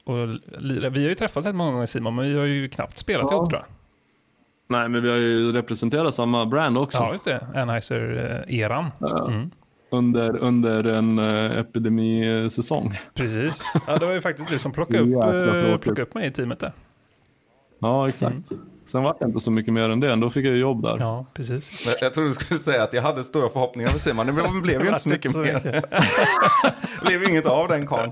att 0.06 0.62
lira. 0.62 0.90
Vi 0.90 1.02
har 1.04 1.10
ju 1.10 1.16
träffats 1.16 1.48
rätt 1.48 1.56
många 1.56 1.72
gånger 1.72 1.86
Simon, 1.86 2.16
men 2.16 2.26
vi 2.26 2.38
har 2.38 2.46
ju 2.46 2.70
knappt 2.70 2.98
spelat 2.98 3.28
Ja. 3.32 3.38
ihop 3.38 3.50
tror 3.50 3.62
jag. 3.62 3.76
Nej, 4.72 4.90
men 4.90 5.02
vi 5.04 5.10
har 5.10 5.18
ju 5.18 5.52
representerat 5.52 6.16
samma 6.16 6.46
brand 6.46 6.78
också. 6.78 6.98
Ja, 6.98 7.12
just 7.12 7.26
det. 7.26 7.48
Anheuser-eran. 7.56 8.86
Ja. 9.00 9.28
Mm. 9.28 9.52
under, 9.92 10.38
under 10.38 10.84
en 10.84 11.20
uh, 11.20 11.60
epidemisäsong. 11.60 13.00
Precis. 13.14 13.74
Ja, 13.88 13.98
det 13.98 14.06
var 14.06 14.14
ju 14.14 14.22
faktiskt 14.22 14.50
du 14.50 14.60
som 14.60 14.72
plockade 14.72 15.00
upp, 15.00 15.24
eh, 15.24 15.78
plockade 15.78 16.02
upp 16.02 16.14
mig 16.14 16.28
i 16.28 16.32
teamet 16.32 16.60
där. 16.60 16.72
Ja, 17.80 18.08
exakt. 18.10 18.38
Sen 18.86 19.04
var 19.04 19.16
det 19.20 19.26
inte 19.26 19.40
så 19.40 19.52
mycket 19.52 19.74
mer 19.74 19.90
än 19.90 20.00
det. 20.00 20.16
Då 20.16 20.30
fick 20.30 20.46
jag 20.46 20.58
jobb 20.58 20.82
där. 20.82 20.96
Ja, 21.00 21.26
precis. 21.34 21.86
Men 21.86 21.94
Jag 22.02 22.14
trodde 22.14 22.30
du 22.30 22.34
skulle 22.34 22.60
säga 22.60 22.84
att 22.84 22.94
jag 22.94 23.02
hade 23.02 23.24
stora 23.24 23.50
förhoppningar 23.50 23.90
på 23.90 24.00
Simon. 24.00 24.26
Blev- 24.26 24.54
det 24.54 24.62
blev 24.62 24.82
ju 24.82 24.88
inte 24.88 25.00
så 25.00 25.10
mycket 25.10 25.36
mer. 25.38 25.60
Det 25.64 25.82
blev 27.06 27.22
ju 27.24 27.30
inget 27.30 27.46
av 27.46 27.68
den 27.68 27.88
karln. 27.88 28.12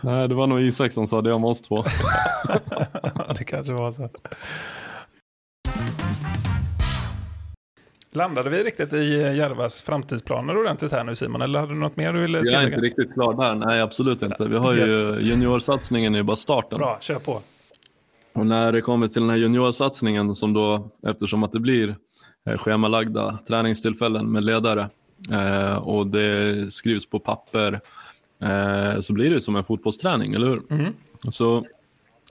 Nej, 0.00 0.28
det 0.28 0.34
var 0.34 0.46
nog 0.46 0.60
Isak 0.60 0.92
som 0.92 1.06
sa 1.06 1.20
det 1.22 1.32
om 1.32 1.44
oss 1.44 1.62
två. 1.62 1.84
Det 3.38 3.44
kanske 3.44 3.72
var 3.72 3.92
så. 3.92 4.08
Landade 8.14 8.50
vi 8.50 8.64
riktigt 8.64 8.92
i 8.92 9.14
Järvas 9.36 9.82
framtidsplaner 9.82 10.56
ordentligt 10.56 10.92
här 10.92 11.04
nu 11.04 11.16
Simon? 11.16 11.42
Eller 11.42 11.58
hade 11.60 11.72
du 11.72 11.78
något 11.78 11.96
mer 11.96 12.12
du 12.12 12.20
ville 12.20 12.38
Jag 12.38 12.46
är 12.46 12.50
tillägga? 12.50 12.66
inte 12.66 12.80
riktigt 12.86 13.14
klar 13.14 13.34
där. 13.34 13.54
Nej, 13.54 13.80
absolut 13.80 14.22
inte. 14.22 14.48
Vi 14.48 14.56
har 14.56 14.74
ju 14.74 15.18
juniorsatsningen 15.20 16.14
är 16.14 16.18
ju 16.18 16.22
bara 16.22 16.36
starten. 16.36 16.78
Bra, 16.78 16.98
kör 17.00 17.18
på. 17.18 17.40
Och 18.32 18.46
när 18.46 18.72
det 18.72 18.80
kommer 18.80 19.08
till 19.08 19.22
den 19.22 19.30
här 19.30 19.36
juniorsatsningen 19.36 20.34
som 20.34 20.52
då, 20.52 20.90
eftersom 21.06 21.42
att 21.42 21.52
det 21.52 21.60
blir 21.60 21.96
eh, 22.46 22.56
schemalagda 22.56 23.38
träningstillfällen 23.48 24.32
med 24.32 24.44
ledare 24.44 24.90
eh, 25.32 25.74
och 25.74 26.06
det 26.06 26.72
skrivs 26.72 27.06
på 27.06 27.18
papper 27.18 27.80
eh, 28.42 29.00
så 29.00 29.12
blir 29.12 29.30
det 29.30 29.40
som 29.40 29.56
en 29.56 29.64
fotbollsträning, 29.64 30.34
eller 30.34 30.46
hur? 30.46 30.62
Mm. 30.70 30.92
Så 31.28 31.64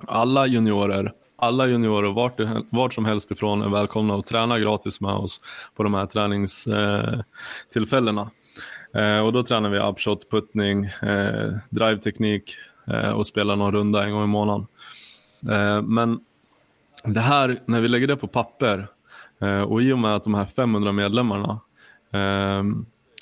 alla 0.08 0.48
juniorer, 0.48 1.14
alla 1.42 1.68
juniorer 1.68 2.12
vart, 2.12 2.40
vart 2.70 2.94
som 2.94 3.06
helst 3.06 3.32
ifrån 3.32 3.62
är 3.62 3.70
välkomna 3.70 4.16
att 4.16 4.26
träna 4.26 4.60
gratis 4.60 5.02
med 5.02 5.14
oss 5.14 5.42
på 5.76 5.84
de 5.84 5.94
här 5.94 6.06
träningstillfällena. 6.06 8.30
Eh, 8.94 9.04
eh, 9.04 9.20
och 9.20 9.34
då 9.34 9.44
tränar 9.44 9.70
vi 9.70 9.80
upshot, 9.80 10.32
puttning, 10.32 10.86
eh, 10.86 11.54
driveteknik 11.70 12.56
eh, 12.88 13.10
och 13.10 13.28
spelar 13.28 13.56
någon 13.56 13.72
runda 13.72 14.04
en 14.04 14.12
gång 14.12 14.24
i 14.24 14.28
månaden. 14.28 14.68
Men 15.84 16.20
det 17.04 17.20
här, 17.20 17.60
när 17.66 17.82
vi 17.82 17.88
lägger 17.88 18.08
det 18.08 18.16
på 18.16 18.28
papper 18.28 18.88
och 19.68 19.82
i 19.82 19.92
och 19.92 20.00
med 20.00 20.16
att 20.16 20.24
de 20.24 20.34
här 20.34 20.46
500 20.46 20.92
medlemmarna, 20.92 21.60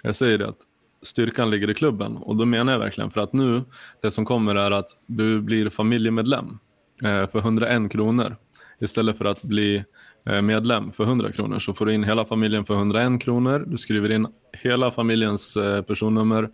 jag 0.04 0.16
säger 0.16 0.38
det 0.38 0.50
att 0.50 0.58
styrkan 1.02 1.50
ligger 1.50 1.70
i 1.70 1.74
klubben. 1.74 2.18
Och 2.18 2.36
då 2.36 2.46
menar 2.46 2.74
jag 2.74 2.80
verkligen 2.80 3.12
för 3.12 3.22
att 3.22 3.34
nu, 3.34 3.64
det 4.02 4.12
som 4.12 4.26
kommer 4.26 4.56
är 4.56 4.72
att 4.72 4.90
du 5.06 5.42
blir 5.42 5.70
familjemedlem 5.70 6.60
Eh, 7.04 7.28
för 7.28 7.39
101 7.39 7.91
kronor. 7.91 8.36
Istället 8.80 9.18
för 9.18 9.26
att 9.26 9.43
bli 9.43 9.84
eh, 10.26 10.41
medlem 10.41 10.91
för 10.91 11.04
100 11.04 11.32
kronor 11.32 11.60
så 11.60 11.74
får 11.74 11.86
du 11.86 11.93
in 11.93 12.04
hela 12.04 12.26
familjen 12.26 12.66
för 12.66 12.74
101 12.74 13.22
kronor. 13.22 13.66
Du 13.68 13.78
skriver 13.78 14.12
in 14.12 14.28
hela 14.54 14.91
familjens 14.91 15.58
eh, 15.58 15.82
personnummer 15.82 16.50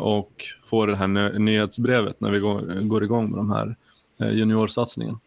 och 0.00 0.44
får 0.62 0.86
det 0.86 0.96
här 0.96 1.38
nyhetsbrevet 1.38 2.20
när 2.20 2.30
vi 2.30 2.38
går, 2.88 3.04
igång 3.04 3.30
med 3.30 3.38
de 3.38 3.50
här 3.50 3.76
juniorsatsningen. 4.32 5.18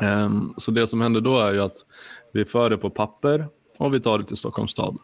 Ehm, 0.00 0.54
så 0.56 0.70
det 0.70 0.86
som 0.86 1.00
händer 1.00 1.20
då 1.20 1.38
är 1.38 1.52
ju 1.52 1.62
att 1.62 1.76
vi 2.32 2.44
för 2.44 2.70
det 2.70 2.76
på 2.76 2.90
papper 2.90 3.46
och 3.78 3.94
vi 3.94 4.00
tar 4.00 4.18
det 4.18 4.24
till 4.24 4.36
Stockholms 4.36 4.70
stad. 4.70 4.98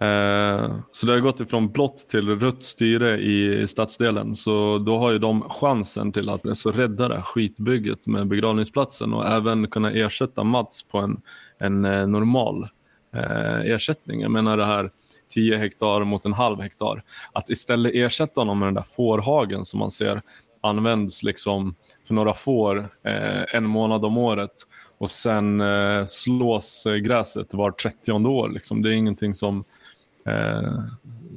Eh, 0.00 0.76
så 0.90 1.06
det 1.06 1.12
har 1.12 1.20
gått 1.20 1.40
ifrån 1.40 1.68
blått 1.68 2.08
till 2.08 2.40
rött 2.40 2.62
styre 2.62 3.18
i 3.18 3.66
stadsdelen. 3.66 4.34
Så 4.34 4.78
då 4.78 4.98
har 4.98 5.10
ju 5.10 5.18
de 5.18 5.42
chansen 5.48 6.12
till 6.12 6.28
att 6.28 6.56
så 6.56 6.72
rädda 6.72 7.08
det 7.08 7.14
här 7.14 7.22
skitbygget 7.22 8.06
med 8.06 8.26
begravningsplatsen 8.26 9.12
och 9.12 9.26
även 9.26 9.66
kunna 9.66 9.90
ersätta 9.90 10.44
Mats 10.44 10.82
på 10.82 10.98
en, 10.98 11.20
en 11.58 11.84
eh, 11.84 12.06
normal 12.06 12.68
eh, 13.14 13.60
ersättning. 13.60 14.20
Jag 14.20 14.30
menar 14.30 14.56
det 14.56 14.64
här 14.64 14.90
10 15.34 15.56
hektar 15.56 16.04
mot 16.04 16.24
en 16.24 16.32
halv 16.32 16.60
hektar. 16.60 17.02
Att 17.32 17.50
istället 17.50 17.94
ersätta 17.94 18.40
honom 18.40 18.58
med 18.58 18.66
den 18.66 18.74
där 18.74 18.86
fårhagen 18.96 19.64
som 19.64 19.80
man 19.80 19.90
ser 19.90 20.22
används 20.60 21.22
liksom 21.22 21.74
för 22.06 22.14
några 22.14 22.34
får 22.34 22.78
eh, 22.78 23.54
en 23.54 23.64
månad 23.64 24.04
om 24.04 24.18
året 24.18 24.52
och 24.98 25.10
sen 25.10 25.60
eh, 25.60 26.04
slås 26.06 26.86
gräset 27.02 27.54
var 27.54 27.70
30 27.70 28.12
år. 28.12 28.48
Liksom. 28.48 28.82
Det 28.82 28.90
är 28.90 28.92
ingenting 28.92 29.34
som, 29.34 29.64
eh, 30.28 30.84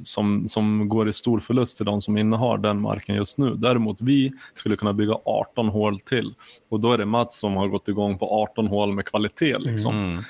som, 0.04 0.48
som 0.48 0.88
går 0.88 1.08
i 1.08 1.12
stor 1.12 1.40
förlust 1.40 1.76
till 1.76 1.86
de 1.86 2.00
som 2.00 2.18
innehar 2.18 2.58
den 2.58 2.80
marken 2.80 3.16
just 3.16 3.38
nu. 3.38 3.54
Däremot 3.54 4.00
vi 4.00 4.32
skulle 4.54 4.76
kunna 4.76 4.92
bygga 4.92 5.16
18 5.24 5.68
hål 5.68 6.00
till 6.00 6.32
och 6.70 6.80
då 6.80 6.92
är 6.92 6.98
det 6.98 7.06
Mats 7.06 7.40
som 7.40 7.56
har 7.56 7.68
gått 7.68 7.88
igång 7.88 8.18
på 8.18 8.42
18 8.42 8.66
hål 8.66 8.92
med 8.92 9.04
kvalitet. 9.04 9.58
Liksom. 9.58 9.94
Mm. 9.94 10.22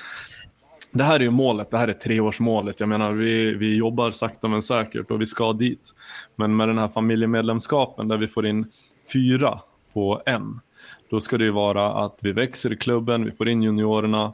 Det 0.91 1.03
här 1.03 1.15
är 1.15 1.23
ju 1.23 1.29
målet, 1.29 1.71
det 1.71 1.77
här 1.77 1.87
är 1.87 1.93
treårsmålet. 1.93 2.79
Jag 2.79 2.89
menar, 2.89 3.11
vi, 3.11 3.53
vi 3.53 3.75
jobbar 3.75 4.11
sakta 4.11 4.47
men 4.47 4.61
säkert 4.61 5.11
och 5.11 5.21
vi 5.21 5.25
ska 5.25 5.53
dit. 5.53 5.93
Men 6.35 6.55
med 6.55 6.67
den 6.67 6.77
här 6.77 6.87
familjemedlemskapen 6.87 8.07
där 8.07 8.17
vi 8.17 8.27
får 8.27 8.45
in 8.45 8.65
fyra 9.13 9.59
på 9.93 10.21
en, 10.25 10.59
då 11.09 11.21
ska 11.21 11.37
det 11.37 11.43
ju 11.43 11.51
vara 11.51 12.05
att 12.05 12.19
vi 12.21 12.31
växer 12.31 12.73
i 12.73 12.77
klubben, 12.77 13.25
vi 13.25 13.31
får 13.31 13.49
in 13.49 13.63
juniorerna. 13.63 14.33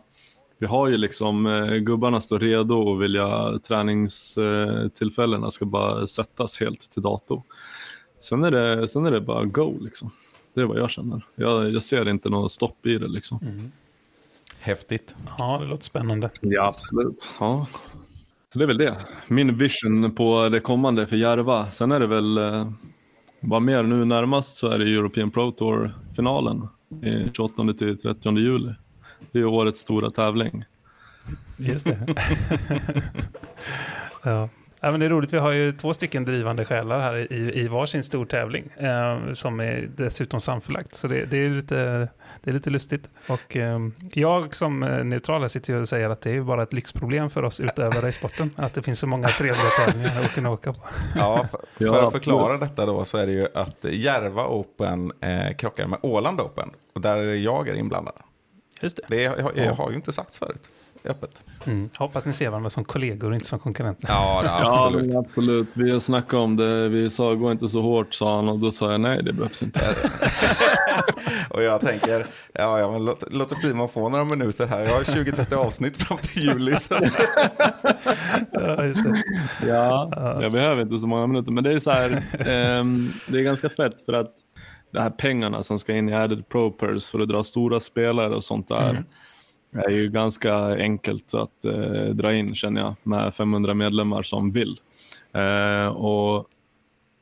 Vi 0.59 0.67
har 0.67 0.87
ju 0.87 0.97
liksom, 0.97 1.45
eh, 1.45 1.75
gubbarna 1.75 2.21
står 2.21 2.39
redo 2.39 2.75
och 2.75 3.01
vilja 3.01 3.59
träningstillfällena 3.67 5.51
ska 5.51 5.65
bara 5.65 6.07
sättas 6.07 6.59
helt 6.59 6.91
till 6.91 7.01
dator. 7.01 7.43
Sen 8.19 8.43
är 8.43 8.51
det, 8.51 8.87
sen 8.87 9.05
är 9.05 9.11
det 9.11 9.21
bara 9.21 9.45
go 9.45 9.77
liksom. 9.81 10.11
Det 10.53 10.61
är 10.61 10.65
vad 10.65 10.79
jag 10.79 10.89
känner. 10.89 11.25
Jag, 11.35 11.71
jag 11.71 11.83
ser 11.83 12.09
inte 12.09 12.29
något 12.29 12.51
stopp 12.51 12.85
i 12.85 12.97
det 12.97 13.07
liksom. 13.07 13.39
Mm. 13.41 13.71
Häftigt. 14.59 15.15
Ja, 15.37 15.59
det 15.61 15.67
låter 15.67 15.83
spännande. 15.83 16.29
Ja, 16.41 16.67
absolut. 16.67 17.27
Ja. 17.39 17.67
Så 18.53 18.59
det 18.59 18.65
är 18.65 18.67
väl 18.67 18.77
det. 18.77 18.97
Min 19.27 19.57
vision 19.57 20.15
på 20.15 20.49
det 20.49 20.59
kommande 20.59 21.07
för 21.07 21.15
Järva. 21.15 21.71
Sen 21.71 21.91
är 21.91 21.99
det 21.99 22.07
väl, 22.07 22.37
eh, 22.37 22.71
vad 23.39 23.61
mer 23.61 23.83
nu 23.83 24.05
närmast 24.05 24.57
så 24.57 24.67
är 24.67 24.79
det 24.79 24.85
European 24.85 25.31
Pro 25.31 25.51
Tour-finalen. 25.51 26.67
28 27.33 27.73
till 27.73 27.97
30 27.97 28.37
juli. 28.37 28.73
Det 29.31 29.39
är 29.39 29.45
årets 29.45 29.79
stora 29.79 30.11
tävling. 30.11 30.65
Just 31.57 31.85
det. 31.85 31.99
ja. 34.23 34.49
Ja, 34.81 34.91
men 34.91 34.99
det 34.99 35.05
är 35.05 35.09
roligt, 35.09 35.33
vi 35.33 35.37
har 35.37 35.51
ju 35.51 35.71
två 35.71 35.93
stycken 35.93 36.25
drivande 36.25 36.65
själar 36.65 36.99
här 36.99 37.33
i, 37.33 37.59
i 37.59 37.67
varsin 37.67 38.03
stor 38.03 38.25
tävling 38.25 38.69
eh, 38.77 39.33
som 39.33 39.59
är 39.59 39.89
dessutom 39.95 40.39
samförlagt. 40.39 40.95
Så 40.95 41.07
det, 41.07 41.25
det, 41.25 41.37
är 41.37 41.49
lite, 41.49 42.07
det 42.41 42.49
är 42.49 42.53
lite 42.53 42.69
lustigt. 42.69 43.09
Och 43.27 43.55
eh, 43.55 43.79
jag 44.13 44.55
som 44.55 44.83
eh, 44.83 45.03
neutral 45.03 45.49
sitter 45.49 45.73
och 45.73 45.89
säger 45.89 46.09
att 46.09 46.21
det 46.21 46.31
är 46.31 46.41
bara 46.41 46.63
ett 46.63 46.73
lyxproblem 46.73 47.29
för 47.29 47.43
oss 47.43 47.59
utövare 47.59 48.09
i 48.09 48.11
sporten. 48.11 48.51
Att 48.55 48.73
det 48.73 48.81
finns 48.81 48.99
så 48.99 49.07
många 49.07 49.27
trevliga 49.27 49.69
tävlingar 49.85 50.21
att 50.23 50.33
kunna 50.33 50.49
åka 50.49 50.73
på. 50.73 50.79
Ja, 51.15 51.47
för, 51.51 51.87
för 51.87 52.07
att 52.07 52.13
förklara 52.13 52.57
detta 52.57 52.85
då 52.85 53.05
så 53.05 53.17
är 53.17 53.25
det 53.25 53.33
ju 53.33 53.47
att 53.53 53.83
Järva 53.83 54.47
Open 54.47 55.11
eh, 55.19 55.55
krockar 55.57 55.87
med 55.87 55.99
Åland 56.01 56.41
Open. 56.41 56.69
Och 56.93 57.01
där 57.01 57.17
jag 57.17 57.69
är 57.69 57.75
inblandad. 57.75 58.13
Just 58.81 58.95
det. 58.97 59.03
Det 59.07 59.21
jag, 59.21 59.57
jag, 59.57 59.73
har 59.73 59.89
ju 59.89 59.95
inte 59.95 60.11
sagts 60.11 60.39
förut 60.39 60.69
öppet. 61.03 61.43
Mm. 61.65 61.89
Hoppas 61.97 62.25
ni 62.25 62.33
ser 62.33 62.49
varandra 62.49 62.69
som 62.69 62.83
kollegor 62.83 63.29
och 63.29 63.35
inte 63.35 63.47
som 63.47 63.59
konkurrenter. 63.59 64.07
Ja, 64.09 64.41
det, 64.43 64.51
absolut. 64.51 65.13
ja 65.13 65.19
absolut. 65.19 65.67
Vi 65.73 65.91
har 65.91 65.99
snackat 65.99 66.33
om 66.33 66.55
det. 66.55 66.89
Vi 66.89 67.09
sa 67.09 67.33
gå 67.33 67.51
inte 67.51 67.69
så 67.69 67.81
hårt 67.81 68.13
sa 68.13 68.35
han 68.35 68.49
och 68.49 68.59
då 68.59 68.71
sa 68.71 68.91
jag 68.91 69.01
nej 69.01 69.23
det 69.23 69.33
behövs 69.33 69.63
inte. 69.63 69.79
och 71.49 71.63
jag 71.63 71.81
tänker, 71.81 72.25
ja, 72.53 72.79
ja 72.79 72.91
men 72.91 73.05
låt, 73.05 73.23
låt 73.31 73.57
Simon 73.57 73.89
få 73.89 74.09
några 74.09 74.25
minuter 74.25 74.67
här. 74.67 74.79
Jag 74.79 74.93
har 74.93 75.03
20-30 75.03 75.55
avsnitt 75.55 76.03
fram 76.03 76.17
till 76.17 76.43
juli. 76.43 76.75
Så. 76.75 76.93
ja, 78.51 78.85
just 78.85 79.03
det. 79.03 79.23
Ja, 79.67 80.09
jag 80.41 80.51
behöver 80.51 80.81
inte 80.81 80.99
så 80.99 81.07
många 81.07 81.27
minuter. 81.27 81.51
Men 81.51 81.63
det 81.63 81.73
är 81.73 81.79
så 81.79 81.91
här, 81.91 82.11
um, 82.79 83.13
det 83.27 83.39
är 83.39 83.43
ganska 83.43 83.69
fett 83.69 84.05
för 84.05 84.13
att 84.13 84.33
de 84.91 84.99
här 84.99 85.09
pengarna 85.09 85.63
som 85.63 85.79
ska 85.79 85.95
in 85.95 86.09
i 86.09 86.13
added 86.13 86.49
propers 86.49 87.09
för 87.09 87.19
att 87.19 87.29
dra 87.29 87.43
stora 87.43 87.79
spelare 87.79 88.35
och 88.35 88.43
sånt 88.43 88.67
där. 88.67 88.89
Mm 88.89 89.03
det 89.71 89.85
är 89.85 89.89
ju 89.89 90.09
ganska 90.09 90.55
enkelt 90.75 91.33
att 91.33 91.65
eh, 91.65 92.05
dra 92.05 92.35
in 92.35 92.55
känner 92.55 92.81
jag 92.81 92.95
med 93.03 93.33
500 93.33 93.73
medlemmar 93.73 94.21
som 94.21 94.51
vill. 94.51 94.79
Eh, 95.33 95.87
och 95.87 96.47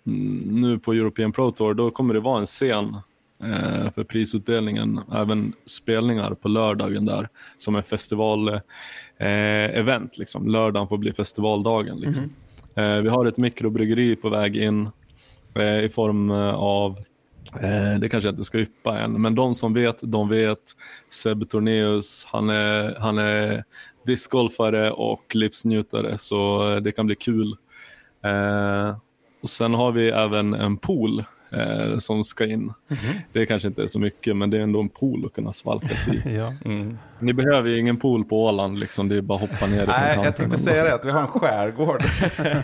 nu 0.04 0.80
på 0.80 0.94
European 0.94 1.32
Pro 1.32 1.52
Tour 1.52 1.74
då 1.74 1.90
kommer 1.90 2.14
det 2.14 2.20
vara 2.20 2.40
en 2.40 2.46
scen 2.46 2.98
eh, 3.44 3.92
för 3.92 4.04
prisutdelningen, 4.04 5.00
även 5.14 5.54
spelningar 5.66 6.34
på 6.34 6.48
lördagen 6.48 7.06
där 7.06 7.30
som 7.58 7.76
är 7.76 7.82
festival-event. 7.82 10.14
Eh, 10.14 10.20
liksom. 10.20 10.48
Lördagen 10.48 10.88
får 10.88 10.98
bli 10.98 11.14
festivaldagen. 11.14 11.98
Liksom. 11.98 12.34
Mm. 12.76 13.04
vi 13.04 13.10
har 13.10 13.26
ett 13.26 13.38
mikrobryggeri 13.38 14.16
på 14.16 14.30
väg 14.30 14.58
in 14.58 14.90
eh, 15.56 15.84
i 15.84 15.90
form 15.90 16.32
av 16.32 16.98
Eh, 17.62 18.00
det 18.00 18.10
kanske 18.10 18.28
jag 18.28 18.34
inte 18.34 18.44
ska 18.44 18.60
yppa 18.60 19.00
än, 19.00 19.22
men 19.22 19.36
de 19.36 19.56
som 19.56 19.74
vet, 19.74 20.00
de 20.02 20.30
vet. 20.30 20.60
Seb 21.10 21.50
Torneus, 21.50 22.28
han 22.32 22.50
är, 22.50 22.96
han 23.00 23.18
är 23.18 23.64
discgolfare 24.06 24.92
och 24.92 25.36
livsnjutare, 25.36 26.18
så 26.18 26.64
det 26.80 26.92
kan 26.92 27.06
bli 27.06 27.16
kul. 27.16 27.56
Eh, 28.24 28.98
och 29.42 29.50
Sen 29.50 29.74
har 29.74 29.92
vi 29.92 30.10
även 30.10 30.54
en 30.54 30.78
pool 30.78 31.24
eh, 31.52 31.98
som 31.98 32.24
ska 32.24 32.46
in. 32.46 32.52
Mm 32.52 32.74
-hmm. 32.88 33.14
Det 33.32 33.46
kanske 33.46 33.68
inte 33.68 33.84
är 33.84 33.88
så 33.88 34.00
mycket, 34.00 34.36
men 34.36 34.50
det 34.50 34.58
är 34.58 34.62
ändå 34.62 34.80
en 34.80 34.90
pool 34.90 35.26
att 35.26 35.34
kunna 35.34 35.54
svalkas 35.54 36.08
i. 36.08 36.22
ja. 36.36 36.54
mm. 36.66 36.98
Ni 37.20 37.34
behöver 37.34 37.70
ju 37.70 37.80
ingen 37.80 37.98
pool 37.98 38.26
på 38.26 38.46
Åland, 38.46 38.80
liksom. 38.80 39.10
det 39.10 39.16
är 39.16 39.22
bara 39.22 39.44
att 39.44 39.52
hoppa 39.52 39.68
ner 39.68 39.84
i 39.84 39.88
Nej, 39.88 40.20
jag 40.24 40.36
tänkte 40.36 40.58
säga 40.58 40.84
det, 40.84 40.94
att 40.94 41.06
vi 41.06 41.12
har 41.12 41.22
en 41.22 41.28
skärgård 41.28 42.04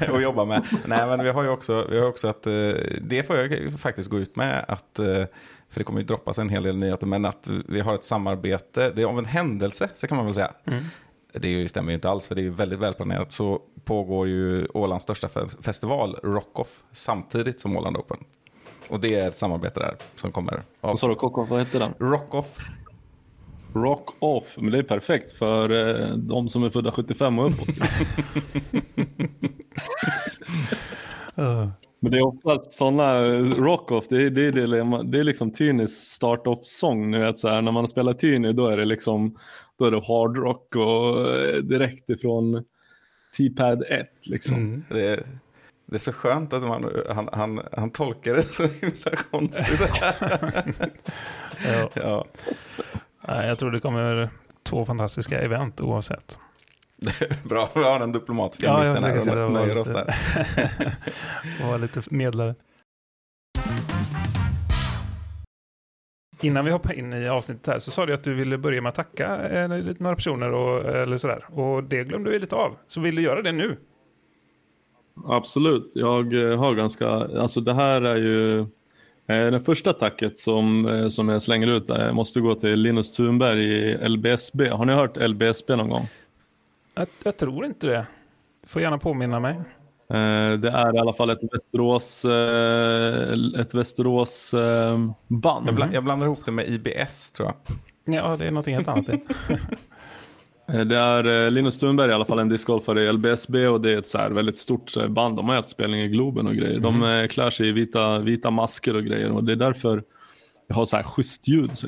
att 0.16 0.22
jobba 0.22 0.46
med. 0.46 0.62
Nej, 0.86 1.08
men 1.08 1.24
vi 1.24 1.30
har 1.30 1.44
ju 1.44 1.50
också, 1.50 1.88
vi 1.90 2.00
har 2.00 2.08
också 2.08 2.28
att, 2.28 2.48
eh, 2.48 2.54
det 3.02 3.28
får 3.28 3.38
jag 3.38 3.74
faktiskt 3.80 4.10
gå 4.10 4.20
ut 4.20 4.36
med, 4.36 4.66
att 4.68 5.00
eh, 5.00 5.26
för 5.74 5.80
det 5.80 5.84
kommer 5.84 6.00
ju 6.00 6.06
droppas 6.06 6.38
en 6.38 6.50
hel 6.50 6.64
del 6.64 6.78
nyheter, 6.78 7.08
men 7.08 7.26
att 7.26 7.50
vi 7.68 7.80
har 7.80 7.96
ett 7.96 8.04
samarbete, 8.04 8.92
det 8.96 9.02
är 9.02 9.06
av 9.06 9.20
en 9.20 9.26
händelse, 9.26 9.90
så 9.94 10.08
kan 10.08 10.18
man 10.18 10.26
väl 10.26 10.36
säga. 10.36 10.52
Mm. 10.66 10.84
Det 11.34 11.70
stämmer 11.70 11.92
ju 11.92 11.96
inte 11.96 12.10
alls, 12.10 12.28
för 12.28 12.36
det 12.36 12.46
är 12.46 12.50
väldigt 12.50 12.80
välplanerat. 12.80 13.32
Så 13.32 13.62
pågår 13.86 14.28
ju 14.28 14.68
Ålands 14.74 15.04
största 15.04 15.30
festival, 15.62 16.16
Rockoff, 16.24 16.84
samtidigt 16.92 17.62
som 17.62 17.78
Åland 17.78 17.98
Open. 17.98 18.18
Och 18.90 19.00
det 19.00 19.16
är 19.16 19.28
ett 19.28 19.38
samarbete 19.38 19.80
där 19.80 19.96
som 20.16 20.32
kommer. 20.32 20.62
Vad 20.82 21.00
sa 21.00 21.08
du, 21.08 21.16
Kockoff, 21.16 21.50
vad 21.50 21.60
heter 21.60 21.80
den? 21.80 21.94
Rock-Off. 21.98 22.60
Rock-Off, 23.74 24.58
men 24.58 24.72
det 24.72 24.78
är 24.78 24.84
perfekt 24.84 25.32
för 25.32 25.70
eh, 25.72 26.18
de 26.18 26.50
som 26.50 26.64
är 26.64 26.70
födda 26.70 26.92
75 26.92 27.40
och 27.40 27.48
uppåt. 27.48 27.68
Men 32.04 32.12
det 32.12 32.18
är 32.18 32.26
oftast 32.26 32.72
sådana, 32.72 33.22
rock-off, 33.42 34.08
det, 34.10 34.30
det, 34.30 34.52
det, 34.52 34.68
det 35.04 35.20
är 35.20 35.24
liksom 35.24 35.52
Tynys 35.52 35.92
start-off-sång. 35.92 37.12
när 37.12 37.72
man 37.72 37.88
spelar 37.88 38.14
Tyny 38.14 38.54
då 38.54 38.68
är 38.68 38.78
det 38.78 38.86
liksom 38.86 39.38
då 39.80 39.86
är 39.86 39.92
det 39.92 39.98
hardrock 39.98 40.76
och 40.76 41.30
eh, 41.36 41.56
direkt 41.56 42.10
ifrån 42.10 42.64
T-pad 43.38 43.84
1. 43.90 44.08
Liksom. 44.24 44.58
Mm. 44.58 44.84
Det, 44.90 45.24
det 45.86 45.96
är 45.96 46.00
så 46.00 46.14
skönt 46.14 46.54
att 46.54 46.64
man, 46.64 46.90
han, 47.10 47.30
han, 47.34 47.62
han 47.72 47.90
tolkar 47.90 48.34
det 48.34 48.44
så 48.44 48.64
himla 48.64 49.12
konstigt. 49.32 49.90
ja. 51.66 51.90
ja. 51.94 52.26
Jag 53.46 53.60
tror 53.60 53.72
det 53.72 53.80
kommer 53.80 54.30
två 54.64 54.86
fantastiska 54.86 55.42
event 55.42 55.82
oavsett. 55.82 56.40
Bra, 57.50 57.70
vi 57.76 57.84
har 57.84 58.00
den 58.00 58.12
diplomatiska 58.12 58.68
ja, 58.68 58.94
mitten 58.94 59.04
här 59.04 59.46
och 59.46 59.52
nöjer 59.52 59.78
oss 59.78 59.88
där. 59.88 60.16
och 61.62 61.68
vara 61.68 61.78
lite 61.78 62.02
medlare. 62.10 62.56
Innan 66.42 66.66
vi 66.66 66.72
hoppar 66.72 66.94
in 66.94 67.14
i 67.14 67.28
avsnittet 67.28 67.68
här 67.68 67.80
så 67.80 67.92
sa 67.92 68.06
du 68.06 68.14
att 68.14 68.24
du 68.24 68.34
ville 68.34 68.58
börja 68.58 68.82
med 68.82 68.90
att 68.90 68.96
tacka 68.96 69.50
eh, 69.50 69.68
några 69.98 70.16
personer 70.16 70.52
och, 70.52 70.96
eller 70.96 71.18
sådär. 71.18 71.46
Och 71.50 71.84
det 71.84 72.04
glömde 72.04 72.30
vi 72.30 72.40
lite 72.40 72.56
av. 72.56 72.78
Så 72.88 73.02
vill 73.02 73.16
du 73.16 73.22
göra 73.22 73.42
det 73.42 73.52
nu? 73.52 73.78
Absolut, 75.26 75.92
jag 75.96 76.52
eh, 76.52 76.60
har 76.60 76.76
ganska, 76.76 77.10
alltså 77.10 77.62
det 77.62 77.74
här 77.74 78.02
är 78.02 78.16
ju 78.16 78.60
eh, 78.60 79.52
det 79.52 79.60
första 79.60 79.94
tacket 79.94 80.38
som, 80.38 80.88
eh, 80.88 81.08
som 81.08 81.30
jag 81.30 81.42
slänger 81.42 81.68
ut 81.68 81.88
där 81.88 82.12
måste 82.12 82.42
gå 82.42 82.56
till 82.56 82.80
Linus 82.80 83.12
Thunberg 83.12 83.64
i 83.64 84.08
LBSB. 84.10 84.70
Har 84.70 84.86
ni 84.86 84.94
hört 84.94 85.18
LBSB 85.18 85.76
någon 85.76 85.90
gång? 85.90 86.08
Jag, 86.96 87.08
jag 87.24 87.38
tror 87.38 87.66
inte 87.66 87.88
det. 87.88 88.06
Du 88.62 88.68
får 88.68 88.82
gärna 88.82 88.98
påminna 88.98 89.40
mig. 89.40 89.62
Det 90.60 90.70
är 90.70 90.96
i 90.96 91.00
alla 91.00 91.14
fall 91.14 91.30
ett 91.30 91.40
Västerås, 91.52 92.26
ett 93.60 93.74
Västerås 93.74 94.52
band. 95.28 95.68
Jag, 95.68 95.76
bland, 95.76 95.94
jag 95.94 96.04
blandar 96.04 96.26
ihop 96.26 96.46
det 96.46 96.52
med 96.52 96.70
IBS 96.70 97.32
tror 97.32 97.48
jag. 97.48 98.16
Ja, 98.16 98.38
det 98.38 98.46
är 98.46 98.52
något 98.52 98.68
helt 98.68 98.88
annat. 98.88 99.08
Eh, 100.68 100.82
det 100.82 100.98
är 100.98 101.46
eh, 101.46 101.52
Linus 101.52 101.80
Thunberg 101.80 102.10
i 102.10 102.14
alla 102.14 102.26
fall 102.26 102.40
en 102.40 102.50
discgolfare 102.50 103.04
i 103.04 103.12
LBSB 103.12 103.68
och 103.68 103.82
det 103.82 103.92
är 103.92 103.98
ett 103.98 104.08
så 104.08 104.30
väldigt 104.30 104.58
stort 104.58 104.98
eh, 104.98 105.08
band. 105.08 105.36
De 105.36 105.50
har 105.50 105.56
haft 105.56 105.70
spelning 105.70 106.02
i 106.02 106.08
Globen 106.08 106.48
och 106.48 106.56
grejer. 106.56 106.80
De 106.80 107.04
mm. 107.04 107.28
klär 107.28 107.50
sig 107.50 107.68
i 107.68 107.72
vita, 107.72 108.20
vita 108.20 108.52
masker 108.52 108.96
och 108.96 109.04
grejer 109.04 109.32
och 109.32 109.44
det 109.44 109.52
är 109.52 109.56
därför 109.56 110.04
jag 110.68 110.76
har 110.76 110.86
så 110.86 110.96
här 110.96 111.04
schysst 111.04 111.48
ljud. 111.48 111.78
Så, 111.78 111.88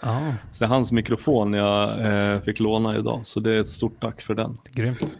ah. 0.00 0.32
så 0.52 0.58
det 0.58 0.64
är 0.64 0.68
hans 0.68 0.92
mikrofon 0.92 1.52
jag 1.52 2.06
eh, 2.06 2.40
fick 2.40 2.60
låna 2.60 2.96
idag 2.96 3.20
så 3.22 3.40
det 3.40 3.52
är 3.52 3.60
ett 3.60 3.68
stort 3.68 4.00
tack 4.00 4.20
för 4.20 4.34
den. 4.34 4.58
Grymt. 4.72 5.18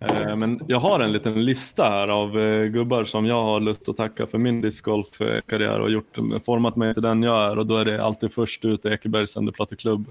Eh, 0.00 0.36
men 0.36 0.60
jag 0.68 0.80
har 0.80 1.00
en 1.00 1.12
liten 1.12 1.44
lista 1.44 1.84
här 1.84 2.08
av 2.08 2.40
eh, 2.40 2.64
gubbar 2.64 3.04
som 3.04 3.26
jag 3.26 3.42
har 3.42 3.60
lust 3.60 3.88
att 3.88 3.96
tacka 3.96 4.26
för 4.26 4.38
min 4.38 4.60
discgolfkarriär 4.60 5.80
och 5.80 5.90
gjort, 5.90 6.18
format 6.46 6.76
mig 6.76 6.94
till 6.94 7.02
den 7.02 7.22
jag 7.22 7.42
är 7.42 7.58
och 7.58 7.66
då 7.66 7.76
är 7.76 7.84
det 7.84 8.04
alltid 8.04 8.32
först 8.32 8.64
ut 8.64 8.86
Ekebergs 8.86 9.36
Platteklubb 9.54 10.06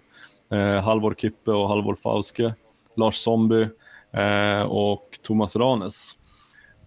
eh, 0.51 0.83
Halvor 0.83 1.15
Kippe 1.17 1.51
och 1.51 1.67
Halvor 1.67 1.95
Fauske, 1.95 2.53
Lars 2.95 3.15
Zombie 3.15 3.69
eh, 4.13 4.61
och 4.61 5.19
Thomas 5.23 5.55
Ranes. 5.55 6.13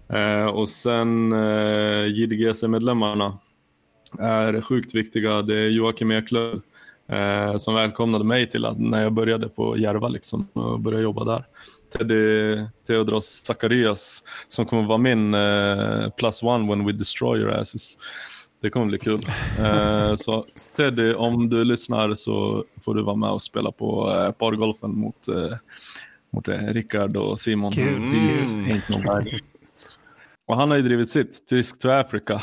Eh, 0.09 0.47
och 0.47 0.69
sen 0.69 1.33
eh, 1.33 2.07
JDGC-medlemmarna 2.07 3.39
är 4.19 4.61
sjukt 4.61 4.95
viktiga. 4.95 5.43
Det 5.43 5.55
är 5.55 5.69
Joakim 5.69 6.13
Eklöf 6.13 6.63
eh, 7.09 7.57
som 7.57 7.75
välkomnade 7.75 8.25
mig 8.25 8.47
till 8.47 8.65
att 8.65 8.81
när 8.81 9.03
jag 9.03 9.13
började 9.13 9.49
på 9.49 9.79
Järva 9.79 10.09
liksom, 10.09 10.49
och 10.53 10.81
började 10.81 11.03
jobba 11.03 11.25
där. 11.25 11.45
Teddy 11.93 12.57
Theodoros 12.87 13.45
Zacharias 13.47 14.23
som 14.49 14.67
kommer 14.67 14.83
vara 14.83 14.99
min 14.99 15.35
eh, 15.35 16.11
plus 16.11 16.43
one 16.43 16.69
when 16.69 16.87
we 16.87 16.93
destroy 16.93 17.41
your 17.41 17.53
asses. 17.53 17.99
Det 18.65 18.71
kommer 18.71 18.87
bli 18.87 18.99
kul. 18.99 19.21
Eh, 19.59 20.15
så 20.17 20.47
Teddy, 20.77 21.15
om 21.15 21.49
du 21.49 21.65
lyssnar 21.65 22.15
så 22.15 22.65
får 22.85 22.95
du 22.95 23.03
vara 23.03 23.17
med 23.17 23.31
och 23.31 23.43
spela 23.43 23.73
på 23.73 24.11
eh, 24.13 24.33
pargolfen 24.33 24.99
mot, 24.99 25.29
eh, 25.29 25.57
mot 26.33 26.49
eh, 26.49 26.59
Rickard 26.59 27.17
och 27.17 27.39
Simon. 27.39 27.73
Kul. 27.73 27.97
Mm. 27.97 28.81
Och 30.47 30.57
han 30.57 30.71
har 30.71 30.77
ju 30.77 30.83
drivit 30.83 31.11
sitt, 31.11 31.49
Disk 31.49 31.79
to 31.79 31.89
Africa. 31.89 32.43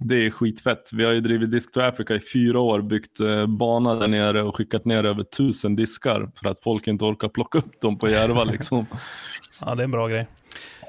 Det 0.00 0.26
är 0.26 0.30
skitfett. 0.30 0.90
Vi 0.92 1.04
har 1.04 1.12
ju 1.12 1.20
drivit 1.20 1.50
Disk 1.50 1.72
to 1.72 1.80
Africa 1.80 2.14
i 2.14 2.20
fyra 2.20 2.60
år, 2.60 2.80
byggt 2.80 3.20
eh, 3.20 3.46
bana 3.46 3.94
där 3.94 4.08
nere 4.08 4.42
och 4.42 4.56
skickat 4.56 4.84
ner 4.84 5.04
över 5.04 5.22
tusen 5.22 5.76
diskar 5.76 6.30
för 6.34 6.48
att 6.48 6.60
folk 6.60 6.86
inte 6.86 7.04
orkar 7.04 7.28
plocka 7.28 7.58
upp 7.58 7.80
dem 7.80 7.98
på 7.98 8.08
Järva 8.08 8.44
liksom. 8.44 8.86
ja, 9.60 9.74
det 9.74 9.82
är 9.82 9.84
en 9.84 9.90
bra 9.90 10.08
grej. 10.08 10.26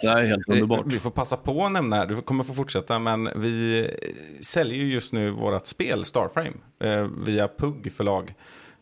Det 0.02 0.08
är 0.08 0.26
helt 0.26 0.50
underbart. 0.50 0.86
Vi 0.86 1.00
får 1.00 1.12
passa 1.12 1.38
på 1.38 1.66
att 1.66 1.72
nämna, 1.72 2.06
du 2.06 2.22
kommer 2.22 2.44
få 2.44 2.54
fortsätta, 2.54 3.00
men 3.00 3.30
vi 3.36 3.90
säljer 4.42 4.78
ju 4.78 4.94
just 4.94 5.14
nu 5.14 5.30
vårt 5.30 5.68
spel 5.68 6.06
Starframe 6.06 6.54
eh, 6.84 7.08
via 7.26 7.48
PUG 7.48 7.94
förlag. 7.98 8.34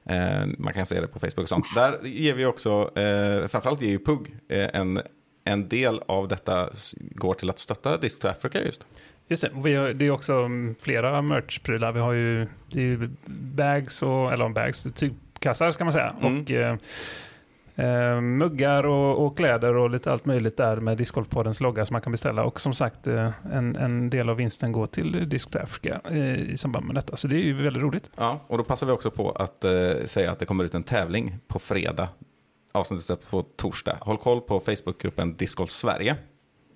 Eh, 0.10 0.46
man 0.58 0.74
kan 0.74 0.86
se 0.86 1.02
det 1.02 1.08
på 1.08 1.20
Facebook 1.20 1.44
och 1.44 1.50
sånt. 1.50 1.76
Där 1.76 2.06
ger 2.06 2.34
vi 2.34 2.46
också, 2.46 3.00
eh, 3.00 3.48
framförallt 3.48 3.82
ger 3.82 3.90
ju 3.90 4.00
PUG 4.00 4.38
en, 4.50 5.02
en 5.44 5.70
del 5.70 6.02
av 6.08 6.28
detta 6.28 6.70
går 6.98 7.34
till 7.34 7.50
att 7.50 7.60
stötta 7.60 7.98
Disc 7.98 8.20
to 8.20 8.28
Africa 8.28 8.64
just. 8.64 8.86
Just 9.28 9.42
det, 9.42 9.52
vi 9.64 9.76
har, 9.76 9.94
det 9.94 10.06
är 10.06 10.12
också 10.12 10.34
mm, 10.34 10.76
flera 10.82 11.22
merchprylar. 11.22 11.92
Vi 11.92 12.00
har 12.00 12.14
ju, 12.14 12.48
det 12.72 12.80
är 12.80 12.86
ju 12.86 13.10
bags, 13.56 14.02
och, 14.02 14.34
eller 14.34 14.50
bags, 14.50 14.88
tygkassar 14.96 15.72
ska 15.72 15.84
man 15.84 15.94
säga. 15.94 16.16
Mm. 16.22 16.40
Och 16.40 16.52
eh, 17.76 18.22
muggar 18.22 18.86
och, 18.86 19.26
och, 19.26 19.38
kläder 19.38 19.76
och 19.76 19.90
lite 19.90 20.12
allt 20.12 20.26
möjligt 20.26 20.58
där 20.58 20.78
med 20.78 20.98
Discgolfpoddens 20.98 21.62
logga 21.62 21.86
som 21.86 21.94
man 21.94 22.02
kan 22.02 22.12
beställa. 22.12 22.44
Och 22.44 22.62
som 22.62 22.74
sagt, 22.74 23.08
eh, 23.08 23.32
en, 23.52 23.76
en 23.76 24.10
del 24.10 24.30
av 24.30 24.36
vinsten 24.36 24.72
går 24.72 24.86
till 24.86 25.30
Disc 25.30 25.56
Africa 25.56 26.02
eh, 26.10 26.36
i 26.36 26.58
samband 26.58 26.86
med 26.86 26.96
detta. 26.96 27.16
Så 27.16 27.28
det 27.28 27.36
är 27.36 27.44
ju 27.44 27.64
väldigt 27.64 27.84
roligt. 27.84 28.12
Ja, 28.16 28.40
och 28.48 28.58
då 28.58 28.64
passar 28.64 28.88
vi 28.88 28.94
också 28.94 29.12
på 29.12 29.32
att 29.32 29.64
eh, 29.64 29.72
säga 30.06 30.32
att 30.32 30.40
det 30.40 30.46
kommer 30.46 30.64
ut 30.64 30.74
en 30.74 30.84
tävling 30.84 31.36
på 31.48 31.60
fredag. 31.60 32.08
Avsnittet 32.72 33.30
på 33.30 33.42
torsdag. 33.42 33.98
Håll 34.02 34.18
koll 34.18 34.42
på 34.42 34.60
Facebookgruppen 34.60 35.36
Discgolf 35.36 35.70
Sverige. 35.70 36.16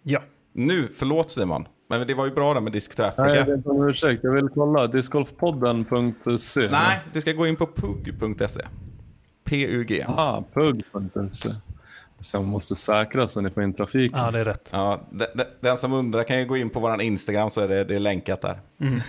Ja. 0.03 0.21
Nu, 0.53 0.87
förlåt 0.95 1.31
Simon, 1.31 1.67
men 1.89 2.07
det 2.07 2.13
var 2.13 2.25
ju 2.25 2.31
bra 2.31 2.53
där 2.53 2.61
med 2.61 2.73
Disk 2.73 2.99
Africa. 2.99 3.23
Nej, 3.23 3.35
jag 3.35 3.61
ber 3.61 3.71
om 3.71 3.89
ursäkt. 3.89 4.23
Jag 4.23 4.31
vill 4.31 4.49
kolla. 4.49 4.87
Discgolfpodden.se. 4.87 6.69
Nej, 6.71 6.99
du 7.13 7.21
ska 7.21 7.31
gå 7.31 7.47
in 7.47 7.55
på 7.55 7.65
pug.se. 7.65 8.61
PUG. 9.49 10.05
Ah, 10.07 10.43
pug.se. 10.53 11.49
Så 12.19 12.37
man 12.37 12.49
måste 12.49 12.75
säkra 12.75 13.27
så 13.27 13.41
ni 13.41 13.49
får 13.49 13.63
in 13.63 13.73
trafik. 13.73 14.11
Ja, 14.15 14.31
det 14.31 14.39
är 14.39 14.45
rätt. 14.45 14.69
Ja, 14.71 15.01
den 15.59 15.77
som 15.77 15.93
undrar 15.93 16.23
kan 16.23 16.39
ju 16.39 16.45
gå 16.45 16.57
in 16.57 16.69
på 16.69 16.79
vår 16.79 17.01
Instagram 17.01 17.49
så 17.49 17.61
är 17.61 17.67
det, 17.67 17.83
det 17.83 17.95
är 17.95 17.99
länkat 17.99 18.41
där. 18.41 18.59
Mm. 18.81 18.99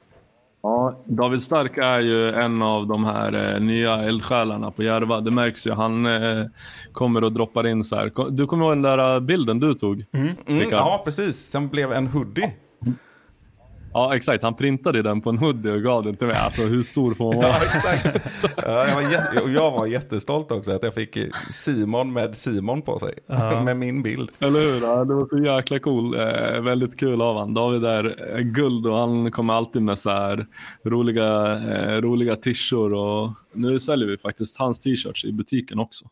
ja, 0.62 1.02
David 1.04 1.42
Stark 1.42 1.76
är 1.76 2.00
ju 2.00 2.30
en 2.32 2.62
av 2.62 2.86
de 2.86 3.04
här 3.04 3.54
eh, 3.54 3.60
nya 3.60 3.94
eldsjälarna 3.94 4.70
på 4.70 4.82
Järva. 4.82 5.20
Det 5.20 5.30
märks 5.30 5.66
ju. 5.66 5.72
Han 5.72 6.06
eh, 6.06 6.46
kommer 6.92 7.24
och 7.24 7.32
droppar 7.32 7.66
in 7.66 7.84
så 7.84 7.96
här. 7.96 8.30
Du 8.30 8.46
kommer 8.46 8.64
ihåg 8.64 8.72
den 8.72 8.82
där 8.82 9.20
bilden 9.20 9.60
du 9.60 9.74
tog? 9.74 10.04
Mm. 10.12 10.34
Mm, 10.46 10.68
ja, 10.70 11.02
precis. 11.04 11.50
Som 11.50 11.68
blev 11.68 11.92
en 11.92 12.06
hoodie. 12.06 12.52
Ja, 13.92 14.16
exakt. 14.16 14.42
Han 14.42 14.54
printade 14.54 15.02
den 15.02 15.20
på 15.20 15.30
en 15.30 15.38
hoodie 15.38 15.70
och 15.70 15.82
gav 15.82 16.02
den 16.02 16.16
till 16.16 16.26
mig. 16.26 16.36
Alltså, 16.36 16.62
hur 16.62 16.82
stor 16.82 17.14
får 17.14 17.32
man 17.32 17.42
vara? 17.42 17.52
Ja, 17.52 17.62
exakt. 17.62 18.56
Ja, 18.66 18.86
jag, 19.02 19.34
var 19.34 19.42
och 19.42 19.50
jag 19.50 19.70
var 19.70 19.86
jättestolt 19.86 20.52
också 20.52 20.72
att 20.72 20.82
jag 20.82 20.94
fick 20.94 21.18
Simon 21.50 22.12
med 22.12 22.36
Simon 22.36 22.82
på 22.82 22.98
sig. 22.98 23.14
Ja. 23.26 23.60
med 23.64 23.76
min 23.76 24.02
bild. 24.02 24.30
Eller 24.38 24.60
hur? 24.60 24.80
Ja, 24.82 25.04
det 25.04 25.14
var 25.14 25.26
så 25.26 25.38
jäkla 25.38 25.78
cool. 25.78 26.14
Eh, 26.14 26.60
väldigt 26.60 27.00
kul 27.00 27.22
av 27.22 27.34
honom. 27.34 27.54
David 27.54 27.84
är 27.84 28.34
eh, 28.36 28.40
guld 28.40 28.86
och 28.86 28.98
han 28.98 29.32
kommer 29.32 29.54
alltid 29.54 29.82
med 29.82 29.98
så 29.98 30.10
här 30.10 30.46
roliga, 30.84 31.52
eh, 31.52 32.00
roliga 32.00 32.36
t-shirts. 32.36 32.72
Och 32.94 33.30
nu 33.52 33.80
säljer 33.80 34.08
vi 34.08 34.18
faktiskt 34.18 34.58
hans 34.58 34.80
t-shirts 34.80 35.24
i 35.24 35.32
butiken 35.32 35.78
också. 35.78 36.04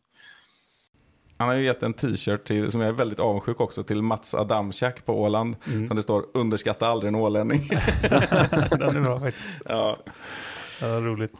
Han 1.39 1.47
har 1.47 1.55
ju 1.55 1.63
gett 1.63 1.83
en 1.83 1.93
t-shirt 1.93 2.43
till, 2.43 2.71
som 2.71 2.81
jag 2.81 2.89
är 2.89 2.93
väldigt 2.93 3.19
avundsjuk 3.19 3.59
också, 3.59 3.83
till 3.83 4.01
Mats 4.01 4.35
Adamczak 4.35 5.05
på 5.05 5.21
Åland. 5.21 5.55
Mm. 5.67 5.87
Som 5.87 5.97
det 5.97 6.03
står, 6.03 6.25
underskatta 6.33 6.87
aldrig 6.87 7.07
en 7.07 7.15
ålänning. 7.15 7.61
Den 8.69 8.95
är 8.95 9.01
bra 9.01 9.19
faktiskt. 9.19 9.45
Ja. 9.69 9.97
ja 10.81 10.87
roligt. 10.87 11.33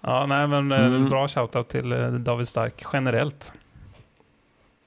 Ja, 0.00 0.26
nej 0.26 0.46
men 0.48 0.72
eh, 0.72 0.86
mm. 0.86 1.08
bra 1.08 1.28
shoutout 1.28 1.68
till 1.68 1.92
eh, 1.92 2.10
David 2.10 2.48
Stark 2.48 2.84
generellt. 2.92 3.52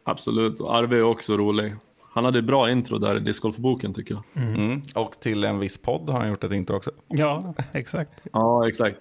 Absolut, 0.04 0.62
Arve 0.62 0.98
är 0.98 1.04
också 1.04 1.38
rolig. 1.38 1.76
Han 2.14 2.26
hade 2.26 2.42
bra 2.42 2.72
intro 2.72 2.98
där 2.98 3.18
i 3.18 3.20
discgolfboken 3.20 3.94
tycker 3.94 4.14
jag. 4.14 4.24
Mm. 4.44 4.56
Mm. 4.56 4.82
Och 4.96 5.12
till 5.20 5.44
en 5.44 5.60
viss 5.60 5.78
podd 5.78 6.10
har 6.10 6.20
han 6.20 6.30
gjort 6.30 6.44
ett 6.44 6.52
intro 6.52 6.76
också. 6.76 6.92
Ja, 7.08 7.54
exakt. 7.72 8.12
ja, 8.34 8.68
exakt. 8.68 8.98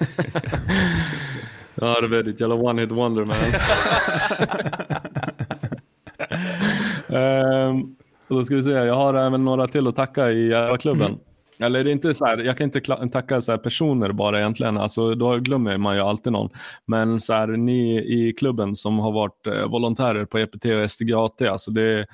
Ja, 1.74 2.00
det 2.00 2.18
är 2.18 2.22
ditt 2.22 2.40
jävla 2.40 2.54
one 2.54 2.80
hit 2.82 2.92
wonder 2.92 3.24
man. 3.24 3.36
um, 7.68 7.96
då 8.28 8.44
ska 8.44 8.54
vi 8.54 8.62
se, 8.62 8.70
jag 8.70 8.94
har 8.94 9.14
även 9.14 9.44
några 9.44 9.68
till 9.68 9.86
att 9.86 9.96
tacka 9.96 10.30
i 10.30 10.76
klubben. 10.80 11.06
Mm. 11.06 11.20
Eller 11.60 11.84
det 11.84 11.90
är 11.90 11.92
inte 11.92 12.14
så 12.14 12.24
här, 12.26 12.38
jag 12.38 12.58
kan 12.58 12.64
inte 12.64 13.08
tacka 13.12 13.40
så 13.40 13.58
personer 13.58 14.12
bara 14.12 14.38
egentligen, 14.38 14.76
alltså, 14.76 15.14
då 15.14 15.36
glömmer 15.36 15.78
man 15.78 15.96
ju 15.96 16.02
alltid 16.02 16.32
någon. 16.32 16.50
Men 16.86 17.20
så 17.20 17.32
här, 17.32 17.46
ni 17.46 17.98
i 17.98 18.32
klubben 18.32 18.76
som 18.76 18.98
har 18.98 19.12
varit 19.12 19.46
eh, 19.46 19.68
volontärer 19.68 20.24
på 20.24 20.38
EPT 20.38 20.64
och 20.64 20.90
STGAT, 20.90 21.42
alltså 21.42 21.70
det 21.70 21.82
är, 21.82 22.06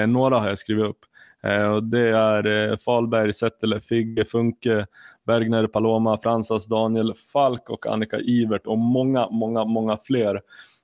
eh, 0.00 0.06
några 0.06 0.38
har 0.38 0.48
jag 0.48 0.58
skrivit 0.58 0.84
upp. 0.84 0.98
Eh, 1.42 1.66
och 1.66 1.84
det 1.84 2.08
är 2.08 2.70
eh, 2.70 2.76
Falberg, 2.76 3.32
Settele, 3.32 3.80
Figge, 3.80 4.24
Funke, 4.24 4.86
Bergner, 5.26 5.66
Paloma, 5.66 6.18
Fransas, 6.18 6.66
Daniel, 6.66 7.12
Falk 7.32 7.70
och 7.70 7.86
Annika 7.86 8.20
Ivert 8.20 8.66
och 8.66 8.78
många, 8.78 9.28
många, 9.30 9.64
många 9.64 9.96
fler. 9.96 10.40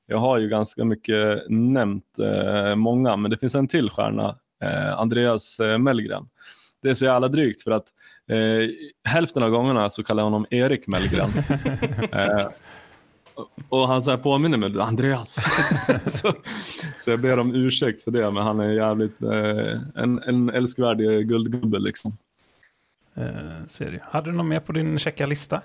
Jag 0.06 0.18
har 0.18 0.38
ju 0.38 0.48
ganska 0.48 0.84
mycket 0.84 1.42
nämnt 1.48 2.18
eh, 2.18 2.74
många, 2.74 3.16
men 3.16 3.30
det 3.30 3.36
finns 3.36 3.54
en 3.54 3.68
till 3.68 3.90
stjärna, 3.90 4.38
eh, 4.62 4.98
Andreas 4.98 5.60
eh, 5.60 5.78
Mellgren. 5.78 6.28
Det 6.82 6.90
är 6.90 6.94
så 6.94 7.04
jävla 7.04 7.28
drygt 7.28 7.62
för 7.62 7.70
att 7.70 7.86
eh, 8.30 8.70
hälften 9.12 9.42
av 9.42 9.50
gångerna 9.50 9.90
så 9.90 10.04
kallar 10.04 10.22
jag 10.22 10.30
honom 10.30 10.46
Erik 10.50 10.86
Mellgren. 10.86 11.30
eh, 12.12 12.48
och 13.68 13.88
han 13.88 14.02
så 14.02 14.10
här 14.10 14.16
påminner 14.16 14.58
mig, 14.58 14.80
Andreas. 14.80 15.38
så, 16.06 16.32
så 16.98 17.10
jag 17.10 17.20
ber 17.20 17.38
om 17.38 17.54
ursäkt 17.54 18.02
för 18.02 18.10
det, 18.10 18.30
men 18.30 18.42
han 18.42 18.60
är 18.60 18.70
jävligt 18.70 19.22
eh, 19.22 20.02
en, 20.02 20.22
en 20.22 20.50
älskvärd 20.50 20.98
guldgubbe 20.98 21.78
liksom. 21.78 22.12
Eh, 23.14 23.66
serie. 23.66 24.00
Hade 24.04 24.30
du 24.30 24.36
något 24.36 24.46
mer 24.46 24.60
på 24.60 24.72
din 24.72 24.98
checka 24.98 25.26
lista? 25.26 25.62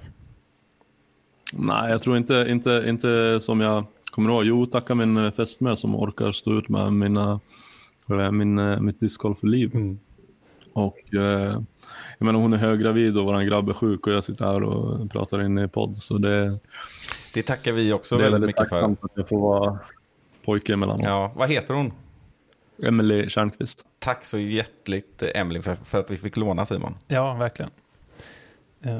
Nej, 1.53 1.91
jag 1.91 2.01
tror 2.01 2.17
inte, 2.17 2.45
inte, 2.49 2.83
inte 2.87 3.39
som 3.41 3.61
jag 3.61 3.85
kommer 4.11 4.29
ihåg. 4.29 4.45
Jo, 4.45 4.65
tacka 4.65 4.95
min 4.95 5.31
fästmö 5.31 5.75
som 5.75 5.95
orkar 5.95 6.31
stå 6.31 6.57
ut 6.59 6.69
med 6.69 6.93
mina 6.93 7.39
min, 8.31 8.59
eh, 8.59 8.79
mitt 8.79 8.99
discgolfliv. 8.99 9.75
Mm. 9.75 9.99
Och 10.73 11.13
eh, 11.13 11.61
jag 12.17 12.25
menar, 12.25 12.39
hon 12.39 12.53
är 12.53 12.57
höggravid 12.57 13.17
och 13.17 13.25
vår 13.25 13.41
grabb 13.41 13.69
är 13.69 13.73
sjuk 13.73 14.07
och 14.07 14.13
jag 14.13 14.23
sitter 14.23 14.45
här 14.45 14.63
och 14.63 15.11
pratar 15.11 15.41
in 15.41 15.57
i 15.57 15.67
podd. 15.67 15.97
Så 15.97 16.17
det, 16.17 16.59
Det 17.33 17.43
tackar 17.43 17.71
vi 17.71 17.93
också 17.93 18.17
det 18.17 18.21
är 18.25 18.31
väldigt 18.31 18.41
väldigt 18.41 18.47
mycket 18.59 18.69
för. 18.69 18.75
tacksamt 18.75 19.03
att 19.03 19.11
jag 19.13 19.29
får 19.29 19.39
vara 19.39 19.79
pojke 20.45 20.73
emellanåt. 20.73 21.01
Ja, 21.03 21.31
vad 21.35 21.49
heter 21.49 21.73
hon? 21.73 21.91
Emily 22.83 23.29
Tjärnqvist. 23.29 23.85
Tack 23.99 24.25
så 24.25 24.37
hjärtligt 24.39 25.23
Emily 25.35 25.61
för, 25.61 25.75
för 25.75 25.99
att 25.99 26.11
vi 26.11 26.17
fick 26.17 26.37
låna 26.37 26.65
Simon. 26.65 26.95
Ja, 27.07 27.33
verkligen. 27.33 27.71
Eh, 28.83 28.97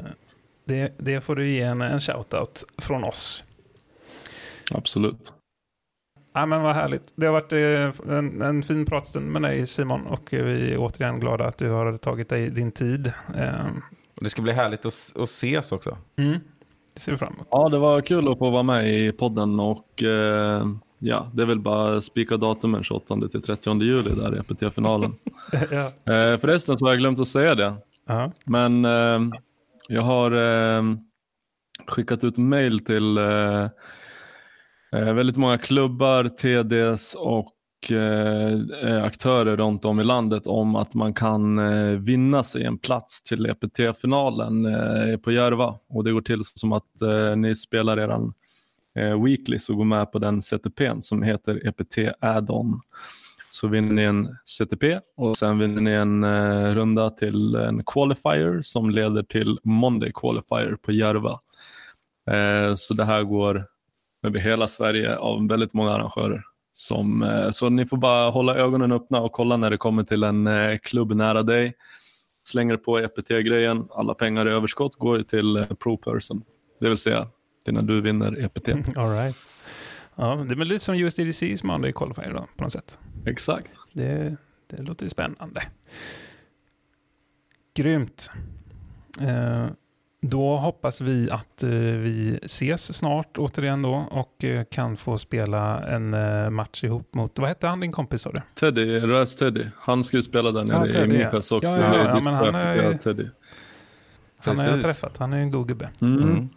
Det, 0.64 0.92
det 0.98 1.20
får 1.20 1.36
du 1.36 1.48
ge 1.48 1.62
en, 1.62 1.82
en 1.82 1.98
shout-out 1.98 2.64
från 2.78 3.04
oss. 3.04 3.44
Absolut. 4.70 5.32
Ja, 6.32 6.46
men 6.46 6.62
vad 6.62 6.74
härligt. 6.74 7.12
Det 7.14 7.26
har 7.26 7.32
varit 7.32 7.52
eh, 7.52 8.16
en, 8.16 8.42
en 8.42 8.62
fin 8.62 8.86
pratstund 8.86 9.26
med 9.32 9.42
dig 9.42 9.66
Simon 9.66 10.06
och 10.06 10.28
vi 10.32 10.72
är 10.72 10.78
återigen 10.78 11.20
glada 11.20 11.44
att 11.46 11.58
du 11.58 11.68
har 11.70 11.98
tagit 11.98 12.28
dig 12.28 12.50
din 12.50 12.72
tid. 12.72 13.12
Eh, 13.36 13.66
Och 14.16 14.24
det 14.24 14.30
ska 14.30 14.42
bli 14.42 14.52
härligt 14.52 14.86
att, 14.86 15.12
att 15.16 15.28
ses 15.28 15.72
också. 15.72 15.98
Mm. 16.16 16.38
Det 16.94 17.00
ser 17.00 17.12
vi 17.12 17.18
fram 17.18 17.32
emot. 17.34 17.48
Ja, 17.50 17.68
det 17.68 17.78
var 17.78 18.00
kul 18.00 18.28
att 18.32 18.38
få 18.38 18.50
vara 18.50 18.62
med 18.62 18.92
i 18.92 19.12
podden 19.12 19.60
och 19.60 20.02
eh, 20.02 20.66
ja, 20.98 21.30
det 21.34 21.42
är 21.42 21.46
väl 21.46 21.60
bara 21.60 22.00
spika 22.00 22.36
datumen 22.36 22.82
28 22.84 23.28
till 23.28 23.42
30 23.42 23.82
juli 23.82 24.10
där 24.10 24.34
i 24.34 24.38
EPT-finalen. 24.38 25.12
ja. 25.70 26.12
eh, 26.14 26.38
förresten 26.38 26.78
så 26.78 26.84
har 26.84 26.92
jag 26.92 26.98
glömt 26.98 27.20
att 27.20 27.28
säga 27.28 27.54
det, 27.54 27.74
Ja. 28.06 28.32
men 28.44 28.84
eh, 28.84 29.20
jag 29.88 30.02
har 30.02 30.30
eh, 30.32 30.82
skickat 31.86 32.24
ut 32.24 32.36
mail 32.36 32.84
till 32.84 33.18
eh, 33.18 33.62
eh, 34.92 35.14
väldigt 35.14 35.36
många 35.36 35.58
klubbar, 35.58 36.24
TDs 36.28 37.14
och 37.14 37.92
eh, 37.92 39.04
aktörer 39.04 39.56
runt 39.56 39.84
om 39.84 40.00
i 40.00 40.04
landet 40.04 40.46
om 40.46 40.76
att 40.76 40.94
man 40.94 41.14
kan 41.14 41.60
vinna 42.04 42.42
sig 42.42 42.64
en 42.64 42.78
plats 42.78 43.22
till 43.22 43.46
EPT-finalen 43.46 44.66
på 45.22 45.32
Järva. 45.32 45.74
Och 45.88 46.04
det 46.04 46.12
går 46.12 46.20
till 46.20 46.40
som 46.44 46.72
att 46.72 46.84
ni 47.36 47.56
spelar 47.56 47.98
eran 47.98 48.32
eh, 48.98 49.24
weekly 49.24 49.58
så 49.58 49.74
går 49.74 49.84
med 49.84 50.12
på 50.12 50.18
den 50.18 50.42
CTPn 50.42 51.00
som 51.00 51.22
heter 51.22 51.68
EPT 51.68 51.98
Add-on. 52.20 52.80
Så 53.50 53.68
vinner 53.68 53.92
ni 53.92 54.02
en 54.02 54.36
CTP 54.46 55.00
och 55.16 55.36
sen 55.36 55.58
vinner 55.58 55.80
ni 55.80 55.90
en 55.90 56.24
eh, 56.24 56.74
runda 56.74 57.10
till 57.10 57.54
en 57.54 57.84
qualifier 57.84 58.62
som 58.62 58.90
leder 58.90 59.22
till 59.22 59.58
Monday 59.62 60.12
qualifier 60.14 60.76
på 60.82 60.92
Järva. 60.92 61.38
Eh, 62.30 62.74
så 62.74 62.94
det 62.94 63.04
här 63.04 63.22
går 63.22 63.64
över 64.22 64.38
hela 64.38 64.68
Sverige 64.68 65.16
av 65.16 65.48
väldigt 65.48 65.74
många 65.74 65.90
arrangörer. 65.90 66.42
Som, 66.72 67.22
eh, 67.22 67.50
så 67.50 67.68
ni 67.68 67.86
får 67.86 67.96
bara 67.96 68.30
hålla 68.30 68.56
ögonen 68.56 68.92
öppna 68.92 69.20
och 69.20 69.32
kolla 69.32 69.56
när 69.56 69.70
det 69.70 69.76
kommer 69.76 70.02
till 70.02 70.22
en 70.22 70.46
eh, 70.46 70.78
klubb 70.78 71.12
nära 71.12 71.42
dig. 71.42 71.74
Slänger 72.44 72.76
på 72.76 72.98
EPT-grejen, 72.98 73.88
alla 73.90 74.14
pengar 74.14 74.48
i 74.48 74.50
överskott 74.50 74.96
går 74.96 75.18
ju 75.18 75.24
till 75.24 75.56
eh, 75.56 75.66
pro-person. 75.66 76.42
Det 76.80 76.88
vill 76.88 76.98
säga 76.98 77.28
till 77.68 77.74
när 77.74 77.82
du 77.82 78.00
vinner 78.00 78.44
EPT. 78.44 78.68
All 78.98 79.10
right. 79.10 79.36
Ja, 80.14 80.34
det 80.48 80.54
är 80.54 80.64
lite 80.64 80.84
som 80.84 80.94
USDDC's 80.94 81.66
Monday 81.66 81.92
Qualifier 81.92 82.32
då, 82.32 82.46
på 82.56 82.64
något 82.64 82.72
sätt. 82.72 82.98
Exakt. 83.26 83.70
Det, 83.92 84.36
det 84.70 84.82
låter 84.82 85.04
ju 85.04 85.10
spännande. 85.10 85.62
Grymt. 87.74 88.30
Eh, 89.20 89.66
då 90.20 90.56
hoppas 90.56 91.00
vi 91.00 91.30
att 91.30 91.62
eh, 91.62 91.68
vi 91.70 92.38
ses 92.42 92.96
snart 92.96 93.38
återigen 93.38 93.82
då 93.82 94.06
och 94.10 94.44
eh, 94.44 94.64
kan 94.64 94.96
få 94.96 95.18
spela 95.18 95.84
en 95.86 96.14
eh, 96.14 96.50
match 96.50 96.84
ihop 96.84 97.14
mot, 97.14 97.38
vad 97.38 97.48
hette 97.48 97.66
han 97.66 97.80
din 97.80 97.92
kompis 97.92 98.22
sa 98.22 98.32
du? 98.32 98.42
Teddy, 98.54 99.00
Rös 99.00 99.36
Teddy, 99.36 99.64
han 99.76 100.04
ska 100.04 100.16
ju 100.16 100.22
spela 100.22 100.50
där 100.52 100.60
Ja, 100.60 100.80
nere 100.80 100.92
Teddy, 100.92 101.14
i 101.16 101.20
ja. 101.20 101.26
Mikas 101.26 101.52
också. 101.52 101.68
Ja, 101.72 101.78
ja, 101.78 101.94
är 101.94 102.08
ja, 102.08 102.20
men 102.24 102.34
han 102.34 102.54
är- 102.54 102.74
ja, 102.92 102.98
Teddy. 102.98 103.26
Han 104.38 104.58
har 104.58 104.66
jag 104.66 104.82
träffat, 104.82 105.16
han 105.18 105.32
är 105.32 105.36
en 105.38 105.50
god 105.50 105.68
gubbe. 105.68 105.90
Mm. 106.00 106.22
Mm. 106.22 106.48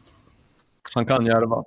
Han 0.93 1.05
kan 1.05 1.25
Järva. 1.25 1.63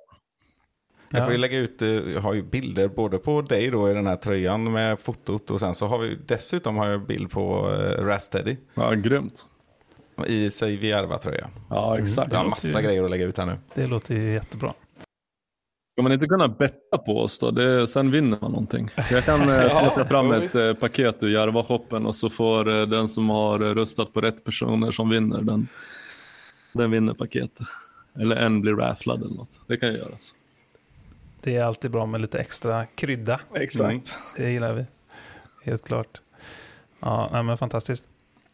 Jag 1.11 1.20
Ja. 1.20 1.25
får 1.25 1.33
ju 1.33 1.39
lägga 1.39 1.59
ut, 1.59 1.83
eh, 1.83 1.89
jag 1.89 2.20
har 2.20 2.35
ju 2.35 2.43
bilder 2.43 2.89
både 2.89 3.18
på 3.18 3.43
dig 3.43 3.70
då 3.70 3.91
i 3.91 3.95
den 3.95 4.07
här 4.07 4.16
tröjan 4.16 4.72
med 4.72 5.01
fotot 5.01 5.51
och 5.51 5.61
sen 5.61 5.75
så 5.75 5.87
har 5.87 5.99
vi 5.99 6.18
dessutom 6.27 6.77
har 6.77 6.89
jag 6.89 7.07
bild 7.07 7.31
på 7.31 7.68
uh, 7.70 8.05
Rasteddy 8.05 8.57
Ja, 8.75 8.91
grymt. 8.93 9.47
i 10.27 10.51
sig 10.51 10.87
Järva-tröja. 10.87 11.51
Ja, 11.70 11.99
exakt. 11.99 12.33
Jag 12.33 12.39
har 12.39 12.47
massa 12.51 12.81
ju- 12.81 12.87
grejer 12.87 13.05
att 13.05 13.11
lägga 13.11 13.25
ut 13.25 13.39
här 13.39 13.47
nu. 13.47 13.59
Det 13.75 13.87
låter 13.87 14.14
ju 14.14 14.33
jättebra. 14.33 14.72
Ska 15.97 16.03
man 16.03 16.12
inte 16.12 16.27
kunna 16.27 16.49
betta 16.49 16.99
på 16.99 17.18
oss 17.20 17.39
då? 17.39 17.51
Det, 17.51 17.87
sen 17.87 18.11
vinner 18.11 18.39
man 18.41 18.51
någonting. 18.51 18.89
Jag 19.11 19.25
kan 19.25 19.41
eh, 19.41 19.49
Ja, 19.70 19.81
plocka 19.95 20.09
fram 20.09 20.33
ett 20.33 20.43
visst. 20.43 20.55
eh, 20.55 20.75
paket 20.75 21.22
ur 21.22 21.29
Järva-shoppen 21.29 22.07
och 22.07 22.16
så 22.16 22.31
får 22.31 22.68
eh, 22.70 22.87
den 22.87 23.09
som 23.09 23.31
har 23.31 23.61
eh, 23.61 23.75
röstat 23.75 24.12
på 24.12 24.20
rätt 24.20 24.45
personer 24.45 24.91
som 24.91 25.09
vinner, 25.11 25.43
den, 25.43 25.68
den 26.72 26.91
vinner 26.91 27.14
paketet. 27.14 27.66
Eller 28.20 28.36
en 28.36 28.60
blir 28.60 28.74
rafflad 28.74 29.22
eller 29.22 29.34
något. 29.34 29.60
Det 29.66 29.76
kan 29.76 29.88
ju 29.88 29.98
göras. 29.98 30.34
Det 31.40 31.56
är 31.56 31.64
alltid 31.64 31.90
bra 31.90 32.06
med 32.06 32.20
lite 32.20 32.38
extra 32.38 32.86
krydda. 32.86 33.40
Exakt. 33.54 34.14
Det 34.36 34.50
gillar 34.50 34.72
vi. 34.72 34.84
Helt 35.64 35.84
klart. 35.84 36.20
Ja, 37.00 37.28
nej, 37.32 37.42
men 37.42 37.58
fantastiskt. 37.58 38.04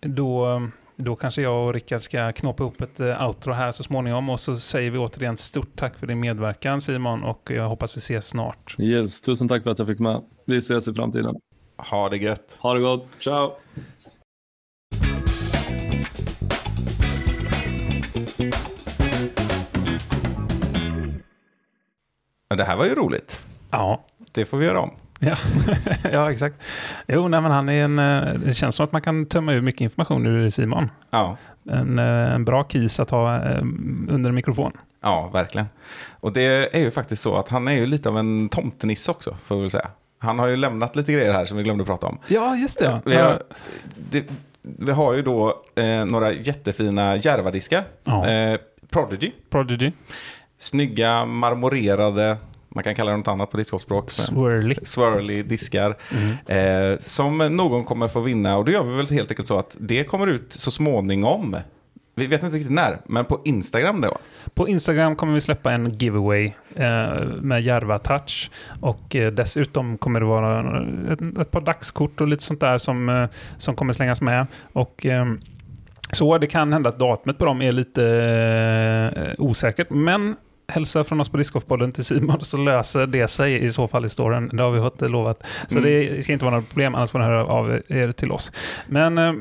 Då, 0.01 0.63
då 0.97 1.17
kanske 1.17 1.43
jag 1.43 1.67
och 1.67 1.75
Rickard 1.75 2.03
ska 2.03 2.33
knåpa 2.33 2.63
ihop 2.63 2.81
ett 2.81 3.01
eh, 3.01 3.29
outro 3.29 3.53
här 3.53 3.73
så 3.73 3.83
småningom 3.83 4.31
och 4.31 4.41
så 4.41 4.57
säger 4.57 4.91
vi 4.91 4.99
återigen 4.99 5.37
stort 5.37 5.77
tack 5.77 5.97
för 5.99 6.07
din 6.07 6.21
medverkan 6.21 6.81
Simon 6.81 7.23
och 7.25 7.51
jag 7.51 7.69
hoppas 7.69 7.97
vi 7.97 7.99
ses 7.99 8.27
snart. 8.27 8.77
Yes, 8.79 9.21
tusen 9.21 9.49
tack 9.49 9.63
för 9.63 9.71
att 9.71 9.79
jag 9.79 9.89
fick 9.89 9.99
med. 9.99 10.23
Vi 10.45 10.57
ses 10.57 10.89
i 10.89 10.95
framtiden. 10.95 11.35
Ha 11.77 12.09
det 12.09 12.17
gött. 12.17 12.59
Ha 12.61 12.75
det 12.75 12.81
gott. 12.81 13.07
Ciao! 13.21 13.57
Men 22.51 22.59
det 22.59 22.65
här 22.65 22.77
var 22.77 22.85
ju 22.85 22.95
roligt. 22.95 23.41
Ja, 23.71 24.05
Det 24.33 24.45
får 24.45 24.59
vi 24.59 24.67
göra 24.67 24.81
om. 24.81 24.91
ja, 25.21 25.37
ja 26.13 26.31
exakt. 26.33 26.63
Jo, 27.09 27.29
nej, 27.29 27.41
men 27.41 27.51
han 27.51 27.69
är 27.69 27.85
en, 27.85 27.99
eh, 27.99 28.35
det 28.35 28.55
känns 28.55 28.75
som 28.75 28.85
att 28.85 28.93
man 28.93 29.03
kan 29.03 29.27
tömma 29.27 29.53
ur 29.53 29.61
mycket 29.61 29.81
information 29.81 30.27
ur 30.27 30.51
Simon. 30.51 30.91
Ja, 31.11 31.37
En, 31.71 31.99
eh, 31.99 32.35
en 32.35 32.45
bra 32.45 32.63
kis 32.65 33.01
att 33.01 33.11
ha 33.11 33.37
eh, 33.37 33.59
under 34.09 34.29
en 34.29 34.35
mikrofon. 34.35 34.73
ja 35.03 35.31
verkligen. 35.33 35.67
Och 36.21 36.33
det 36.33 36.75
är 36.77 36.81
ju 36.81 36.91
faktiskt 36.91 37.23
så 37.23 37.37
att 37.37 37.49
han 37.49 37.69
är 37.69 37.73
ju 37.73 37.87
lite 37.87 38.09
av 38.09 38.19
en 38.19 38.49
tomtenisse 38.49 39.11
också, 39.11 39.37
får 39.45 39.55
vi 39.57 39.61
väl 39.61 39.71
säga. 39.71 39.89
Han 40.19 40.39
har 40.39 40.47
ju 40.47 40.57
lämnat 40.57 40.97
lite 40.97 41.13
grejer 41.13 41.33
här 41.33 41.45
som 41.45 41.57
vi 41.57 41.63
glömde 41.63 41.85
prata 41.85 42.07
om. 42.07 42.19
Ja, 42.27 42.57
just 42.57 42.79
det. 42.79 43.01
Vi 43.05 43.17
har, 43.17 43.43
det, 44.11 44.25
vi 44.63 44.93
har 44.93 45.13
ju 45.15 45.23
då 45.23 45.63
eh, 45.75 46.05
några 46.05 46.33
jättefina 46.33 47.17
Järvadiskar. 47.17 47.85
Ja. 48.05 48.27
Eh, 48.29 48.59
Prodigy. 48.91 49.33
Prodigy, 49.51 49.93
Snygga, 50.61 51.25
marmorerade, 51.25 52.37
man 52.69 52.85
kan 52.85 52.95
kalla 52.95 53.11
det 53.11 53.17
något 53.17 53.29
annat 53.29 53.51
på 53.51 53.57
discgolfspråk. 53.57 54.11
Swirly. 54.11 54.75
Swirly 54.83 55.43
diskar. 55.43 55.97
Mm. 56.47 56.93
Eh, 56.93 56.99
som 57.01 57.39
någon 57.39 57.85
kommer 57.85 58.09
få 58.09 58.21
vinna. 58.21 58.57
Och 58.57 58.65
då 58.65 58.73
gör 58.73 58.85
vi 58.85 58.97
väl 58.97 59.07
helt 59.11 59.31
enkelt 59.31 59.49
så 59.49 59.59
att 59.59 59.77
det 59.79 60.05
kommer 60.05 60.27
ut 60.27 60.53
så 60.53 60.71
småningom. 60.71 61.57
Vi 62.15 62.27
vet 62.27 62.43
inte 62.43 62.57
riktigt 62.57 62.73
när, 62.73 63.01
men 63.07 63.25
på 63.25 63.41
Instagram 63.45 64.01
då. 64.01 64.19
På 64.55 64.69
Instagram 64.69 65.17
kommer 65.17 65.35
vi 65.35 65.41
släppa 65.41 65.73
en 65.73 65.91
giveaway 65.91 66.53
eh, 66.75 67.25
med 67.41 67.63
Järva 67.63 67.99
Touch. 67.99 68.51
Och 68.81 69.17
eh, 69.17 69.33
dessutom 69.33 69.99
kommer 69.99 70.21
det 70.21 70.27
vara 70.27 70.83
ett, 71.13 71.39
ett 71.41 71.51
par 71.51 71.61
dagskort 71.61 72.21
och 72.21 72.29
lite 72.29 72.43
sånt 72.43 72.61
där 72.61 72.79
som, 72.79 73.09
eh, 73.09 73.29
som 73.59 73.75
kommer 73.75 73.93
slängas 73.93 74.21
med. 74.21 74.47
Och 74.73 75.07
eh, 75.07 75.27
så 76.13 76.39
det 76.39 76.47
kan 76.47 76.73
hända 76.73 76.89
att 76.89 76.99
datumet 76.99 77.39
på 77.39 77.45
dem 77.45 77.63
är 77.63 77.73
lite 77.73 78.05
eh, 79.17 79.35
osäkert. 79.39 79.91
Men 79.91 80.37
hälsa 80.71 81.05
från 81.05 81.21
oss 81.21 81.29
på 81.29 81.37
Discgolfpodden 81.37 81.93
till 81.93 82.05
Simon 82.05 82.45
så 82.45 82.57
löser 82.57 83.07
det 83.07 83.29
sig 83.29 83.65
i 83.65 83.73
så 83.73 83.89
fall 83.89 84.05
i 84.05 84.09
storyn. 84.09 84.49
Det 84.53 84.63
har 84.63 84.71
vi 84.71 84.81
fått 84.81 85.01
lovat. 85.01 85.43
Så 85.69 85.79
Mm. 85.79 85.91
det 85.91 86.23
ska 86.23 86.33
inte 86.33 86.45
vara 86.45 86.55
några 86.55 86.67
problem, 86.67 86.95
annars 86.95 87.11
får 87.11 87.19
ni 87.19 87.25
höra 87.25 87.45
av 87.45 87.81
er 87.89 88.13
till 88.13 88.33
oss. 88.33 88.53
Men 88.87 89.19
eh, 89.19 89.33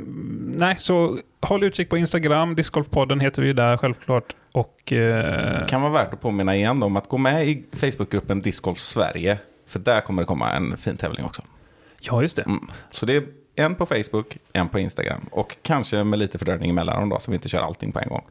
nej, 0.57 0.75
så 0.77 1.17
håll 1.41 1.63
utkik 1.63 1.89
på 1.89 1.97
Instagram. 1.97 2.55
Discgolfpodden 2.55 3.19
heter 3.19 3.41
vi 3.41 3.53
där 3.53 3.77
självklart. 3.77 4.35
Och 4.51 4.93
eh, 4.93 5.67
Kan 5.67 5.81
vara 5.81 5.91
värt 5.93 6.13
att 6.13 6.21
påminna 6.21 6.55
igen 6.55 6.83
om 6.83 6.95
att 6.97 7.09
gå 7.09 7.17
med 7.17 7.47
i 7.47 7.63
Facebookgruppen 7.73 8.41
Discgolf 8.41 8.79
Sverige. 8.79 9.37
För 9.67 9.79
där 9.79 10.01
kommer 10.01 10.21
det 10.21 10.25
komma 10.25 10.51
en 10.51 10.77
fin 10.77 10.97
tävling 10.97 11.25
också. 11.25 11.41
ja, 12.01 12.21
just 12.21 12.35
det. 12.35 12.41
Mm. 12.41 12.69
Så 12.91 13.05
det 13.05 13.15
är 13.15 13.23
en 13.55 13.75
på 13.75 13.85
Facebook, 13.85 14.37
en 14.53 14.67
på 14.69 14.79
Instagram. 14.79 15.25
Och 15.31 15.57
kanske 15.61 16.03
med 16.03 16.19
lite 16.19 16.37
fördröjning 16.37 16.69
emellan 16.69 16.99
dem 16.99 17.09
då, 17.09 17.19
så 17.19 17.31
vi 17.31 17.35
inte 17.35 17.49
kör 17.49 17.61
allting 17.61 17.91
på 17.91 17.99
en 17.99 18.09
gång. 18.09 18.23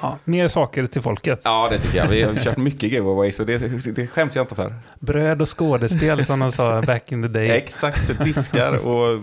Ja, 0.00 0.18
mer 0.24 0.48
saker 0.48 0.86
till 0.86 1.02
folket. 1.02 1.40
Ja, 1.44 1.68
det 1.70 1.78
tycker 1.78 1.98
jag. 1.98 2.08
Vi 2.08 2.22
har 2.22 2.34
kört 2.34 2.56
mycket 2.56 2.92
giveaways 2.92 3.40
och 3.40 3.46
det, 3.46 3.58
det 3.94 4.06
skäms 4.06 4.36
jag 4.36 4.42
inte 4.42 4.54
för. 4.54 4.74
Bröd 4.98 5.42
och 5.42 5.58
skådespel 5.58 6.24
som 6.24 6.38
de 6.38 6.52
sa 6.52 6.82
back 6.82 7.12
in 7.12 7.22
the 7.22 7.28
day. 7.28 7.50
Exakt, 7.56 8.24
diskar 8.24 8.86
och 8.86 9.22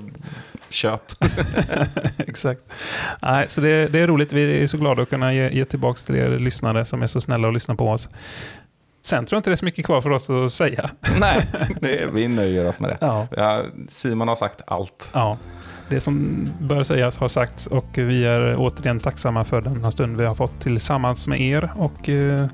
kött. 0.69 1.15
Exakt. 2.17 2.61
Nej, 3.22 3.45
så 3.49 3.61
det, 3.61 3.88
det 3.88 3.99
är 3.99 4.07
roligt. 4.07 4.34
Vi 4.34 4.63
är 4.63 4.67
så 4.67 4.78
glada 4.78 5.01
att 5.01 5.09
kunna 5.09 5.34
ge, 5.34 5.49
ge 5.49 5.65
tillbaka 5.65 5.99
till 6.05 6.15
er 6.15 6.39
lyssnare 6.39 6.86
som 6.86 7.01
är 7.01 7.07
så 7.07 7.22
snälla 7.22 7.47
och 7.47 7.53
lyssnar 7.53 7.76
på 7.76 7.89
oss. 7.89 8.09
Sen 9.03 9.26
tror 9.26 9.36
jag 9.36 9.39
inte 9.39 9.49
det 9.49 9.53
är 9.53 9.55
så 9.55 9.65
mycket 9.65 9.86
kvar 9.86 10.01
för 10.01 10.09
oss 10.09 10.30
att 10.30 10.51
säga. 10.51 10.89
Nej, 11.19 11.47
det, 11.82 12.09
vi 12.13 12.28
nöjer 12.28 12.67
oss 12.69 12.80
med 12.80 12.89
det. 12.89 12.97
Ja. 13.01 13.28
Ja, 13.38 13.63
Simon 13.88 14.28
har 14.28 14.36
sagt 14.36 14.61
allt. 14.67 15.09
Ja, 15.13 15.38
det 15.92 16.02
som 16.02 16.48
bör 16.60 16.84
sägas 16.84 17.18
har 17.18 17.28
sagts 17.28 17.68
och 17.68 17.88
vi 17.94 18.26
är 18.26 18.56
återigen 18.58 19.00
tacksamma 19.00 19.44
för 19.44 19.62
denna 19.62 19.92
stund 19.92 20.18
vi 20.18 20.26
har 20.26 20.36
fått 20.36 20.60
tillsammans 20.62 21.28
med 21.28 21.42
er 21.42 21.72
och 21.76 22.10
eh, 22.10 22.46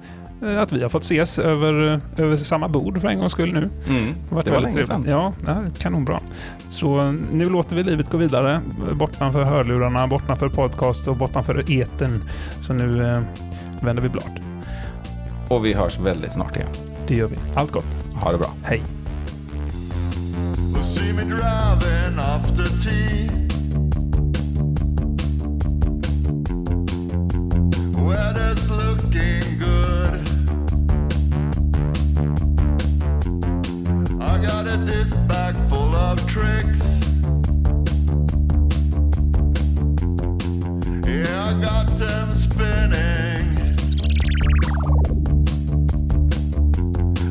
att 0.59 0.71
vi 0.71 0.81
har 0.81 0.89
fått 0.89 1.03
ses 1.03 1.39
över, 1.39 2.01
över 2.17 2.37
samma 2.37 2.67
bord 2.67 3.01
för 3.01 3.07
en 3.07 3.19
gångs 3.19 3.31
skull 3.31 3.53
nu. 3.53 3.69
Mm, 3.89 4.13
Det, 4.29 4.41
det 4.41 4.51
var 4.51 4.59
länge 4.59 4.85
sedan. 4.85 5.05
Ja, 5.07 5.33
ja, 5.45 5.55
kanonbra. 5.79 6.19
Så 6.69 7.11
nu 7.31 7.45
låter 7.45 7.75
vi 7.75 7.83
livet 7.83 8.09
gå 8.11 8.17
vidare 8.17 8.61
bortanför 8.93 9.43
hörlurarna, 9.43 10.07
bortanför 10.07 10.49
podcast 10.49 11.07
och 11.07 11.15
bortanför 11.15 11.71
eten. 11.71 12.23
Så 12.61 12.73
nu 12.73 13.07
eh, 13.07 13.21
vänder 13.81 14.03
vi 14.03 14.09
blad. 14.09 14.39
Och 15.47 15.65
vi 15.65 15.73
hörs 15.73 15.99
väldigt 15.99 16.31
snart 16.31 16.55
igen. 16.55 16.69
Det 17.07 17.15
gör 17.15 17.27
vi. 17.27 17.37
Allt 17.55 17.71
gott. 17.71 17.99
Ha 18.13 18.31
det 18.31 18.37
bra. 18.37 18.49
Hej. 18.63 18.83
Me 21.17 21.23
driving 21.23 22.19
after 22.19 22.65
tea. 22.77 23.27
Weather's 27.99 28.69
looking 28.69 29.57
good. 29.57 30.13
I 34.21 34.37
got 34.37 34.67
a 34.67 34.77
disc 34.85 35.17
bag 35.27 35.55
full 35.67 35.95
of 35.95 36.19
tricks. 36.27 37.01
Yeah, 41.03 41.45
I 41.45 41.59
got 41.59 41.97
them 41.97 42.35
spinning. 42.35 43.57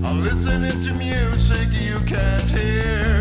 I'm 0.05 0.23
listening 0.23 0.83
to 0.87 0.95
music 0.95 1.69
you 1.71 2.01
can't 2.01 2.51
hear. 2.51 3.16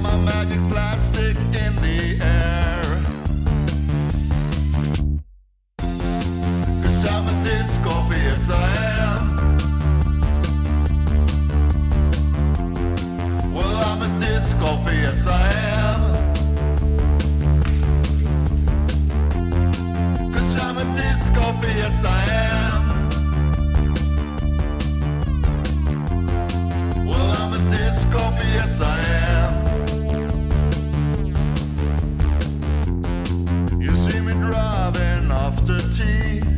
My 0.00 0.16
magic 0.16 0.60
plastic 0.70 1.36
in 1.36 1.74
the 1.76 2.18
air. 2.22 2.82
Cause 6.82 7.04
I'm 7.06 7.28
a 7.28 7.42
disc 7.44 7.82
golfer, 7.84 8.14
yes 8.14 8.48
I 8.50 8.68
am. 9.04 9.22
Well, 13.54 13.76
I'm 13.88 14.02
a 14.02 14.18
yes 14.92 15.26
I 15.26 15.52
am. 15.76 16.00
Cause 20.32 20.56
I'm 20.62 20.78
a 20.78 20.84
yes 21.66 22.04
I 22.04 22.24
am. 22.46 22.82
Well, 27.06 27.30
I'm 27.40 27.52
a 27.52 27.58
yes 28.54 28.80
I 28.80 28.98
am. 29.00 29.59
having 34.92 35.30
after 35.30 35.78
tea. 35.92 36.49